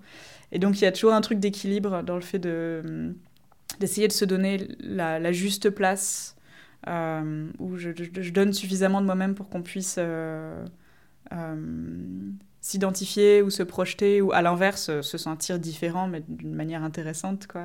Et 0.53 0.59
donc, 0.59 0.81
il 0.81 0.85
y 0.85 0.87
a 0.87 0.93
toujours 0.93 1.13
un 1.13 1.21
truc 1.21 1.39
d'équilibre 1.39 2.03
dans 2.03 2.15
le 2.15 2.23
fait 2.23 2.39
de 2.39 3.15
d'essayer 3.79 4.09
de 4.09 4.13
se 4.13 4.25
donner 4.25 4.69
la, 4.81 5.33
juste 5.33 5.71
place 5.71 6.37
euh, 6.89 7.51
où 7.59 7.77
je, 7.77 7.91
donne 8.31 8.53
suffisamment 8.53 9.01
de 9.01 9.07
moi-même 9.07 9.35
pour 9.35 9.49
qu'on 9.49 9.63
puisse 9.63 9.97
euh, 9.99 10.65
euh, 11.33 12.31
s'identifier 12.61 13.43
ou 13.43 13.51
se 13.51 13.63
projeter 13.63 14.21
ou 14.21 14.33
à 14.33 14.43
l'inverse 14.43 15.01
se 15.01 15.19
sentir 15.19 15.59
différent 15.59 16.09
mais 16.09 16.23
d'une 16.29 16.55
manière 16.55 16.83
intéressante 16.83 17.47
quoi 17.47 17.65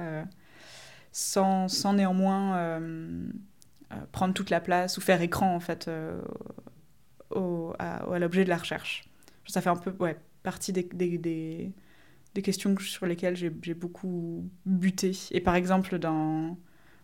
sans, 1.12 1.68
sans, 1.68 1.94
néanmoins 1.94 2.82
prendre 4.12 4.34
toute 4.34 4.50
la 4.50 4.60
place 4.60 4.98
ou 4.98 5.02
faire 5.02 5.22
écran 5.22 5.56
en 5.56 5.60
fait 5.60 5.90
au, 7.32 7.74
à, 7.80 8.20
l'objet 8.20 8.44
de 8.44 8.50
la 8.50 8.58
recherche. 8.58 9.10
Ça 9.48 9.62
fait 9.62 9.70
un 9.70 9.76
peu 9.76 9.94
ouais, 10.00 10.18
partie 10.44 10.74
des, 10.74 11.72
questions 12.42 12.76
sur 12.80 13.06
lesquelles 13.06 13.36
j'ai 13.36 13.74
beaucoup 13.74 14.50
buté. 14.66 15.12
Et 15.32 15.42
par 15.42 15.56
exemple, 15.56 16.00
dans 16.00 16.58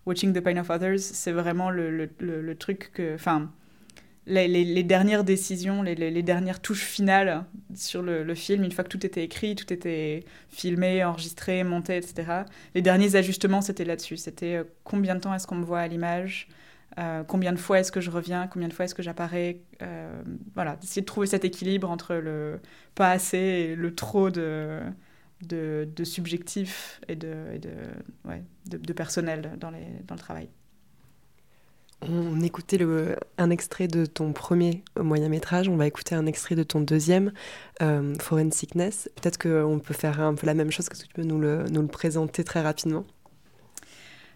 Watching 0.06 0.34
the 0.34 0.42
Pain 0.42 0.58
of 0.58 0.70
Others, 0.70 1.00
c'est 1.00 1.32
vraiment 1.32 1.70
le, 1.70 2.56
truc 2.58 2.92
que. 2.94 3.16
Enfin, 3.16 3.52
les, 4.26 4.84
dernières 4.84 5.24
décisions, 5.24 5.82
les, 5.82 6.24
dernières 6.24 6.62
touches 6.62 6.84
finales 6.84 7.46
sur 7.76 8.02
le, 8.02 8.36
film, 8.36 8.64
une 8.64 8.72
fois 8.72 8.84
que 8.84 8.90
tout 8.90 9.06
était 9.06 9.24
écrit, 9.24 9.56
tout 9.56 9.72
était 9.72 10.24
filmé, 10.50 11.04
enregistré, 11.04 11.64
monté, 11.64 11.98
etc. 11.98 12.44
Les 12.76 12.82
derniers 12.82 13.16
ajustements, 13.16 13.62
c'était 13.62 13.86
là-dessus. 13.86 14.18
C'était 14.18 14.56
euh, 14.56 14.64
combien 14.84 15.16
de 15.16 15.22
temps 15.22 15.34
est-ce 15.34 15.48
qu'on 15.48 15.56
me 15.56 15.66
voit 15.66 15.80
à 15.80 15.88
l'image 15.88 16.48
euh, 17.00 17.24
combien 17.24 17.54
de 17.54 17.58
fois 17.58 17.80
est-ce 17.80 17.92
que 17.92 18.02
je 18.02 18.12
reviens, 18.12 18.48
combien 18.48 18.68
de 18.68 18.74
fois 18.74 18.86
est-ce 18.86 18.94
que 18.94 19.02
j'apparais, 19.02 19.62
euh, 19.82 20.22
voilà, 20.54 20.76
d'essayer 20.76 21.02
de 21.02 21.08
trouver 21.08 21.26
cet 21.26 21.44
équilibre 21.44 21.90
entre 21.90 22.14
le 22.14 22.60
pas 22.94 23.10
assez 23.10 23.38
et 23.38 23.76
le 23.76 23.96
trop 23.96 24.30
de, 24.30 24.80
de, 25.48 25.88
de 25.96 26.04
subjectif 26.04 27.02
et 27.08 27.16
de, 27.16 27.58
de, 27.62 27.70
ouais, 28.26 28.44
de, 28.66 28.94
personnel 28.94 29.58
dans, 29.58 29.72
les, 29.72 29.86
dans 30.08 30.16
le 30.16 30.20
travail. 30.20 30.50
On 32.02 32.42
écoutait 32.42 32.78
le, 32.78 33.16
un 33.38 33.50
extrait 33.50 33.88
de 33.88 34.06
ton 34.06 34.34
premier 34.34 34.84
moyen 35.00 35.30
métrage, 35.30 35.70
on 35.70 35.78
va 35.78 35.88
écouter 35.88 36.16
un 36.16 36.26
extrait 36.26 36.56
de 36.56 36.64
ton 36.64 36.82
deuxième, 36.82 37.32
euh, 37.82 38.14
Forensicness. 38.20 39.10
Peut-être 39.16 39.38
qu'on 39.38 39.80
peut 39.80 39.94
faire 39.94 40.20
un 40.20 40.36
peu 40.36 40.46
la 40.46 40.54
même 40.54 40.70
chose, 40.70 40.90
que 40.90 40.98
tu 40.98 41.08
peux 41.08 41.24
nous 41.24 41.40
le, 41.40 41.66
nous 41.70 41.82
le 41.82 41.88
présenter 41.88 42.44
très 42.44 42.62
rapidement? 42.62 43.06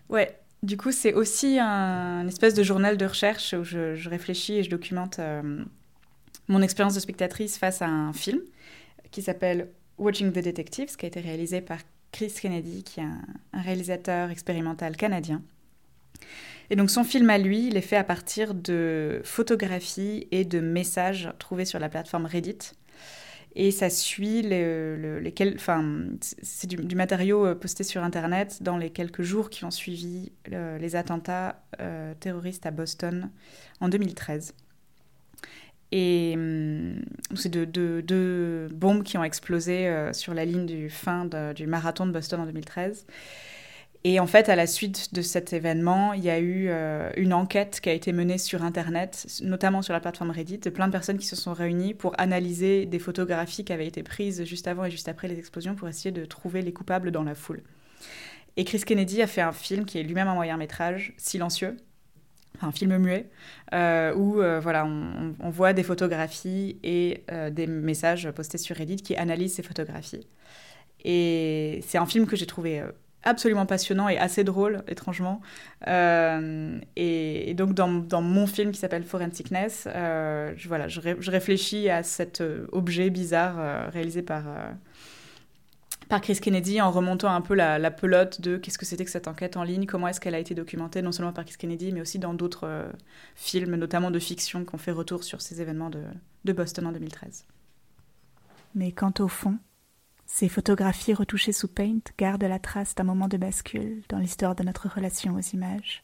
Ouais, 0.07 0.39
du 0.63 0.77
coup 0.77 0.93
c'est 0.93 1.13
aussi 1.13 1.59
un 1.59 2.25
espèce 2.27 2.53
de 2.53 2.63
journal 2.63 2.95
de 2.95 3.05
recherche 3.05 3.53
où 3.53 3.65
je, 3.65 3.95
je 3.95 4.09
réfléchis 4.09 4.53
et 4.53 4.63
je 4.63 4.69
documente 4.69 5.19
euh, 5.19 5.65
mon 6.47 6.61
expérience 6.61 6.95
de 6.95 7.01
spectatrice 7.01 7.57
face 7.57 7.81
à 7.81 7.87
un 7.87 8.13
film 8.13 8.39
qui 9.11 9.21
s'appelle 9.21 9.69
Watching 9.97 10.31
the 10.31 10.39
Detectives, 10.39 10.95
qui 10.95 11.05
a 11.05 11.07
été 11.07 11.19
réalisé 11.19 11.61
par 11.61 11.79
Chris 12.11 12.33
Kennedy, 12.41 12.83
qui 12.83 12.99
est 12.99 13.03
un, 13.03 13.21
réalisateur 13.53 14.29
expérimental 14.29 14.95
canadien. 14.95 15.41
Et 16.69 16.75
donc 16.75 16.89
son 16.89 17.03
film 17.03 17.29
à 17.29 17.37
lui, 17.37 17.67
il 17.67 17.77
est 17.77 17.81
fait 17.81 17.95
à 17.95 18.03
partir 18.03 18.53
de 18.53 19.21
photographies 19.23 20.27
et 20.31 20.43
de 20.45 20.59
messages 20.59 21.31
trouvés 21.39 21.65
sur 21.65 21.79
la 21.79 21.89
plateforme 21.89 22.25
Reddit. 22.25 22.73
Et 23.59 23.71
ça 23.71 23.89
suit 23.89 24.43
les, 24.43 25.33
enfin, 25.55 26.05
c'est 26.21 26.67
du, 26.67 26.95
matériau 26.95 27.43
euh, 27.43 27.55
posté 27.55 27.83
sur 27.83 28.03
Internet 28.03 28.61
dans 28.61 28.77
les 28.77 28.91
quelques 28.91 29.23
jours 29.23 29.49
qui 29.49 29.65
ont 29.65 29.71
suivi 29.71 30.31
euh, 30.51 30.77
les 30.77 30.95
attentats 30.95 31.63
euh, 31.79 32.13
terroristes 32.19 32.67
à 32.67 32.71
Boston 32.71 33.31
en 33.79 33.89
2013. 33.89 34.53
Et 35.91 36.33
hum, 36.35 37.01
c'est 37.35 37.49
deux, 37.49 38.67
bombes 38.71 39.03
qui 39.03 39.17
ont 39.17 39.23
explosé 39.23 39.87
euh, 39.87 40.13
sur 40.13 40.33
la 40.33 40.45
ligne 40.45 40.65
du 40.65 40.89
fin 40.89 41.25
du 41.55 41.67
marathon 41.67 42.05
de 42.05 42.11
Boston 42.11 42.41
en 42.41 42.45
2013. 42.45 43.05
Et 44.03 44.19
en 44.19 44.27
fait, 44.27 44.47
à 44.47 44.55
la 44.55 44.67
suite 44.67 45.13
de 45.13 45.21
cet 45.21 45.53
événement, 45.53 46.13
il 46.13 46.23
y 46.23 46.29
a 46.29 46.39
eu 46.39 46.67
euh, 46.69 47.09
une 47.17 47.33
enquête 47.33 47.79
qui 47.81 47.89
a 47.89 47.93
été 47.93 48.13
menée 48.13 48.37
sur 48.37 48.63
Internet, 48.63 49.25
notamment 49.41 49.81
sur 49.81 49.91
la 49.91 49.99
plateforme 49.99 50.31
Reddit, 50.31 50.59
de 50.59 50.69
plein 50.69 50.87
de 50.87 50.91
personnes 50.91 51.17
qui 51.17 51.25
se 51.25 51.35
sont 51.35 51.53
réunies 51.53 51.93
pour 51.93 52.13
analyser 52.17 52.85
des 52.85 52.99
photographies 52.99 53.65
qui 53.65 53.73
avaient 53.73 53.87
été 53.87 54.03
prises 54.03 54.45
juste 54.45 54.67
avant 54.67 54.85
et 54.85 54.91
juste 54.91 55.09
après 55.09 55.27
les 55.27 55.39
explosions 55.39 55.75
pour 55.75 55.87
essayer 55.87 56.11
de 56.11 56.25
trouver 56.25 56.61
les 56.61 56.73
coupables 56.73 57.11
dans 57.11 57.23
la 57.23 57.35
foule. 57.35 57.63
Et 58.55 58.63
Chris 58.65 58.81
Kennedy 58.85 59.21
a 59.21 59.27
fait 59.27 59.41
un 59.41 59.51
film 59.51 59.85
qui 59.85 59.99
est 59.99 60.03
lui-même 60.03 60.27
un 60.27 60.35
moyen 60.35 60.57
métrage, 60.57 61.13
silencieux, 61.17 61.75
un 62.61 62.71
film 62.71 62.97
muet, 62.97 63.29
euh, 63.73 64.13
où 64.15 64.41
euh, 64.41 64.59
voilà, 64.59 64.85
on, 64.85 65.49
voit 65.49 65.73
des 65.73 65.83
photographies 65.83 66.77
et 66.83 67.23
euh, 67.31 67.49
des 67.49 67.67
messages 67.67 68.29
postés 68.31 68.57
sur 68.57 68.75
Reddit 68.75 68.97
qui 68.97 69.15
analysent 69.15 69.55
ces 69.55 69.63
photographies. 69.63 70.27
Et 71.03 71.83
c'est 71.87 71.97
un 71.97 72.05
film 72.05 72.25
que 72.25 72.35
j'ai 72.35 72.45
trouvé 72.45 72.83
absolument 73.23 73.65
passionnant 73.65 74.09
et 74.09 74.17
assez 74.17 74.43
drôle, 74.43 74.83
étrangement. 74.87 75.41
Et, 75.85 77.53
donc, 77.55 77.73
dans, 77.73 77.91
dans, 77.91 78.21
mon 78.21 78.47
film 78.47 78.71
qui 78.71 78.79
s'appelle 78.79 79.03
Forensicness, 79.03 79.87
je, 79.87 80.67
voilà, 80.67 80.87
je, 80.87 80.99
je, 81.19 81.31
réfléchis 81.31 81.89
à 81.89 82.03
cet 82.03 82.43
objet 82.71 83.09
bizarre 83.09 83.91
réalisé 83.91 84.21
par 84.21 84.43
par 86.09 86.21
Chris 86.21 86.39
Kennedy 86.39 86.81
en 86.81 86.91
remontant 86.91 87.33
un 87.33 87.41
peu 87.41 87.53
la, 87.53 87.91
pelote 87.91 88.41
de 88.41 88.57
qu'est-ce 88.57 88.77
que 88.77 88.85
c'était 88.85 89.05
que 89.05 89.11
cette 89.11 89.27
enquête 89.27 89.57
en 89.57 89.63
ligne, 89.63 89.85
comment 89.85 90.07
est-ce 90.07 90.19
qu'elle 90.19 90.35
a 90.35 90.39
été 90.39 90.55
documentée, 90.55 91.01
non 91.01 91.11
seulement 91.11 91.33
par 91.33 91.45
Chris 91.45 91.57
Kennedy, 91.57 91.91
mais 91.91 92.01
aussi 92.01 92.19
dans 92.19 92.33
d'autres 92.33 92.67
euh, 92.67 92.91
films, 93.35 93.75
notamment 93.75 94.11
de 94.11 94.19
fiction, 94.19 94.63
qui 94.65 94.73
ont 94.73 94.77
fait 94.77 94.91
retour 94.91 95.23
sur 95.23 95.41
ces 95.41 95.61
événements 95.61 95.89
de, 95.89 96.03
de 96.45 96.53
Boston 96.53 96.87
en 96.87 96.91
2013. 96.91 97.45
Mais 98.75 98.91
quant 98.91 99.13
au 99.19 99.27
fond, 99.27 99.57
ces 100.25 100.49
photographies 100.49 101.13
retouchées 101.13 101.53
sous 101.53 101.67
Paint 101.67 101.99
gardent 102.17 102.43
la 102.43 102.59
trace 102.59 102.95
d'un 102.95 103.03
moment 103.03 103.27
de 103.27 103.37
bascule 103.37 104.03
dans 104.09 104.19
l'histoire 104.19 104.55
de 104.55 104.63
notre 104.63 104.87
relation 104.87 105.35
aux 105.35 105.55
images. 105.55 106.03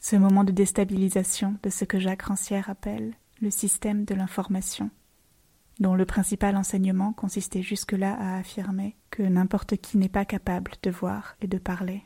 Ce 0.00 0.16
moment 0.16 0.44
de 0.44 0.52
déstabilisation 0.52 1.56
de 1.62 1.70
ce 1.70 1.84
que 1.84 1.98
Jacques 1.98 2.22
Rancière 2.22 2.68
appelle 2.68 3.14
le 3.40 3.50
système 3.50 4.04
de 4.04 4.14
l'information 4.14 4.90
dont 5.80 5.94
le 5.94 6.04
principal 6.04 6.56
enseignement 6.56 7.12
consistait 7.12 7.62
jusque-là 7.62 8.16
à 8.18 8.38
affirmer 8.38 8.96
que 9.10 9.22
n'importe 9.22 9.76
qui 9.76 9.98
n'est 9.98 10.08
pas 10.08 10.24
capable 10.24 10.72
de 10.82 10.90
voir 10.90 11.36
et 11.40 11.46
de 11.46 11.58
parler. 11.58 12.04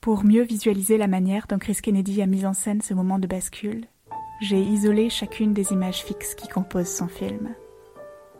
Pour 0.00 0.24
mieux 0.24 0.42
visualiser 0.42 0.98
la 0.98 1.08
manière 1.08 1.46
dont 1.48 1.58
Chris 1.58 1.78
Kennedy 1.82 2.22
a 2.22 2.26
mis 2.26 2.46
en 2.46 2.52
scène 2.52 2.80
ce 2.80 2.94
moment 2.94 3.18
de 3.18 3.26
bascule, 3.26 3.86
j'ai 4.40 4.60
isolé 4.60 5.10
chacune 5.10 5.54
des 5.54 5.72
images 5.72 6.04
fixes 6.04 6.34
qui 6.34 6.46
composent 6.46 6.94
son 6.94 7.08
film. 7.08 7.54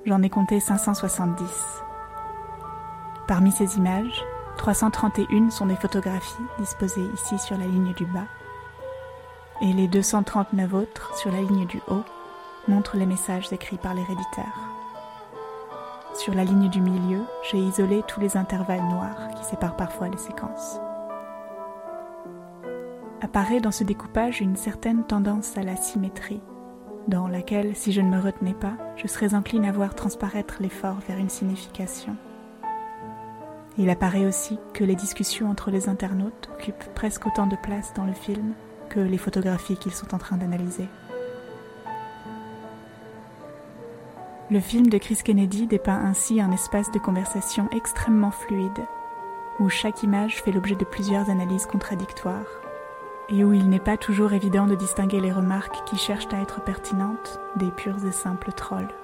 J'en 0.04 0.22
ai 0.22 0.30
compté 0.30 0.60
570. 0.60 1.42
Parmi 3.26 3.50
ces 3.50 3.76
images, 3.76 4.24
331 4.58 5.50
sont 5.50 5.66
des 5.66 5.74
photographies 5.74 6.34
disposées 6.58 7.08
ici 7.14 7.38
sur 7.38 7.58
la 7.58 7.66
ligne 7.66 7.92
du 7.94 8.04
bas, 8.06 8.28
et 9.60 9.72
les 9.72 9.88
239 9.88 10.74
autres 10.74 11.16
sur 11.18 11.32
la 11.32 11.40
ligne 11.40 11.66
du 11.66 11.80
haut 11.88 12.04
montre 12.68 12.96
les 12.96 13.06
messages 13.06 13.52
écrits 13.52 13.78
par 13.78 13.94
les 13.94 14.02
réditeurs. 14.02 14.72
Sur 16.14 16.34
la 16.34 16.44
ligne 16.44 16.68
du 16.68 16.80
milieu, 16.80 17.22
j'ai 17.50 17.58
isolé 17.58 18.02
tous 18.08 18.20
les 18.20 18.36
intervalles 18.36 18.88
noirs 18.88 19.28
qui 19.36 19.44
séparent 19.44 19.76
parfois 19.76 20.08
les 20.08 20.16
séquences. 20.16 20.80
Apparaît 23.20 23.60
dans 23.60 23.72
ce 23.72 23.84
découpage 23.84 24.40
une 24.40 24.56
certaine 24.56 25.04
tendance 25.04 25.56
à 25.56 25.62
la 25.62 25.76
symétrie, 25.76 26.40
dans 27.08 27.28
laquelle, 27.28 27.76
si 27.76 27.92
je 27.92 28.00
ne 28.00 28.10
me 28.10 28.20
retenais 28.20 28.54
pas, 28.54 28.72
je 28.96 29.06
serais 29.06 29.34
encline 29.34 29.64
à 29.64 29.70
voir 29.70 29.94
transparaître 29.94 30.56
l'effort 30.58 30.96
vers 31.06 31.18
une 31.18 31.28
signification. 31.28 32.16
Il 33.78 33.90
apparaît 33.90 34.26
aussi 34.26 34.58
que 34.74 34.82
les 34.82 34.96
discussions 34.96 35.48
entre 35.48 35.70
les 35.70 35.88
internautes 35.88 36.48
occupent 36.52 36.94
presque 36.94 37.26
autant 37.26 37.46
de 37.46 37.56
place 37.62 37.92
dans 37.94 38.06
le 38.06 38.12
film 38.12 38.54
que 38.88 38.98
les 38.98 39.18
photographies 39.18 39.76
qu'ils 39.76 39.94
sont 39.94 40.14
en 40.14 40.18
train 40.18 40.36
d'analyser. 40.36 40.88
Le 44.50 44.60
film 44.60 44.88
de 44.88 44.98
Chris 44.98 45.18
Kennedy 45.24 45.66
dépeint 45.66 46.04
ainsi 46.04 46.40
un 46.40 46.52
espace 46.52 46.90
de 46.92 46.98
conversation 46.98 47.68
extrêmement 47.72 48.30
fluide, 48.30 48.86
où 49.58 49.68
chaque 49.68 50.02
image 50.02 50.42
fait 50.42 50.52
l'objet 50.52 50.76
de 50.76 50.84
plusieurs 50.84 51.30
analyses 51.30 51.66
contradictoires, 51.66 52.62
et 53.28 53.42
où 53.42 53.52
il 53.52 53.68
n'est 53.68 53.80
pas 53.80 53.96
toujours 53.96 54.32
évident 54.32 54.66
de 54.66 54.76
distinguer 54.76 55.20
les 55.20 55.32
remarques 55.32 55.84
qui 55.86 55.96
cherchent 55.96 56.32
à 56.32 56.40
être 56.40 56.62
pertinentes 56.62 57.40
des 57.56 57.70
purs 57.72 58.06
et 58.06 58.12
simples 58.12 58.52
trolls. 58.52 58.94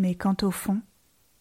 mais 0.00 0.14
quand 0.14 0.42
au 0.44 0.50
fond, 0.50 0.80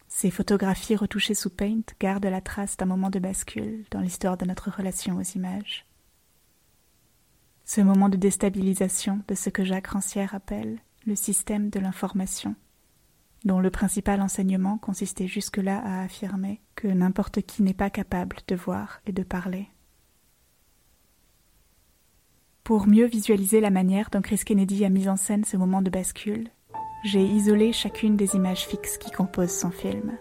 ces 0.09 0.29
photographies 0.29 0.97
retouchées 0.97 1.33
sous 1.33 1.49
Paint 1.49 1.81
gardent 1.99 2.25
la 2.25 2.41
trace 2.41 2.75
d'un 2.75 2.85
moment 2.85 3.09
de 3.09 3.19
bascule 3.19 3.85
dans 3.89 4.01
l'histoire 4.01 4.35
de 4.35 4.45
notre 4.45 4.69
relation 4.69 5.15
aux 5.17 5.37
images. 5.37 5.85
Ce 7.71 7.81
moment 7.81 8.09
de 8.09 8.17
déstabilisation 8.17 9.19
de 9.27 9.35
ce 9.35 9.51
que 9.51 9.63
Jacques 9.63 9.89
Rancière 9.89 10.33
appelle 10.33 10.79
le 11.05 11.13
système 11.13 11.69
de 11.69 11.79
l'information, 11.79 12.55
dont 13.45 13.59
le 13.59 13.69
principal 13.69 14.23
enseignement 14.23 14.79
consistait 14.79 15.27
jusque-là 15.27 15.79
à 15.85 16.01
affirmer 16.01 16.61
que 16.73 16.87
n'importe 16.87 17.43
qui 17.43 17.61
n'est 17.61 17.75
pas 17.75 17.91
capable 17.91 18.37
de 18.47 18.55
voir 18.55 19.01
et 19.05 19.11
de 19.11 19.21
parler. 19.21 19.67
Pour 22.63 22.87
mieux 22.87 23.05
visualiser 23.05 23.59
la 23.61 23.69
manière 23.69 24.09
dont 24.09 24.23
Chris 24.23 24.41
Kennedy 24.43 24.83
a 24.83 24.89
mis 24.89 25.07
en 25.07 25.15
scène 25.15 25.45
ce 25.45 25.55
moment 25.55 25.83
de 25.83 25.91
bascule, 25.91 26.49
j'ai 27.03 27.23
isolé 27.23 27.71
chacune 27.71 28.17
des 28.17 28.33
images 28.33 28.65
fixes 28.65 28.97
qui 28.97 29.11
composent 29.11 29.55
son 29.55 29.69
film. 29.69 30.17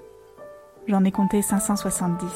J'en 0.86 1.02
ai 1.02 1.12
compté 1.12 1.40
570. 1.40 2.28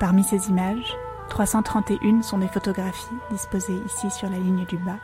Parmi 0.00 0.24
ces 0.24 0.48
images, 0.48 0.96
331 1.28 2.22
sont 2.22 2.38
des 2.38 2.48
photographies 2.48 3.06
disposées 3.30 3.80
ici 3.86 4.10
sur 4.10 4.28
la 4.30 4.38
ligne 4.38 4.64
du 4.66 4.76
bas, 4.78 4.98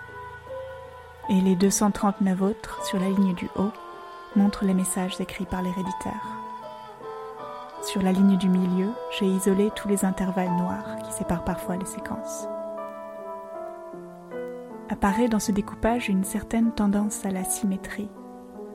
et 1.28 1.40
les 1.40 1.56
239 1.56 2.42
autres 2.42 2.84
sur 2.84 2.98
la 2.98 3.08
ligne 3.08 3.34
du 3.34 3.48
haut 3.56 3.72
montrent 4.36 4.64
les 4.64 4.74
messages 4.74 5.20
écrits 5.20 5.46
par 5.46 5.62
les 5.62 5.70
réditeurs. 5.70 6.12
Sur 7.82 8.02
la 8.02 8.12
ligne 8.12 8.36
du 8.36 8.48
milieu, 8.48 8.88
j'ai 9.18 9.26
isolé 9.26 9.70
tous 9.76 9.88
les 9.88 10.04
intervalles 10.04 10.56
noirs 10.56 10.96
qui 11.04 11.12
séparent 11.12 11.44
parfois 11.44 11.76
les 11.76 11.86
séquences 11.86 12.46
apparaît 14.94 15.28
dans 15.28 15.40
ce 15.40 15.52
découpage 15.52 16.08
une 16.08 16.24
certaine 16.24 16.72
tendance 16.72 17.24
à 17.24 17.30
la 17.30 17.44
symétrie, 17.44 18.08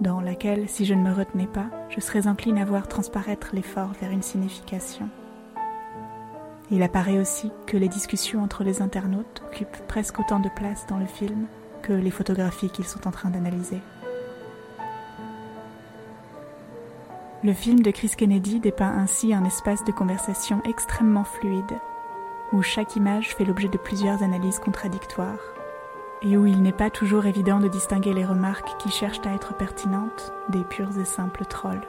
dans 0.02 0.22
laquelle, 0.22 0.68
si 0.68 0.86
je 0.86 0.94
ne 0.94 1.02
me 1.02 1.14
retenais 1.14 1.48
pas, 1.48 1.68
je 1.90 2.00
serais 2.00 2.28
encline 2.28 2.58
à 2.58 2.66
voir 2.66 2.88
transparaître 2.88 3.50
l'effort 3.54 3.92
vers 4.02 4.12
une 4.12 4.22
signification. 4.22 5.10
Il 6.72 6.84
apparaît 6.84 7.20
aussi 7.20 7.52
que 7.66 7.78
les 7.78 7.88
discussions 7.88 8.44
entre 8.44 8.64
les 8.64 8.82
internautes 8.82 9.42
occupent 9.48 9.88
presque 9.88 10.20
autant 10.20 10.40
de 10.40 10.50
place 10.50 10.86
dans 10.88 10.98
le 10.98 11.08
film 11.08 11.48
que 11.82 11.94
les 11.94 12.12
photographies 12.12 12.70
qu'ils 12.70 12.86
sont 12.86 13.08
en 13.08 13.12
train 13.12 13.30
d'analyser. 13.30 13.82
Le 17.44 17.54
film 17.54 17.80
de 17.80 17.90
Chris 17.90 18.12
Kennedy 18.18 18.60
dépeint 18.60 18.98
ainsi 18.98 19.34
un 19.34 19.46
espace 19.46 19.84
de 19.86 19.94
conversation 19.94 20.62
extrêmement 20.66 21.24
fluide, 21.24 21.80
où 22.52 22.62
chaque 22.62 22.96
image 22.98 23.34
fait 23.36 23.46
l'objet 23.46 23.70
de 23.70 23.78
plusieurs 23.78 24.22
analyses 24.24 24.60
contradictoires, 24.60 25.40
et 26.22 26.36
où 26.36 26.46
il 26.46 26.62
n'est 26.62 26.74
pas 26.74 26.90
toujours 26.90 27.26
évident 27.26 27.60
de 27.60 27.70
distinguer 27.70 28.14
les 28.14 28.26
remarques 28.26 28.78
qui 28.80 28.92
cherchent 28.92 29.26
à 29.26 29.34
être 29.34 29.56
pertinentes 29.56 30.34
des 30.50 30.66
purs 30.66 31.00
et 31.00 31.06
simples 31.06 31.46
trolls. 31.46 31.88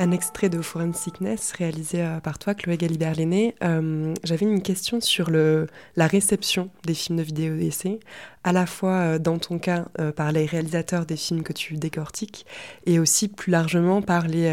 Un 0.00 0.12
extrait 0.12 0.48
de 0.48 0.62
Forensicness 0.62 1.52
réalisé 1.52 2.00
euh, 2.00 2.20
par 2.20 2.38
toi, 2.38 2.54
Chloé 2.54 2.78
Galibert-Lenné. 2.78 3.54
Euh, 3.62 4.14
j'avais 4.24 4.46
une 4.46 4.62
question 4.62 4.98
sur 4.98 5.28
la 5.28 6.06
réception 6.06 6.70
des 6.86 6.94
films 6.94 7.18
de 7.18 7.22
vidéo 7.22 7.54
d'essai, 7.54 8.00
à 8.42 8.54
la 8.54 8.64
fois 8.64 8.92
euh, 8.92 9.18
dans 9.18 9.38
ton 9.38 9.58
cas 9.58 9.84
par 10.16 10.32
les 10.32 10.46
réalisateurs 10.46 11.04
des 11.04 11.16
films 11.16 11.42
que 11.42 11.52
tu 11.52 11.76
décortiques, 11.76 12.46
et 12.86 12.98
aussi 12.98 13.28
plus 13.28 13.50
largement 13.50 14.00
par 14.00 14.26
les, 14.26 14.50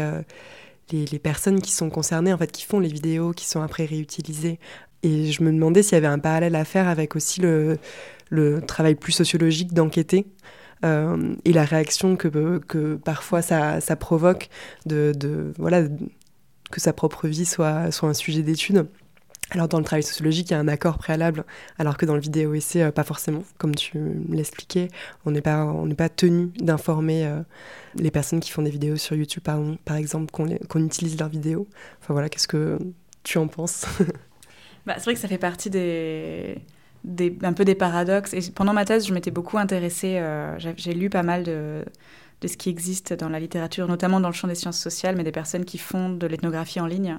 personnes 1.22 1.62
qui 1.62 1.72
sont 1.72 1.88
concernées, 1.88 2.34
en 2.34 2.36
fait, 2.36 2.52
qui 2.52 2.66
font 2.66 2.78
les 2.78 2.90
vidéos, 2.90 3.32
qui 3.32 3.46
sont 3.46 3.62
après 3.62 3.86
réutilisées 3.86 4.58
et 5.02 5.32
je 5.32 5.42
me 5.42 5.50
demandais 5.50 5.82
s'il 5.82 5.94
y 5.94 5.96
avait 5.96 6.08
un 6.08 6.18
parallèle 6.18 6.56
à 6.56 6.66
faire 6.66 6.88
avec 6.88 7.16
aussi 7.16 7.40
le 7.40 8.60
travail 8.66 8.96
plus 8.96 9.12
sociologique 9.12 9.72
d'enquêter 9.72 10.26
euh, 10.84 11.34
et 11.44 11.52
la 11.52 11.64
réaction 11.64 12.16
que, 12.16 12.96
parfois 12.96 13.42
ça, 13.42 13.80
provoque 13.96 14.48
de, 14.86 15.52
voilà, 15.58 15.82
que 16.70 16.80
sa 16.80 16.92
propre 16.92 17.28
vie 17.28 17.44
soit, 17.44 17.88
un 18.02 18.14
sujet 18.14 18.42
d'étude. 18.42 18.86
Alors 19.50 19.66
dans 19.66 19.78
le 19.78 19.84
travail 19.84 20.02
sociologique, 20.02 20.50
il 20.50 20.52
y 20.52 20.56
a 20.56 20.58
un 20.58 20.68
accord 20.68 20.98
préalable, 20.98 21.46
alors 21.78 21.96
que 21.96 22.04
dans 22.04 22.14
le 22.14 22.20
vidéo 22.20 22.52
essai, 22.52 22.82
euh, 22.82 22.90
pas 22.90 23.02
forcément. 23.02 23.44
Comme 23.56 23.74
tu 23.74 23.98
l'expliquais, 24.28 24.88
on 25.24 25.30
n'est 25.30 25.40
pas, 25.40 25.64
on 25.64 25.88
pas 25.94 26.10
tenu 26.10 26.50
d'informer 26.58 27.24
euh, 27.24 27.40
les 27.94 28.10
personnes 28.10 28.40
qui 28.40 28.50
font 28.50 28.60
des 28.60 28.70
vidéos 28.70 28.96
sur 28.96 29.16
YouTube, 29.16 29.42
par, 29.42 29.58
par 29.86 29.96
exemple, 29.96 30.30
qu'on 30.30 30.84
utilise 30.84 31.18
leurs 31.18 31.30
vidéos. 31.30 31.66
Enfin 32.02 32.12
voilà, 32.12 32.28
qu'est-ce 32.28 32.48
que 32.48 32.78
tu 33.22 33.38
en 33.38 33.48
penses? 33.48 33.86
Bah, 34.86 34.94
c'est 34.96 35.04
vrai 35.04 35.14
que 35.14 35.20
ça 35.20 35.28
fait 35.28 35.36
partie 35.36 35.68
des, 35.68 36.62
un 37.42 37.52
peu 37.52 37.64
des 37.64 37.74
paradoxes. 37.74 38.34
Et 38.34 38.40
pendant 38.52 38.72
ma 38.72 38.84
thèse, 38.84 39.06
je 39.06 39.14
m'étais 39.14 39.30
beaucoup 39.30 39.58
intéressée, 39.58 40.18
euh, 40.18 40.58
j'ai 40.58 40.94
lu 40.94 41.10
pas 41.10 41.22
mal 41.22 41.42
de, 41.42 41.84
de 42.40 42.48
ce 42.48 42.56
qui 42.56 42.70
existe 42.70 43.12
dans 43.12 43.28
la 43.28 43.40
littérature, 43.40 43.88
notamment 43.88 44.20
dans 44.20 44.28
le 44.28 44.34
champ 44.34 44.48
des 44.48 44.54
sciences 44.54 44.78
sociales, 44.78 45.16
mais 45.16 45.24
des 45.24 45.32
personnes 45.32 45.64
qui 45.64 45.78
font 45.78 46.10
de 46.10 46.26
l'ethnographie 46.26 46.80
en 46.80 46.86
ligne 46.86 47.18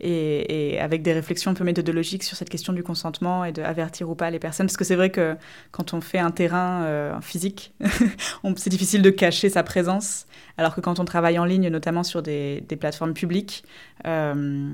et, 0.00 0.78
avec 0.80 1.02
des 1.02 1.12
réflexions 1.12 1.50
un 1.50 1.54
peu 1.54 1.64
méthodologiques 1.64 2.22
sur 2.22 2.36
cette 2.36 2.50
question 2.50 2.72
du 2.72 2.82
consentement 2.82 3.44
et 3.44 3.52
d'avertir 3.52 4.08
ou 4.08 4.14
pas 4.14 4.30
les 4.30 4.38
personnes. 4.38 4.66
Parce 4.66 4.76
que 4.76 4.84
c'est 4.84 4.96
vrai 4.96 5.10
que 5.10 5.36
quand 5.70 5.94
on 5.94 6.00
fait 6.00 6.18
un 6.18 6.30
terrain 6.30 6.82
euh, 6.84 7.20
physique, 7.20 7.74
c'est 8.56 8.70
difficile 8.70 9.02
de 9.02 9.10
cacher 9.10 9.48
sa 9.48 9.62
présence, 9.62 10.26
alors 10.58 10.74
que 10.74 10.80
quand 10.80 11.00
on 11.00 11.04
travaille 11.04 11.38
en 11.38 11.44
ligne, 11.44 11.68
notamment 11.68 12.02
sur 12.02 12.22
des, 12.22 12.64
plateformes 12.78 13.14
publiques, 13.14 13.64
euh, 14.06 14.68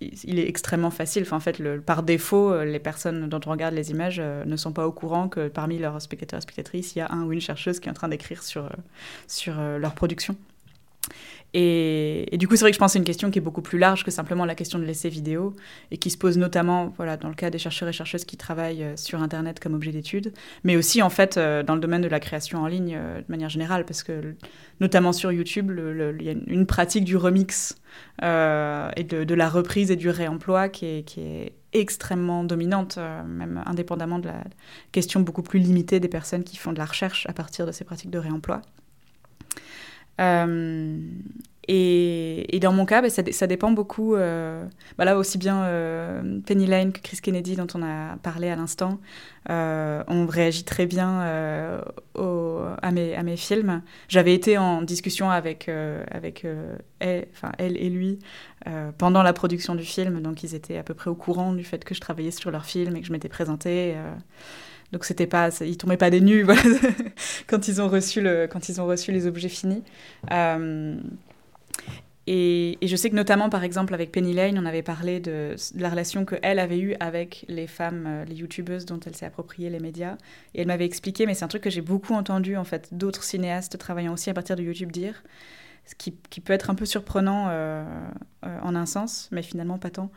il 0.00 0.38
est 0.38 0.48
extrêmement 0.48 0.90
facile. 0.90 1.26
En 1.30 1.40
fait, 1.40 1.62
par 1.80 2.02
défaut, 2.02 2.52
euh, 2.52 2.64
les 2.64 2.78
personnes 2.78 3.28
dont 3.28 3.40
on 3.46 3.50
regarde 3.50 3.74
les 3.74 3.90
images 3.90 4.20
ne 4.20 4.56
sont 4.56 4.72
pas 4.72 4.86
au 4.86 4.92
courant 4.92 5.28
que 5.28 5.48
parmi 5.48 5.78
leurs 5.78 6.00
spectateurs 6.02 6.38
et 6.38 6.42
spectatrices, 6.42 6.94
il 6.94 6.98
y 6.98 7.02
a 7.02 7.10
un 7.10 7.24
ou 7.24 7.32
une 7.32 7.40
chercheuse 7.40 7.80
qui 7.80 7.88
est 7.88 7.90
en 7.90 7.94
train 7.94 8.08
d'écrire 8.08 8.42
sur, 8.42 8.68
sur 9.26 9.54
leur 9.78 9.94
production. 9.94 10.36
Et, 11.54 12.36
du 12.38 12.46
coup, 12.46 12.56
c'est 12.56 12.60
vrai 12.60 12.70
que 12.70 12.74
je 12.74 12.78
pense 12.78 12.90
que 12.90 12.92
c'est 12.94 12.98
une 12.98 13.04
question 13.04 13.30
qui 13.30 13.38
est 13.38 13.42
beaucoup 13.42 13.62
plus 13.62 13.78
large 13.78 14.04
que 14.04 14.10
simplement 14.10 14.44
la 14.44 14.54
question 14.54 14.78
de 14.78 14.84
l'essai 14.84 15.08
vidéo 15.08 15.54
et 15.90 15.96
qui 15.96 16.10
se 16.10 16.18
pose 16.18 16.36
notamment 16.36 16.92
voilà, 16.96 17.16
dans 17.16 17.28
le 17.28 17.34
cas 17.34 17.48
des 17.48 17.58
chercheurs 17.58 17.88
et 17.88 17.92
chercheuses 17.92 18.24
qui 18.24 18.36
travaillent 18.36 18.82
euh, 18.82 18.96
sur 18.96 19.22
Internet 19.22 19.58
comme 19.58 19.74
objet 19.74 19.90
d'étude, 19.90 20.34
mais 20.62 20.76
aussi 20.76 21.00
en 21.00 21.08
fait 21.08 21.36
euh, 21.38 21.62
dans 21.62 21.74
le 21.74 21.80
domaine 21.80 22.02
de 22.02 22.08
la 22.08 22.20
création 22.20 22.62
en 22.62 22.66
ligne 22.66 22.96
euh, 22.98 23.18
de 23.20 23.26
manière 23.28 23.48
générale, 23.48 23.86
parce 23.86 24.02
que 24.02 24.34
notamment 24.80 25.12
sur 25.12 25.32
YouTube, 25.32 25.72
il 26.20 26.26
y 26.26 26.28
a 26.28 26.32
une 26.32 26.66
pratique 26.66 27.04
du 27.04 27.16
remix 27.16 27.76
et 28.22 28.24
de, 29.04 29.34
la 29.34 29.48
reprise 29.48 29.90
et 29.90 29.96
du 29.96 30.10
réemploi 30.10 30.68
qui 30.68 30.86
est, 30.86 31.02
qui 31.02 31.20
est 31.20 31.52
extrêmement 31.72 32.44
dominante, 32.44 32.98
même 33.26 33.62
indépendamment 33.66 34.18
de 34.18 34.26
la 34.28 34.44
question 34.92 35.20
beaucoup 35.20 35.42
plus 35.42 35.58
limitée 35.58 35.98
des 35.98 36.08
personnes 36.08 36.44
qui 36.44 36.56
font 36.56 36.72
de 36.72 36.78
la 36.78 36.84
recherche 36.84 37.26
à 37.28 37.32
partir 37.32 37.66
de 37.66 37.72
ces 37.72 37.84
pratiques 37.84 38.10
de 38.10 38.18
réemploi. 38.18 38.62
Euh, 40.20 40.98
et, 41.70 42.58
dans 42.62 42.72
mon 42.72 42.86
cas, 42.86 43.02
bah, 43.02 43.10
ça, 43.10 43.46
dépend 43.46 43.70
beaucoup. 43.70 44.14
Euh, 44.14 44.64
bah 44.96 45.04
là, 45.04 45.18
aussi 45.18 45.36
bien 45.36 45.64
euh, 45.64 46.40
Penny 46.46 46.66
Lane 46.66 46.92
que 46.92 47.00
Chris 47.00 47.18
Kennedy, 47.22 47.56
dont 47.56 47.66
on 47.74 47.82
a 47.82 48.16
parlé 48.22 48.48
à 48.48 48.56
l'instant, 48.56 48.98
euh, 49.50 50.02
ont 50.08 50.26
réagi 50.26 50.64
très 50.64 50.86
bien 50.86 51.20
à, 52.16 52.90
mes, 52.90 53.36
films. 53.36 53.82
J'avais 54.08 54.32
été 54.34 54.56
en 54.56 54.80
discussion 54.80 55.30
avec, 55.30 55.68
elle, 55.68 57.26
elle 57.58 57.76
et 57.76 57.90
lui 57.90 58.18
pendant 58.96 59.22
la 59.22 59.32
production 59.32 59.74
du 59.74 59.84
film, 59.84 60.20
donc 60.20 60.42
ils 60.42 60.54
étaient 60.54 60.78
à 60.78 60.82
peu 60.82 60.94
près 60.94 61.10
au 61.10 61.14
courant 61.14 61.52
du 61.52 61.64
fait 61.64 61.84
que 61.84 61.94
je 61.94 62.00
travaillais 62.00 62.30
sur 62.30 62.50
leur 62.50 62.64
film 62.64 62.96
et 62.96 63.00
que 63.00 63.06
je 63.06 63.12
m'étais 63.12 63.28
présentée. 63.28 63.94
Donc 64.92 65.04
c'était 65.04 65.26
pas, 65.26 65.50
ils 65.60 65.76
tombaient 65.76 65.96
pas 65.96 66.10
des 66.10 66.20
nues 66.20 66.46
quand 67.46 67.68
ils 67.68 67.82
ont 67.82 67.88
reçu 67.88 68.20
le, 68.20 68.46
quand 68.46 68.68
ils 68.68 68.80
ont 68.80 68.86
reçu 68.86 69.12
les 69.12 69.26
objets 69.26 69.48
finis. 69.48 69.82
Euh, 70.32 70.96
et, 72.30 72.76
je 72.82 72.94
sais 72.94 73.08
que 73.08 73.14
notamment, 73.14 73.48
par 73.48 73.64
exemple, 73.64 73.94
avec 73.94 74.12
Penny 74.12 74.34
Lane, 74.34 74.58
on 74.58 74.66
avait 74.66 74.82
parlé 74.82 75.18
de, 75.18 75.56
la 75.76 75.88
relation 75.88 76.26
qu'elle 76.26 76.58
avait 76.58 76.78
eue 76.78 76.94
avec 77.00 77.46
les 77.48 77.66
femmes, 77.66 78.04
euh, 78.06 78.24
les 78.26 78.34
youtubeuses 78.34 78.84
dont 78.84 79.00
elle 79.06 79.16
s'est 79.16 79.24
approprié 79.24 79.70
les 79.70 79.80
médias. 79.80 80.18
Et 80.54 80.60
elle 80.60 80.66
m'avait 80.66 80.84
expliqué, 80.84 81.24
mais 81.24 81.32
c'est 81.32 81.46
un 81.46 81.48
truc 81.48 81.62
que 81.62 81.70
j'ai 81.70 81.80
beaucoup 81.80 82.12
entendu, 82.12 82.58
en 82.58 82.64
fait, 82.64 82.88
d'autres 82.92 83.24
cinéastes 83.24 83.78
travaillant 83.78 84.12
aussi 84.12 84.28
à 84.28 84.34
partir 84.34 84.56
de 84.56 84.62
YouTube 84.62 84.92
dire, 84.92 85.22
ce 85.88 85.94
qui, 85.94 86.40
peut 86.40 86.52
être 86.52 86.68
un 86.68 86.74
peu 86.74 86.84
surprenant 86.84 87.46
euh, 87.48 87.82
euh, 88.44 88.58
en 88.62 88.74
un 88.74 88.84
sens, 88.84 89.28
mais 89.32 89.40
finalement 89.40 89.78
pas 89.78 89.88
tant. 89.88 90.10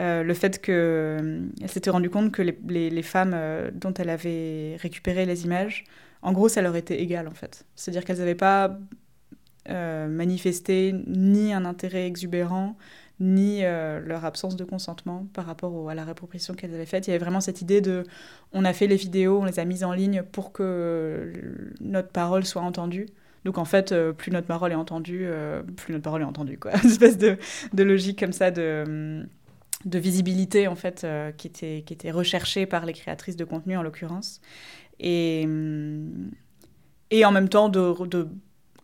Euh, 0.00 0.24
le 0.24 0.34
fait 0.34 0.60
qu'elle 0.60 1.68
s'était 1.68 1.90
rendue 1.90 2.10
compte 2.10 2.32
que 2.32 2.42
les, 2.42 3.02
femmes 3.02 3.36
dont 3.72 3.94
elle 3.94 4.10
avait 4.10 4.76
récupéré 4.80 5.24
les 5.24 5.44
images, 5.44 5.84
en 6.22 6.32
gros, 6.32 6.48
ça 6.48 6.60
leur 6.60 6.74
était 6.74 7.00
égal 7.00 7.28
en 7.28 7.34
fait. 7.34 7.66
C'est-à-dire 7.76 8.04
qu'elles 8.04 8.18
n'avaient 8.18 8.34
pas 8.34 8.76
manifesté 9.68 10.92
ni 11.06 11.52
un 11.52 11.64
intérêt 11.64 12.06
exubérant, 12.06 12.76
ni 13.20 13.62
leur 13.62 14.24
absence 14.24 14.56
de 14.56 14.64
consentement 14.64 15.28
par 15.34 15.46
rapport 15.46 15.88
à 15.88 15.94
la 15.94 16.04
réappropriation 16.04 16.54
qu'elles 16.54 16.74
avaient 16.74 16.84
faite. 16.84 17.06
Il 17.06 17.10
y 17.10 17.14
avait 17.14 17.22
vraiment 17.24 17.40
cette 17.40 17.62
idée 17.62 17.80
de 17.80 18.02
on 18.52 18.64
a 18.64 18.72
fait 18.72 18.88
les 18.88 18.96
vidéos, 18.96 19.40
on 19.40 19.44
les 19.44 19.60
a 19.60 19.64
mises 19.64 19.84
en 19.84 19.92
ligne 19.92 20.24
pour 20.24 20.50
que 20.50 21.32
notre 21.80 22.08
parole 22.08 22.44
soit 22.44 22.62
entendue. 22.62 23.06
Donc 23.44 23.58
en 23.58 23.64
fait, 23.64 23.92
euh, 23.92 24.12
plus 24.12 24.30
notre 24.30 24.46
parole 24.46 24.72
est 24.72 24.76
entendue, 24.76 25.22
euh, 25.24 25.62
plus 25.62 25.92
notre 25.92 26.04
parole 26.04 26.22
est 26.22 26.26
entendue. 26.26 26.58
Quoi. 26.58 26.72
Une 26.84 26.90
espèce 26.90 27.18
de, 27.18 27.36
logique 27.82 28.18
comme 28.18 28.32
ça 28.32 28.50
de, 28.50 29.26
visibilité 29.84 30.68
en 30.68 30.76
fait 30.76 31.04
euh, 31.04 31.32
qui, 31.32 31.48
était, 31.48 32.10
recherchée 32.10 32.66
par 32.66 32.86
les 32.86 32.92
créatrices 32.92 33.36
de 33.36 33.44
contenu 33.44 33.76
en 33.76 33.82
l'occurrence. 33.82 34.40
Et, 35.00 35.46
et 37.10 37.24
en 37.24 37.32
même 37.32 37.48
temps 37.48 37.68
de 37.68 38.28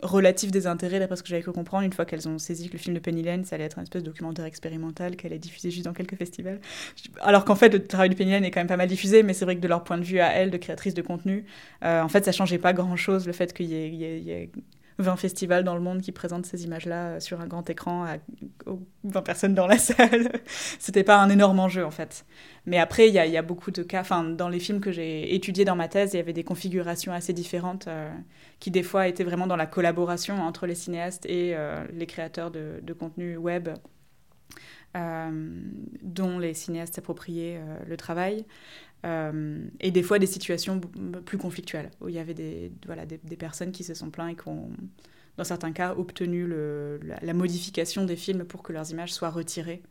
relatif 0.02 0.50
désintérêt, 0.50 0.98
d'après 0.98 1.16
ce 1.16 1.22
que 1.22 1.28
j'avais 1.28 1.42
pu 1.42 1.50
comprendre, 1.50 1.84
une 1.84 1.92
fois 1.92 2.04
qu'elles 2.04 2.28
ont 2.28 2.38
saisi 2.38 2.68
que 2.68 2.74
le 2.74 2.78
film 2.78 2.94
de 2.94 3.00
Penny 3.00 3.22
Lane, 3.22 3.44
ça 3.44 3.56
allait 3.56 3.64
être 3.64 3.78
un 3.78 3.82
espèce 3.82 4.02
de 4.02 4.08
documentaire 4.08 4.44
expérimental 4.44 5.16
qu'elle 5.16 5.32
allait 5.32 5.38
diffuser 5.38 5.70
juste 5.70 5.84
dans 5.84 5.92
quelques 5.92 6.16
festivals. 6.16 6.60
Alors 7.20 7.44
qu'en 7.44 7.56
fait, 7.56 7.70
le 7.70 7.84
travail 7.84 8.08
de 8.08 8.14
Penny 8.14 8.30
Lane 8.30 8.44
est 8.44 8.50
quand 8.50 8.60
même 8.60 8.68
pas 8.68 8.76
mal 8.76 8.88
diffusé, 8.88 9.22
mais 9.22 9.32
c'est 9.34 9.44
vrai 9.44 9.56
que 9.56 9.60
de 9.60 9.68
leur 9.68 9.84
point 9.84 9.98
de 9.98 10.04
vue 10.04 10.20
à 10.20 10.32
elle, 10.32 10.50
de 10.50 10.56
créatrice 10.56 10.94
de 10.94 11.02
contenu, 11.02 11.44
euh, 11.84 12.02
en 12.02 12.08
fait, 12.08 12.24
ça 12.24 12.32
changeait 12.32 12.58
pas 12.58 12.72
grand-chose, 12.72 13.26
le 13.26 13.32
fait 13.32 13.52
qu'il 13.52 13.66
y, 13.66 13.74
y, 13.74 14.20
y 14.20 14.30
ait 14.30 14.50
20 14.98 15.16
festivals 15.16 15.64
dans 15.64 15.74
le 15.74 15.80
monde 15.80 16.00
qui 16.00 16.10
présentent 16.12 16.46
ces 16.46 16.64
images-là 16.64 17.08
euh, 17.08 17.20
sur 17.20 17.40
un 17.40 17.46
grand 17.46 17.68
écran 17.70 18.04
à 18.04 18.16
20 19.04 19.22
personnes 19.22 19.54
dans 19.54 19.66
la 19.66 19.78
salle. 19.78 20.30
C'était 20.78 21.04
pas 21.04 21.20
un 21.20 21.30
énorme 21.30 21.60
enjeu 21.60 21.84
en 21.84 21.90
fait. 21.90 22.24
Mais 22.66 22.78
après, 22.78 23.08
il 23.08 23.14
y, 23.14 23.18
a 23.36 23.42
beaucoup 23.42 23.70
de 23.70 23.82
cas. 23.82 24.00
Enfin, 24.00 24.24
dans 24.24 24.48
les 24.48 24.58
films 24.58 24.80
que 24.80 24.92
j'ai 24.92 25.34
étudiés 25.34 25.64
dans 25.64 25.76
ma 25.76 25.88
thèse, 25.88 26.12
il 26.12 26.16
y 26.18 26.20
avait 26.20 26.32
des 26.32 26.44
configurations 26.44 27.12
assez 27.12 27.32
différentes 27.32 27.86
euh, 27.88 28.10
qui 28.58 28.70
des 28.70 28.82
fois 28.82 29.08
étaient 29.08 29.24
vraiment 29.24 29.46
dans 29.46 29.56
la 29.56 29.66
collaboration 29.66 30.42
entre 30.42 30.66
les 30.66 30.74
cinéastes 30.74 31.24
et 31.26 31.54
euh, 31.56 31.84
les 31.92 32.06
créateurs 32.06 32.50
de, 32.50 32.92
contenu 32.92 33.36
web. 33.36 33.68
Dont 36.02 36.40
les 36.40 36.54
cinéastes 36.54 36.96
s'appropriaient 36.96 37.60
le 37.86 37.96
travail. 37.96 38.44
Euh, 39.06 39.64
et 39.80 39.90
des 39.90 40.02
fois 40.02 40.18
des 40.18 40.26
situations 40.26 40.80
plus 41.24 41.38
conflictuelles, 41.38 41.90
où 42.00 42.08
il 42.08 42.14
y 42.14 42.18
avait 42.18 42.34
des, 42.34 42.72
voilà, 42.86 43.06
des, 43.06 43.36
personnes 43.36 43.70
qui 43.70 43.84
se 43.84 43.94
sont 43.94 44.10
plaints 44.10 44.28
et 44.28 44.34
qui 44.34 44.48
ont, 44.48 44.70
dans 45.36 45.44
certains 45.44 45.72
cas, 45.72 45.94
obtenu 45.94 46.48
la, 46.48 47.34
modification 47.34 48.04
des 48.04 48.16
films 48.16 48.44
pour 48.44 48.62
que 48.62 48.72
leurs 48.72 48.90
images 48.90 49.12
soient 49.12 49.30
retirées 49.30 49.82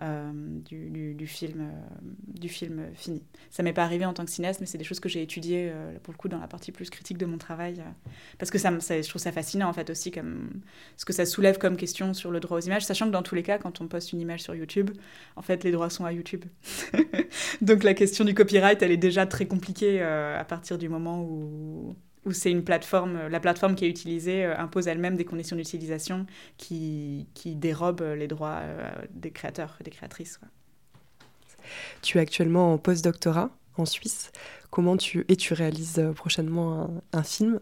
du, 0.00 1.14
du, 1.14 1.26
film, 1.26 1.60
euh, 1.60 2.00
du 2.26 2.48
film 2.48 2.86
fini. 2.94 3.22
Ça 3.50 3.62
m'est 3.62 3.72
pas 3.72 3.84
arrivé 3.84 4.04
en 4.04 4.12
tant 4.12 4.24
que 4.24 4.30
cinéaste, 4.30 4.60
mais 4.60 4.66
c'est 4.66 4.78
des 4.78 4.84
choses 4.84 5.00
que 5.00 5.08
j'ai 5.08 5.22
étudiées, 5.22 5.70
euh, 5.70 5.96
pour 6.02 6.12
le 6.12 6.18
coup, 6.18 6.28
dans 6.28 6.38
la 6.38 6.48
partie 6.48 6.72
plus 6.72 6.90
critique 6.90 7.18
de 7.18 7.26
mon 7.26 7.38
travail, 7.38 7.82
parce 8.38 8.50
que 8.50 8.58
ça, 8.58 8.70
je 8.70 9.08
trouve 9.08 9.20
ça 9.20 9.32
fascinant, 9.32 9.68
en 9.68 9.72
fait, 9.72 9.90
aussi, 9.90 10.10
comme 10.10 10.60
ce 10.96 11.04
que 11.04 11.12
ça 11.12 11.26
soulève 11.26 11.58
comme 11.58 11.76
question 11.76 12.14
sur 12.14 12.30
le 12.30 12.40
droit 12.40 12.58
aux 12.58 12.62
images, 12.62 12.84
sachant 12.84 13.06
que 13.06 13.12
dans 13.12 13.22
tous 13.22 13.34
les 13.34 13.42
cas, 13.42 13.58
quand 13.58 13.80
on 13.80 13.86
poste 13.86 14.12
une 14.12 14.20
image 14.20 14.42
sur 14.42 14.54
YouTube, 14.54 14.90
en 15.36 15.42
fait, 15.42 15.62
les 15.62 15.70
droits 15.70 15.90
sont 15.90 16.04
à 16.04 16.12
YouTube. 16.12 16.44
Donc 17.60 17.84
la 17.84 17.94
question 17.94 18.24
du 18.24 18.34
copyright, 18.34 18.82
elle 18.82 18.92
est 18.92 18.96
déjà 18.96 19.26
très 19.26 19.46
compliquée 19.46 20.02
à 20.02 20.44
partir 20.44 20.78
du 20.78 20.88
moment 20.88 21.22
où 21.22 21.94
où 22.24 22.32
c'est 22.32 22.50
une 22.50 22.64
plateforme, 22.64 23.26
la 23.28 23.40
plateforme 23.40 23.74
qui 23.74 23.84
est 23.84 23.90
utilisée 23.90 24.44
euh, 24.44 24.56
impose 24.56 24.86
elle-même 24.88 25.16
des 25.16 25.24
conditions 25.24 25.56
d'utilisation 25.56 26.26
qui, 26.56 27.26
qui 27.34 27.54
dérobent 27.56 28.14
les 28.16 28.28
droits 28.28 28.60
euh, 28.62 28.90
des 29.10 29.30
créateurs 29.30 29.76
et 29.80 29.84
des 29.84 29.90
créatrices. 29.90 30.38
Quoi. 30.38 30.48
Tu 32.02 32.18
es 32.18 32.20
actuellement 32.20 32.72
en 32.72 32.78
post-doctorat 32.78 33.50
en 33.76 33.86
Suisse. 33.86 34.32
Comment 34.70 34.96
tu 34.96 35.24
et 35.28 35.36
tu 35.36 35.54
réalises 35.54 35.98
euh, 35.98 36.12
prochainement 36.12 37.02
un, 37.12 37.18
un 37.18 37.22
film. 37.22 37.60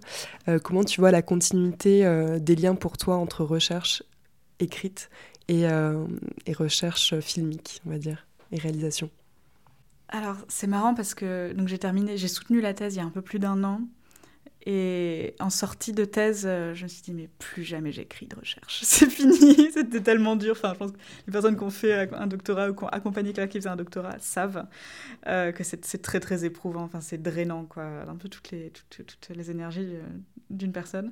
Euh, 0.49 0.59
comment 0.59 0.85
tu 0.85 1.01
vois 1.01 1.11
la 1.11 1.23
continuité 1.23 2.05
euh, 2.05 2.39
des 2.39 2.57
liens 2.57 2.75
pour 2.75 2.99
toi 2.99 3.17
entre 3.17 3.45
recherche 3.45 4.03
écrite 4.59 5.11
et, 5.49 5.67
euh, 5.67 6.07
et 6.47 6.53
recherche 6.53 7.19
filmique, 7.21 7.81
on 7.87 7.91
va 7.91 7.99
dire, 7.99 8.27
et 8.53 8.59
réalisation? 8.59 9.11
Alors 10.09 10.37
c'est 10.49 10.67
marrant 10.67 10.95
parce 10.95 11.15
que 11.15 11.53
donc 11.53 11.69
j'ai 11.69 11.79
terminé, 11.79 12.17
j'ai 12.17 12.29
soutenu 12.29 12.61
la 12.61 12.75
thèse 12.75 12.95
il 12.95 12.99
y 12.99 13.01
a 13.01 13.05
un 13.05 13.11
peu 13.11 13.23
plus 13.23 13.39
d'un 13.39 13.63
an 13.65 13.81
et 14.67 15.35
en 15.41 15.49
sortie 15.49 15.93
de 15.93 16.05
thèse, 16.05 16.45
euh, 16.47 16.75
je 16.75 16.83
me 16.83 16.89
suis 16.89 17.03
dit, 17.03 17.13
mais 17.13 17.29
plus 17.39 17.65
jamais 17.65 17.93
j'écris 17.93 18.27
de 18.27 18.37
recherche. 18.37 18.81
C'est 18.85 19.09
fini, 19.09 19.71
c'était 19.75 20.03
tellement 20.03 20.37
dur. 20.37 20.53
Enfin, 20.53 20.73
je 20.75 20.79
pense 20.79 20.93
que 20.93 20.99
les 21.27 21.33
personnes 21.33 21.57
qui 21.57 21.63
ont 21.63 21.71
fait 21.71 22.13
un 22.13 22.27
doctorat 22.27 22.71
ou 22.71 22.75
qui 22.75 22.85
ont 22.85 22.89
accompagné 22.89 23.33
quelqu'un 23.33 23.49
qui 23.51 23.59
faisait 23.59 23.71
un 23.71 23.77
doctorat 23.77 24.19
savent 24.19 24.67
euh, 25.27 25.53
que 25.53 25.65
c'est 25.65 26.03
très, 26.03 26.21
très 26.21 26.45
éprouvant. 26.45 26.83
Enfin, 26.83 27.01
c'est 27.01 27.23
drainant, 27.23 27.65
quoi. 27.65 27.85
Un 28.07 28.17
peu 28.17 28.29
toutes 28.29 28.51
les, 28.51 28.71
toutes, 28.71 29.07
toutes 29.07 29.37
les 29.37 29.51
énergies 29.51 29.95
euh, 29.95 30.03
d'une 30.51 30.73
personne. 30.73 31.11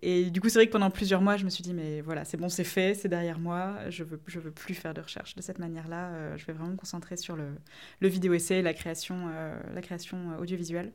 Et 0.00 0.30
du 0.30 0.40
coup, 0.40 0.48
c'est 0.48 0.58
vrai 0.58 0.66
que 0.66 0.72
pendant 0.72 0.90
plusieurs 0.90 1.20
mois, 1.20 1.36
je 1.36 1.44
me 1.44 1.50
suis 1.50 1.62
dit, 1.62 1.74
mais 1.74 2.00
voilà, 2.00 2.24
c'est 2.24 2.36
bon, 2.36 2.48
c'est 2.48 2.64
fait, 2.64 2.94
c'est 2.94 3.08
derrière 3.08 3.38
moi, 3.38 3.76
je 3.90 4.02
veux, 4.02 4.20
je 4.26 4.40
veux 4.40 4.50
plus 4.50 4.74
faire 4.74 4.94
de 4.94 5.00
recherche 5.00 5.36
de 5.36 5.42
cette 5.42 5.58
manière-là. 5.58 6.10
Euh, 6.12 6.36
je 6.36 6.46
vais 6.46 6.52
vraiment 6.52 6.70
me 6.70 6.76
concentrer 6.76 7.16
sur 7.16 7.36
le, 7.36 7.44
le 8.00 8.08
vidéo-essai, 8.08 8.62
la 8.62 8.74
création, 8.74 9.28
euh, 9.28 9.56
la 9.74 9.82
création 9.82 10.36
audiovisuelle. 10.40 10.92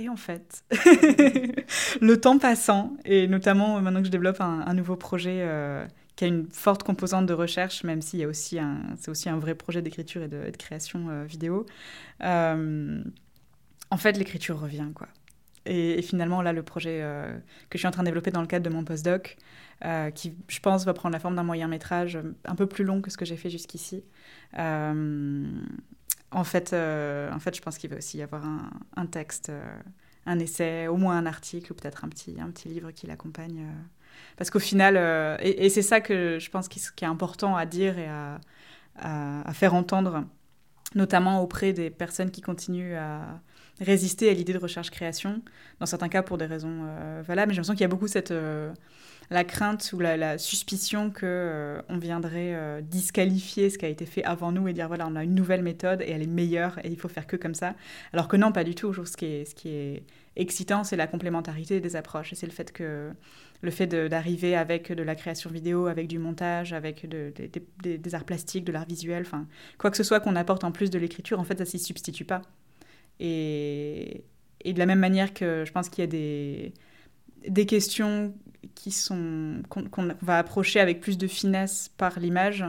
Et 0.00 0.08
en 0.08 0.16
fait, 0.16 0.64
le 2.00 2.14
temps 2.16 2.38
passant, 2.38 2.96
et 3.04 3.28
notamment 3.28 3.78
maintenant 3.82 4.00
que 4.00 4.06
je 4.06 4.10
développe 4.10 4.40
un, 4.40 4.72
nouveau 4.72 4.96
projet 4.96 5.40
euh, 5.42 5.84
qui 6.16 6.24
a 6.24 6.26
une 6.26 6.46
forte 6.50 6.84
composante 6.84 7.26
de 7.26 7.34
recherche, 7.34 7.84
même 7.84 8.00
s'il 8.00 8.18
y 8.18 8.24
a 8.24 8.26
aussi 8.26 8.58
c'est 8.96 9.10
aussi 9.10 9.28
un 9.28 9.38
vrai 9.38 9.54
projet 9.54 9.82
d'écriture 9.82 10.22
et 10.22 10.28
de, 10.28 10.50
création 10.56 11.10
euh, 11.10 11.24
vidéo, 11.24 11.66
euh, 12.22 13.02
en 13.90 13.96
fait, 13.98 14.16
l'écriture 14.16 14.58
revient, 14.58 14.88
quoi. 14.94 15.08
Et, 15.66 15.98
et, 15.98 16.02
finalement, 16.02 16.40
là, 16.40 16.54
le 16.54 16.62
projet 16.62 17.00
euh, 17.02 17.30
que 17.68 17.76
je 17.76 17.80
suis 17.80 17.88
en 17.88 17.90
train 17.90 18.02
de 18.02 18.08
développer 18.08 18.30
dans 18.30 18.40
le 18.40 18.46
cadre 18.46 18.64
de 18.64 18.74
mon 18.74 18.84
postdoc, 18.84 19.36
euh, 19.84 20.10
qui, 20.10 20.34
je 20.48 20.60
pense, 20.60 20.86
va 20.86 20.94
prendre 20.94 21.12
la 21.12 21.20
forme 21.20 21.36
d'un 21.36 21.42
moyen 21.42 21.68
métrage 21.68 22.18
un 22.46 22.54
peu 22.54 22.66
plus 22.66 22.84
long 22.84 23.02
que 23.02 23.10
ce 23.10 23.18
que 23.18 23.26
j'ai 23.26 23.36
fait 23.36 23.50
jusqu'ici. 23.50 24.02
En 26.32 26.44
fait, 26.44 26.72
euh, 26.72 27.32
en 27.32 27.40
fait, 27.40 27.56
je 27.56 27.62
pense 27.62 27.76
qu'il 27.76 27.90
va 27.90 27.96
aussi 27.96 28.18
y 28.18 28.22
avoir 28.22 28.42
un, 28.96 29.06
texte, 29.06 29.48
euh, 29.50 29.80
un 30.26 30.38
essai, 30.38 30.86
au 30.86 30.96
moins 30.96 31.16
un 31.16 31.26
article 31.26 31.72
ou 31.72 31.74
peut-être 31.74 32.04
un 32.04 32.08
petit, 32.08 32.36
un 32.40 32.50
petit 32.50 32.68
livre 32.68 32.92
qui 32.92 33.06
l'accompagne. 33.06 33.66
Euh, 33.68 33.82
parce 34.36 34.50
qu'au 34.50 34.60
final, 34.60 34.96
et, 35.42 35.68
c'est 35.70 35.82
ça 35.82 36.00
que 36.00 36.38
je 36.38 36.50
pense 36.50 36.68
qui, 36.68 36.80
est 37.02 37.08
important 37.08 37.56
à 37.56 37.66
dire 37.66 37.98
et 37.98 38.08
à, 38.08 39.52
faire 39.52 39.74
entendre, 39.74 40.24
notamment 40.94 41.42
auprès 41.42 41.72
des 41.72 41.90
personnes 41.90 42.30
qui 42.30 42.42
continuent 42.42 42.96
à 42.96 43.40
résister 43.80 44.30
à 44.30 44.34
l'idée 44.34 44.52
de 44.52 44.58
recherche-création, 44.58 45.42
dans 45.80 45.86
certains 45.86 46.08
cas 46.08 46.22
pour 46.22 46.38
des 46.38 46.46
raisons 46.46 46.82
euh, 46.84 47.22
valables. 47.26 47.50
Mais 47.50 47.54
j'ai 47.54 47.58
l'impression 47.58 47.74
qu'il 47.74 47.82
y 47.82 47.84
a 47.84 47.88
beaucoup 47.88 48.08
cette 48.08 48.30
euh, 48.30 48.72
la 49.30 49.44
crainte 49.44 49.92
ou 49.92 50.00
la, 50.00 50.38
suspicion 50.38 51.10
que 51.10 51.24
euh, 51.24 51.82
on 51.88 51.98
viendrait 51.98 52.54
euh, 52.54 52.80
disqualifier 52.80 53.70
ce 53.70 53.78
qui 53.78 53.84
a 53.84 53.88
été 53.88 54.04
fait 54.04 54.24
avant 54.24 54.50
nous 54.50 54.66
et 54.66 54.72
dire 54.72 54.88
voilà 54.88 55.06
on 55.06 55.14
a 55.14 55.22
une 55.22 55.34
nouvelle 55.34 55.62
méthode 55.62 56.02
et 56.02 56.10
elle 56.10 56.22
est 56.22 56.26
meilleure 56.26 56.78
et 56.84 56.88
il 56.88 56.98
faut 56.98 57.08
faire 57.08 57.26
que 57.26 57.36
comme 57.36 57.54
ça 57.54 57.74
alors 58.12 58.26
que 58.26 58.36
non 58.36 58.50
pas 58.50 58.64
du 58.64 58.74
tout 58.74 58.92
ce 59.04 59.16
qui 59.16 59.26
est, 59.26 59.44
ce 59.44 59.54
qui 59.54 59.68
est 59.68 60.02
excitant 60.34 60.82
c'est 60.82 60.96
la 60.96 61.06
complémentarité 61.06 61.80
des 61.80 61.94
approches 61.94 62.34
c'est 62.34 62.46
le 62.46 62.52
fait 62.52 62.72
que 62.72 63.10
le 63.62 63.70
fait 63.70 63.86
d'arriver 63.86 64.56
avec 64.56 64.90
de 64.90 65.02
la 65.02 65.14
création 65.14 65.50
vidéo 65.50 65.86
avec 65.86 66.08
du 66.08 66.18
montage 66.18 66.72
avec 66.72 67.08
de, 67.08 67.32
de, 67.36 67.48
de, 67.84 67.96
des 67.96 68.14
arts 68.14 68.24
plastiques 68.24 68.64
de 68.64 68.72
l'art 68.72 68.86
visuel 68.86 69.22
enfin 69.22 69.46
quoi 69.78 69.90
que 69.90 69.96
ce 69.96 70.02
soit 70.02 70.18
qu'on 70.18 70.34
apporte 70.34 70.64
en 70.64 70.72
plus 70.72 70.90
de 70.90 70.98
l'écriture 70.98 71.38
en 71.38 71.44
fait 71.44 71.58
ça 71.58 71.64
s'y 71.64 71.78
substitue 71.78 72.24
pas 72.24 72.42
et, 73.20 74.24
de 74.64 74.78
la 74.78 74.86
même 74.86 74.98
manière 74.98 75.32
que 75.32 75.64
je 75.66 75.72
pense 75.72 75.88
qu'il 75.88 76.02
y 76.02 76.06
a 76.06 76.10
des 76.10 76.72
des 77.46 77.66
questions 77.66 78.34
qu'on 79.68 79.84
qu 79.84 80.00
va 80.22 80.38
approcher 80.38 80.80
avec 80.80 81.00
plus 81.00 81.18
de 81.18 81.26
finesse 81.26 81.90
par 81.96 82.18
l'image. 82.18 82.64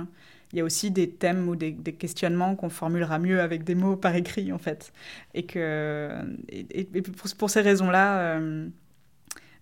Il 0.53 0.57
y 0.57 0.61
a 0.61 0.65
aussi 0.65 0.91
des 0.91 1.09
thèmes 1.09 1.47
ou 1.47 1.55
des, 1.55 1.73
questionnements 1.73 2.55
qu'on 2.55 2.69
formulera 2.69 3.19
mieux 3.19 3.39
avec 3.39 3.63
des 3.63 3.75
mots 3.75 3.95
par 3.95 4.15
écrit 4.15 4.51
en 4.51 4.57
fait. 4.57 4.91
Et 5.33 5.45
que 5.45 6.11
pour, 7.37 7.49
ces 7.49 7.61
raisons-là, 7.61 8.19
euh, 8.19 8.67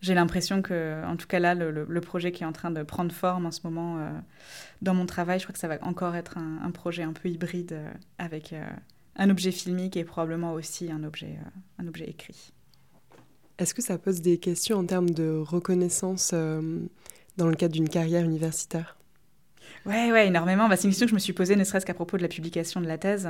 j'ai 0.02 0.16
l'impression 0.16 0.62
que, 0.62 1.04
en 1.06 1.16
tout 1.16 1.28
cas 1.28 1.40
là, 1.40 1.54
le, 1.54 2.02
projet 2.02 2.32
qui 2.32 2.44
est 2.44 2.48
en 2.48 2.54
train 2.54 2.72
de 2.72 2.82
prendre 2.82 3.12
forme 3.12 3.46
en 3.46 3.52
ce 3.52 3.62
moment 3.64 4.00
euh, 4.00 4.10
dans 4.82 4.96
mon 4.96 5.06
travail, 5.06 5.40
je 5.40 5.46
crois 5.46 5.54
que 5.54 5.60
ça 5.60 5.68
va 5.68 5.78
encore 5.82 6.16
être 6.16 6.38
un, 6.40 6.60
un 6.64 6.72
projet 6.72 7.04
un 7.04 7.14
peu 7.14 7.30
hybride 7.30 7.74
euh, 7.74 7.92
avec 8.18 8.56
un 9.20 9.30
objet 9.30 9.52
filmique 9.52 9.98
et 9.98 10.04
probablement 10.04 10.54
aussi 10.54 10.90
un 10.90 11.04
objet, 11.04 11.38
un 11.78 11.88
objet 11.88 12.10
écrit. 12.10 12.54
Est-ce 13.60 13.74
que 13.74 13.82
ça 13.82 13.98
pose 13.98 14.22
des 14.22 14.38
questions 14.38 14.78
en 14.78 14.86
termes 14.86 15.10
de 15.10 15.38
reconnaissance 15.38 16.32
euh, 16.34 16.80
dans 17.36 17.48
le 17.48 17.56
cadre 17.56 17.74
d'une 17.74 17.90
carrière 17.90 18.24
universitaire? 18.24 18.98
Ouais, 19.86 20.12
ouais, 20.12 20.28
énormément. 20.28 20.70
Bah, 20.70 20.78
c'est 20.78 20.86
une 20.86 20.92
question 20.92 21.06
que 21.06 21.12
je 21.12 21.16
me 21.16 21.20
suis 21.20 21.34
posée, 21.34 21.58
ne 21.58 21.66
serait-ce 21.66 21.86
qu'à 21.86 21.94
propos 21.94 22.16
de 22.16 22.22
la 22.22 22.30
publication 22.30 22.80
de 22.80 22.88
la 22.88 22.98
thèse. 22.98 23.30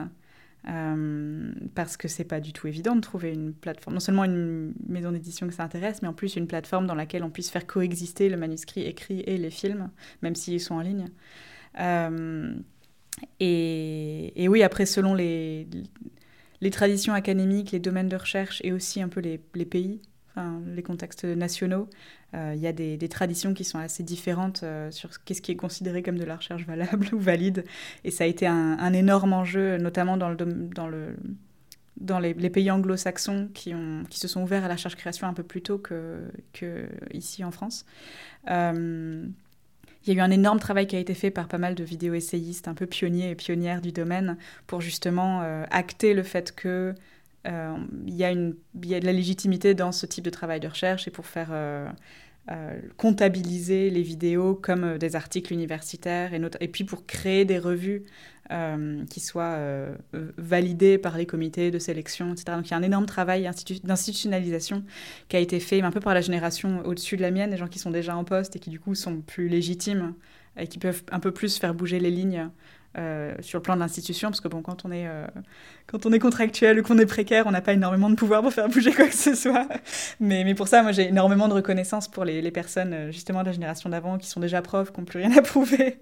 Euh, 0.67 1.51
parce 1.73 1.97
que 1.97 2.07
c'est 2.07 2.25
pas 2.25 2.39
du 2.39 2.53
tout 2.53 2.67
évident 2.67 2.95
de 2.95 3.01
trouver 3.01 3.31
une 3.33 3.53
plateforme, 3.53 3.95
non 3.95 4.01
seulement 4.01 4.25
une 4.25 4.73
maison 4.87 5.11
d'édition 5.11 5.47
que 5.47 5.53
ça 5.53 5.63
intéresse, 5.63 6.01
mais 6.01 6.07
en 6.07 6.13
plus 6.13 6.35
une 6.35 6.47
plateforme 6.47 6.85
dans 6.85 6.95
laquelle 6.95 7.23
on 7.23 7.29
puisse 7.29 7.49
faire 7.49 7.65
coexister 7.65 8.29
le 8.29 8.37
manuscrit 8.37 8.81
écrit 8.81 9.21
et 9.21 9.37
les 9.37 9.51
films, 9.51 9.89
même 10.21 10.35
s'ils 10.35 10.59
sont 10.59 10.75
en 10.75 10.81
ligne. 10.81 11.07
Euh, 11.79 12.53
et, 13.39 14.47
oui, 14.49 14.63
après, 14.63 14.85
selon 14.85 15.13
les, 15.13 15.67
les 16.61 16.71
traditions 16.71 17.13
académiques, 17.13 17.71
les 17.71 17.79
domaines 17.79 18.09
de 18.09 18.15
recherche 18.15 18.61
et 18.63 18.71
aussi 18.71 19.01
un 19.01 19.09
peu 19.09 19.21
les, 19.21 19.37
pays, 19.65 20.01
enfin, 20.31 20.61
les 20.67 20.83
contextes 20.83 21.25
nationaux, 21.25 21.89
euh, 22.35 22.53
il 22.55 22.61
y 22.61 22.67
a 22.67 22.73
des, 22.73 22.95
des, 22.97 23.09
traditions 23.09 23.53
qui 23.53 23.63
sont 23.63 23.79
assez 23.79 24.03
différentes 24.03 24.61
euh, 24.61 24.91
sur 24.91 25.23
qu'est-ce 25.23 25.41
qui 25.41 25.51
est 25.51 25.55
considéré 25.55 26.03
comme 26.03 26.17
de 26.17 26.25
la 26.25 26.35
recherche 26.35 26.65
valable 26.65 27.07
ou 27.13 27.19
valide. 27.19 27.65
Et 28.03 28.11
ça 28.11 28.25
a 28.25 28.27
été 28.27 28.45
un, 28.45 28.77
un 28.77 28.93
énorme 28.93 29.33
enjeu, 29.33 29.77
notamment 29.77 30.15
dans, 30.15 30.29
le, 30.29 30.35
dans, 30.35 30.87
le, 30.87 31.15
dans 31.97 32.19
les, 32.19 32.33
pays 32.33 32.69
anglo-saxons 32.69 33.49
qui, 33.53 33.73
qui 34.09 34.19
se 34.19 34.27
sont 34.27 34.43
ouverts 34.43 34.63
à 34.63 34.67
la 34.67 34.75
recherche-création 34.75 35.27
un 35.27 35.33
peu 35.33 35.43
plus 35.43 35.61
tôt 35.61 35.79
que, 35.79 36.19
que 36.53 36.87
en 37.43 37.51
France. 37.51 37.85
Euh, 38.49 39.25
il 40.05 40.13
y 40.13 40.15
a 40.15 40.19
eu 40.19 40.23
un 40.25 40.31
énorme 40.31 40.59
travail 40.59 40.87
qui 40.87 40.95
a 40.95 40.99
été 40.99 41.13
fait 41.13 41.31
par 41.31 41.47
pas 41.47 41.57
mal 41.57 41.75
de 41.75 41.83
vidéo-essayistes 41.83 42.67
un 42.67 42.73
peu 42.73 42.85
pionniers 42.85 43.31
et 43.31 43.35
pionnières 43.35 43.81
du 43.81 43.91
domaine 43.91 44.37
pour 44.67 44.81
justement 44.81 45.41
euh, 45.41 45.65
acter 45.71 46.13
le 46.13 46.23
fait 46.23 46.53
que 46.55 46.95
il 47.45 48.13
y, 48.13 48.17
y 48.17 48.23
a 48.25 48.99
de 48.99 49.05
la 49.05 49.13
légitimité 49.13 49.73
dans 49.73 49.91
ce 49.91 50.05
type 50.05 50.23
de 50.23 50.29
travail 50.29 50.59
de 50.59 50.67
recherche 50.67 51.07
et 51.07 51.11
pour 51.11 51.25
faire 51.25 51.49
comptabiliser 52.97 53.91
les 53.91 54.01
vidéos 54.01 54.55
comme 54.55 54.97
des 54.97 55.15
articles 55.15 55.53
universitaires 55.53 56.33
et, 56.33 56.41
et 56.61 56.67
puis 56.67 56.83
pour 56.83 57.05
créer 57.05 57.45
des 57.45 57.59
revues 57.59 58.05
euh, 58.51 59.05
qui 59.11 59.19
soient 59.19 59.57
euh, 59.57 59.93
validées 60.37 60.97
par 60.97 61.15
les 61.19 61.27
comités 61.27 61.69
de 61.69 61.77
sélection, 61.77 62.33
etc. 62.33 62.45
Donc 62.57 62.65
il 62.67 62.71
y 62.71 62.73
a 62.73 62.77
un 62.77 62.81
énorme 62.81 63.05
travail 63.05 63.47
d'institutionnalisation 63.83 64.83
qui 65.27 65.35
a 65.35 65.39
été 65.39 65.59
fait 65.59 65.83
un 65.83 65.91
peu 65.91 65.99
par 65.99 66.15
la 66.15 66.21
génération 66.21 66.83
au-dessus 66.83 67.15
de 67.15 67.21
la 67.21 67.29
mienne, 67.29 67.51
des 67.51 67.57
gens 67.57 67.67
qui 67.67 67.77
sont 67.77 67.91
déjà 67.91 68.17
en 68.17 68.23
poste 68.23 68.55
et 68.55 68.59
qui 68.59 68.71
du 68.71 68.79
coup 68.79 68.95
sont 68.95 69.21
plus 69.21 69.49
légitimes 69.49 70.15
et 70.57 70.65
qui 70.65 70.79
peuvent 70.79 71.03
un 71.11 71.19
peu 71.19 71.31
plus 71.31 71.59
faire 71.59 71.75
bouger 71.75 71.99
les 71.99 72.09
lignes 72.09 72.49
euh, 72.97 73.35
sur 73.41 73.59
le 73.59 73.61
plan 73.61 73.75
de 73.75 73.79
l'institution, 73.81 74.29
parce 74.29 74.41
que 74.41 74.47
bon, 74.47 74.63
quand 74.63 74.83
on 74.83 74.91
est, 74.91 75.07
euh, 75.07 75.27
quand 75.85 76.07
on 76.07 76.11
est 76.11 76.17
contractuel 76.17 76.79
ou 76.79 76.83
qu'on 76.83 76.97
est 76.97 77.05
précaire, 77.05 77.45
on 77.45 77.51
n'a 77.51 77.61
pas 77.61 77.73
énormément 77.73 78.09
de 78.09 78.15
pouvoir 78.15 78.41
pour 78.41 78.51
faire 78.51 78.67
bouger 78.67 78.91
quoi 78.91 79.05
que 79.05 79.15
ce 79.15 79.35
soit. 79.35 79.67
Mais, 80.19 80.43
mais 80.43 80.55
pour 80.55 80.67
ça, 80.67 80.81
moi, 80.81 80.91
j'ai 80.91 81.07
énormément 81.07 81.47
de 81.47 81.53
reconnaissance 81.53 82.07
pour 82.07 82.25
les, 82.25 82.51
personnes, 82.51 82.93
euh, 82.93 83.11
justement, 83.11 83.41
de 83.41 83.45
la 83.45 83.51
génération 83.51 83.91
d'avant, 83.91 84.17
qui 84.17 84.27
sont 84.27 84.39
déjà 84.39 84.63
profs, 84.63 84.91
qui 84.91 84.99
n'ont 84.99 85.05
plus 85.05 85.19
rien 85.19 85.37
à 85.37 85.41
prouver, 85.43 85.99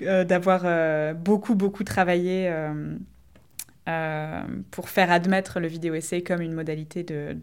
d'avoir 0.00 1.14
beaucoup, 1.14 1.56
beaucoup 1.56 1.82
travaillé 1.82 2.52
pour 4.70 4.88
faire 4.88 5.10
admettre 5.10 5.58
le 5.58 5.66
vidéo 5.66 5.94
essai 5.94 6.22
comme 6.22 6.42
une 6.42 6.52
modalité 6.52 7.02
de, 7.02 7.36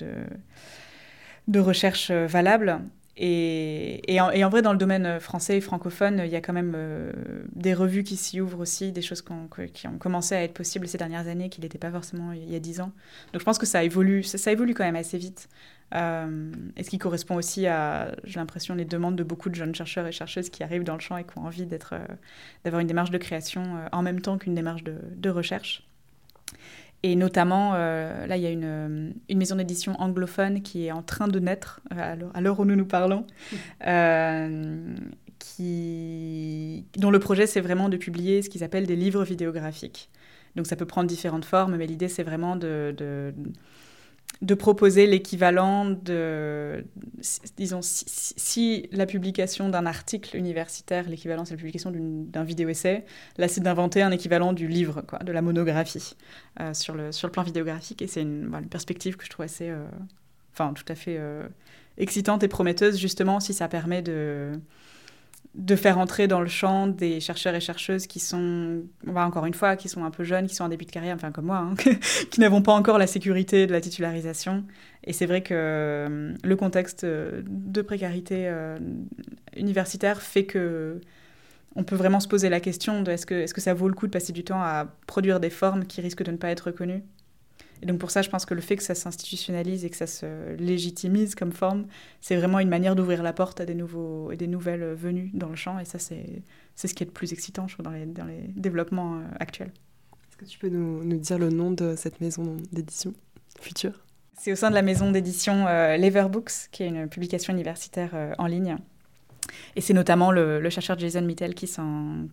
de 1.47 1.59
recherche 1.59 2.09
valable. 2.11 2.79
Et, 3.19 4.19
en, 4.21 4.49
vrai, 4.49 4.61
dans 4.61 4.71
le 4.71 4.77
domaine 4.77 5.19
français 5.19 5.57
et 5.57 5.61
francophone, 5.61 6.21
il 6.23 6.29
y 6.29 6.35
a 6.35 6.41
quand 6.41 6.53
même 6.53 6.73
euh, 6.75 7.11
des 7.55 7.73
revues 7.73 8.03
qui 8.03 8.15
s'y 8.15 8.39
ouvrent 8.41 8.59
aussi, 8.59 8.91
des 8.91 9.01
choses 9.01 9.23
qui 9.23 9.87
ont 9.87 9.97
commencé 9.97 10.35
à 10.35 10.43
être 10.43 10.53
possibles 10.53 10.87
ces 10.87 10.99
dernières 10.99 11.27
années, 11.27 11.49
qui 11.49 11.59
n'étaient 11.59 11.79
pas 11.79 11.89
forcément 11.89 12.31
il 12.31 12.51
y 12.51 12.55
a 12.55 12.59
dix 12.59 12.79
ans. 12.79 12.91
Donc 13.33 13.39
je 13.39 13.43
pense 13.45 13.57
que 13.57 13.65
ça 13.65 13.83
évolue, 13.83 14.21
ça, 14.21 14.51
évolue 14.51 14.75
quand 14.75 14.83
même 14.83 14.95
assez 14.95 15.17
vite. 15.17 15.49
Euh, 15.95 16.51
et 16.75 16.83
ce 16.83 16.89
qui 16.91 16.99
correspond 16.99 17.35
aussi 17.35 17.65
à, 17.65 18.11
j'ai 18.23 18.39
l'impression, 18.39 18.75
les 18.75 18.85
demandes 18.85 19.15
de 19.15 19.23
beaucoup 19.23 19.49
de 19.49 19.55
jeunes 19.55 19.73
chercheurs 19.73 20.05
et 20.05 20.11
chercheuses 20.11 20.49
qui 20.51 20.61
arrivent 20.61 20.83
dans 20.83 20.95
le 20.95 20.99
champ 20.99 21.17
et 21.17 21.23
qui 21.23 21.39
ont 21.39 21.45
envie 21.45 21.67
euh, 21.71 21.99
d'avoir 22.63 22.81
une 22.81 22.87
démarche 22.87 23.09
de 23.09 23.17
création 23.17 23.63
en 23.91 24.01
même 24.03 24.21
temps 24.21 24.37
qu'une 24.37 24.53
démarche 24.53 24.83
de 24.83 25.29
recherche. 25.29 25.87
Et 27.03 27.15
notamment, 27.15 27.73
euh, 27.75 28.25
là, 28.25 28.37
il 28.37 28.43
y 28.43 28.47
a 28.47 28.49
une, 28.49 28.63
euh, 28.63 29.09
une 29.29 29.37
maison 29.37 29.55
d'édition 29.55 29.93
anglophone 30.01 30.61
qui 30.61 30.87
est 30.87 30.91
en 30.91 31.03
train 31.03 31.27
de 31.27 31.39
naître, 31.39 31.79
euh, 31.93 32.15
à 32.33 32.41
l'heure 32.41 32.59
où 32.59 32.65
nous 32.65 32.75
nous 32.75 32.87
parlons, 32.87 33.25
qui, 35.39 36.85
dont 36.97 37.11
le 37.11 37.19
projet, 37.19 37.45
c'est 37.45 37.61
vraiment 37.61 37.89
de 37.89 37.97
publier 37.97 38.41
ce 38.41 38.49
qu'ils 38.49 38.63
appellent 38.63 38.87
des 38.87 38.95
livres 38.95 39.23
vidéographiques. 39.23 40.09
Donc 40.55 40.65
ça 40.65 40.75
peut 40.75 40.85
prendre 40.85 41.07
différentes 41.07 41.45
formes, 41.45 41.75
mais 41.75 41.85
l'idée, 41.85 42.07
c'est 42.07 42.23
vraiment 42.23 42.55
de, 42.55 42.95
de 42.97 43.31
de 44.41 44.53
proposer 44.53 45.07
l'équivalent 45.07 45.85
de, 45.85 46.85
disons, 47.55 47.79
si, 47.81 48.87
la 48.91 49.05
publication 49.05 49.69
d'un 49.69 49.85
article 49.85 50.35
universitaire, 50.35 51.09
l'équivalent 51.09 51.45
c'est 51.45 51.53
la 51.53 51.57
publication 51.57 51.91
d'un 51.93 52.43
vidéo-essai, 52.43 53.05
là 53.37 53.47
c'est 53.47 53.61
d'inventer 53.61 54.01
un 54.01 54.11
équivalent 54.11 54.53
du 54.53 54.67
livre, 54.67 55.01
quoi, 55.01 55.19
de 55.19 55.31
la 55.31 55.41
monographie 55.41 56.15
euh, 56.59 56.73
sur, 56.73 56.93
le, 56.93 57.11
sur 57.11 57.27
le 57.27 57.31
plan 57.31 57.43
vidéographique. 57.43 58.01
Et 58.01 58.07
c'est 58.07 58.21
une, 58.21 58.51
perspective 58.69 59.17
que 59.17 59.25
je 59.25 59.29
trouve 59.29 59.45
assez, 59.45 59.69
euh, 59.69 59.85
enfin 60.53 60.73
tout 60.73 60.85
à 60.87 60.95
fait 60.95 61.17
euh, 61.17 61.47
excitante 61.97 62.43
et 62.43 62.47
prometteuse, 62.47 62.97
justement 62.97 63.39
si 63.39 63.53
ça 63.53 63.67
permet 63.67 64.01
de 64.01 64.59
de 65.57 65.75
faire 65.75 65.97
entrer 65.97 66.27
dans 66.27 66.39
le 66.39 66.47
champ 66.47 66.85
des 66.85 67.19
chercheurs 67.19 67.55
et 67.55 67.59
chercheuses 67.59 68.05
qui 68.05 68.19
sont, 68.19 68.83
encore 69.15 69.47
une 69.47 69.55
fois, 69.55 69.75
qui 69.75 69.89
sont 69.89 70.05
un 70.05 70.11
peu 70.11 70.23
jeunes, 70.23 70.45
qui 70.45 70.53
sont 70.53 70.63
en 70.63 70.69
début 70.69 70.85
de 70.85 70.91
carrière, 70.91 71.15
enfin 71.15 71.31
comme 71.31 71.47
moi, 71.47 71.57
hein, 71.57 71.73
qui 72.31 72.39
n'avons 72.39 72.61
pas 72.61 72.73
encore 72.73 72.99
la 72.99 73.07
sécurité 73.07 73.65
de 73.65 73.71
la 73.71 73.81
titularisation. 73.81 74.63
Et 75.03 75.13
c'est 75.13 75.25
vrai 75.25 75.41
que 75.41 75.53
euh, 75.53 76.33
le 76.43 76.55
contexte 76.55 77.05
de 77.05 77.81
précarité 77.81 78.47
euh, 78.47 78.77
universitaire 79.55 80.21
fait 80.21 80.45
que 80.45 81.01
on 81.75 81.83
peut 81.83 81.95
vraiment 81.95 82.19
se 82.19 82.27
poser 82.27 82.49
la 82.49 82.59
question 82.59 83.01
de 83.01 83.11
est-ce 83.11 83.25
que, 83.25 83.35
est 83.35 83.45
-ce 83.45 83.53
que 83.53 83.61
ça 83.61 83.73
vaut 83.73 83.87
le 83.87 83.93
coup 83.93 84.07
de 84.07 84.11
passer 84.11 84.33
du 84.33 84.43
temps 84.43 84.61
à 84.61 84.87
produire 85.07 85.39
des 85.39 85.51
formes 85.51 85.85
qui 85.85 86.01
risquent 86.01 86.23
de 86.23 86.31
ne 86.31 86.37
pas 86.37 86.49
être 86.49 86.67
reconnues? 86.67 87.03
Et 87.81 87.85
donc 87.85 87.99
pour 87.99 88.11
ça, 88.11 88.21
je 88.21 88.29
pense 88.29 88.45
que 88.45 88.53
le 88.53 88.61
fait 88.61 88.75
que 88.75 88.83
ça 88.83 88.95
s'institutionnalise 88.95 89.85
et 89.85 89.89
que 89.89 89.95
ça 89.95 90.07
se 90.07 90.55
légitimise 90.55 91.35
comme 91.35 91.51
forme, 91.51 91.85
c'est 92.21 92.35
vraiment 92.35 92.59
une 92.59 92.69
manière 92.69 92.95
d'ouvrir 92.95 93.21
la 93.21 93.33
porte 93.33 93.61
à 93.61 93.65
des, 93.65 93.75
nouveaux, 93.75 94.31
et 94.31 94.37
des 94.37 94.47
nouvelles 94.47 94.93
venues 94.93 95.29
dans 95.33 95.49
le 95.49 95.55
champ. 95.55 95.77
Et 95.79 95.85
ça, 95.85 95.99
c'est 95.99 96.43
ce 96.75 96.93
qui 96.93 97.03
est 97.03 97.05
le 97.05 97.11
plus 97.11 97.33
excitant, 97.33 97.67
je 97.67 97.73
trouve, 97.73 97.85
dans 97.85 97.91
les, 97.91 98.05
dans 98.05 98.25
les 98.25 98.41
développements 98.55 99.17
euh, 99.17 99.23
actuels. 99.39 99.71
Est-ce 100.29 100.37
que 100.37 100.45
tu 100.45 100.57
peux 100.57 100.69
nous, 100.69 101.03
nous, 101.03 101.17
dire 101.17 101.37
le 101.37 101.49
nom 101.49 101.71
de 101.71 101.95
cette 101.95 102.19
maison 102.19 102.57
d'édition 102.71 103.13
future? 103.59 103.93
C'est 104.39 104.51
au 104.51 104.55
sein 104.55 104.69
de 104.69 104.75
la 104.75 104.83
maison 104.83 105.11
d'édition 105.11 105.67
euh, 105.67 105.97
Leverbooks, 105.97 106.69
qui 106.71 106.83
est 106.83 106.87
une 106.87 107.07
publication 107.07 107.53
universitaire 107.53 108.11
euh, 108.13 108.33
en 108.37 108.47
ligne. 108.47 108.77
Et 109.75 109.81
c'est 109.81 109.93
notamment 109.93 110.31
le, 110.31 110.67
chercheur 110.69 110.97
Jason 110.99 111.21
Mittel 111.21 111.53
qui, 111.53 111.71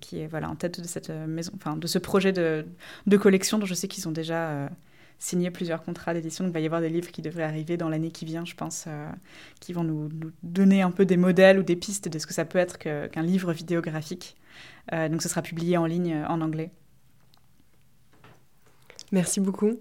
qui 0.01 0.21
est 0.21 0.27
voilà, 0.27 0.51
en 0.51 0.57
tête 0.57 0.81
de 0.81 0.87
cette 0.87 1.11
maison, 1.11 1.53
enfin 1.55 1.77
de 1.77 1.87
ce 1.87 1.99
projet 1.99 2.33
de, 2.33 2.67
de 3.07 3.17
collection 3.17 3.59
dont 3.59 3.67
je 3.67 3.75
sais 3.75 3.87
qu'ils 3.87 4.09
ont 4.09 4.13
déjà 4.13 4.69
signé 5.25 5.51
plusieurs 5.51 5.83
contrats 5.83 6.13
d'édition. 6.13 6.45
Donc, 6.45 6.51
il 6.51 6.55
va 6.55 6.61
y 6.61 6.67
avoir 6.67 6.83
des 6.83 6.91
livres 6.91 7.11
qui 7.11 7.23
devraient 7.23 7.45
arriver 7.45 7.79
dans 7.79 7.89
l'année 7.89 8.11
qui 8.11 8.27
vient, 8.27 8.45
je 8.45 8.55
pense, 8.55 8.85
euh, 8.87 9.09
qui 9.59 9.73
vont 9.73 9.83
nous, 9.83 10.11
donner 10.43 10.83
un 10.83 10.91
peu 10.91 11.07
des 11.07 11.17
modèles 11.17 11.59
ou 11.59 11.63
des 11.63 11.77
pistes 11.77 12.09
de 12.09 12.19
ce 12.19 12.27
que 12.27 12.35
ça 12.35 12.45
peut 12.45 12.59
être 12.59 12.79
qu'un 12.79 13.23
livre 13.23 13.53
vidéographique. 13.53 14.37
Euh, 14.93 15.09
donc, 15.09 15.23
ce 15.23 15.29
sera 15.31 15.41
publié 15.41 15.79
en 15.79 15.87
ligne 15.87 16.13
euh, 16.13 16.27
en 16.29 16.43
anglais. 16.43 16.71
Merci 19.13 19.41
beaucoup. 19.41 19.73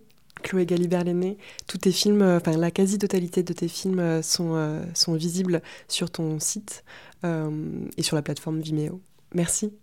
Chloé 0.43 0.65
Galibert-Lenné, 0.65 1.37
tous 1.67 1.77
tes 1.77 1.91
films, 1.91 2.21
enfin 2.21 2.57
la 2.57 2.71
quasi-totalité 2.71 3.43
de 3.43 3.53
tes 3.53 3.67
films 3.67 4.21
sont, 4.21 4.81
sont 4.93 5.13
visibles 5.13 5.61
sur 5.87 6.09
ton 6.09 6.39
site 6.39 6.83
et 7.23 8.03
sur 8.03 8.15
la 8.15 8.21
plateforme 8.23 8.59
Vimeo. 8.59 8.99
Merci. 9.33 9.73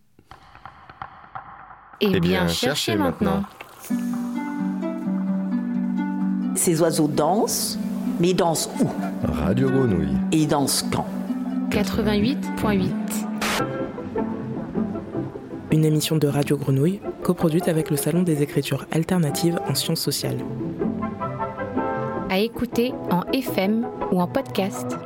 Eh, 2.01 2.11
eh 2.15 2.21
bien, 2.21 2.47
cherchez 2.49 2.97
maintenant. 2.97 3.45
Ces 6.61 6.83
oiseaux 6.83 7.09
dansent, 7.09 7.79
mais 8.21 8.33
ils 8.33 8.37
dansent 8.37 8.69
où? 8.83 8.87
Radio 9.27 9.71
Grenouille. 9.71 10.15
Et 10.31 10.41
ils 10.43 10.47
dansent 10.47 10.85
quand? 10.93 11.07
88.8. 11.71 12.91
Une 15.73 15.87
émission 15.87 16.17
de 16.17 16.29
Radio 16.29 16.59
Grenouille, 16.59 17.01
coproduite 17.23 17.67
avec 17.67 17.89
le 17.89 17.97
Salon 17.97 18.23
des 18.23 18.43
écritures 18.43 18.85
alternatives 18.93 19.59
en 19.71 19.75
sciences 19.75 20.03
sociales. 20.03 20.37
À 22.29 22.39
écouter 22.39 22.93
en 23.11 23.23
FM 23.33 23.87
ou 24.13 24.21
en 24.21 24.27
podcast. 24.27 24.99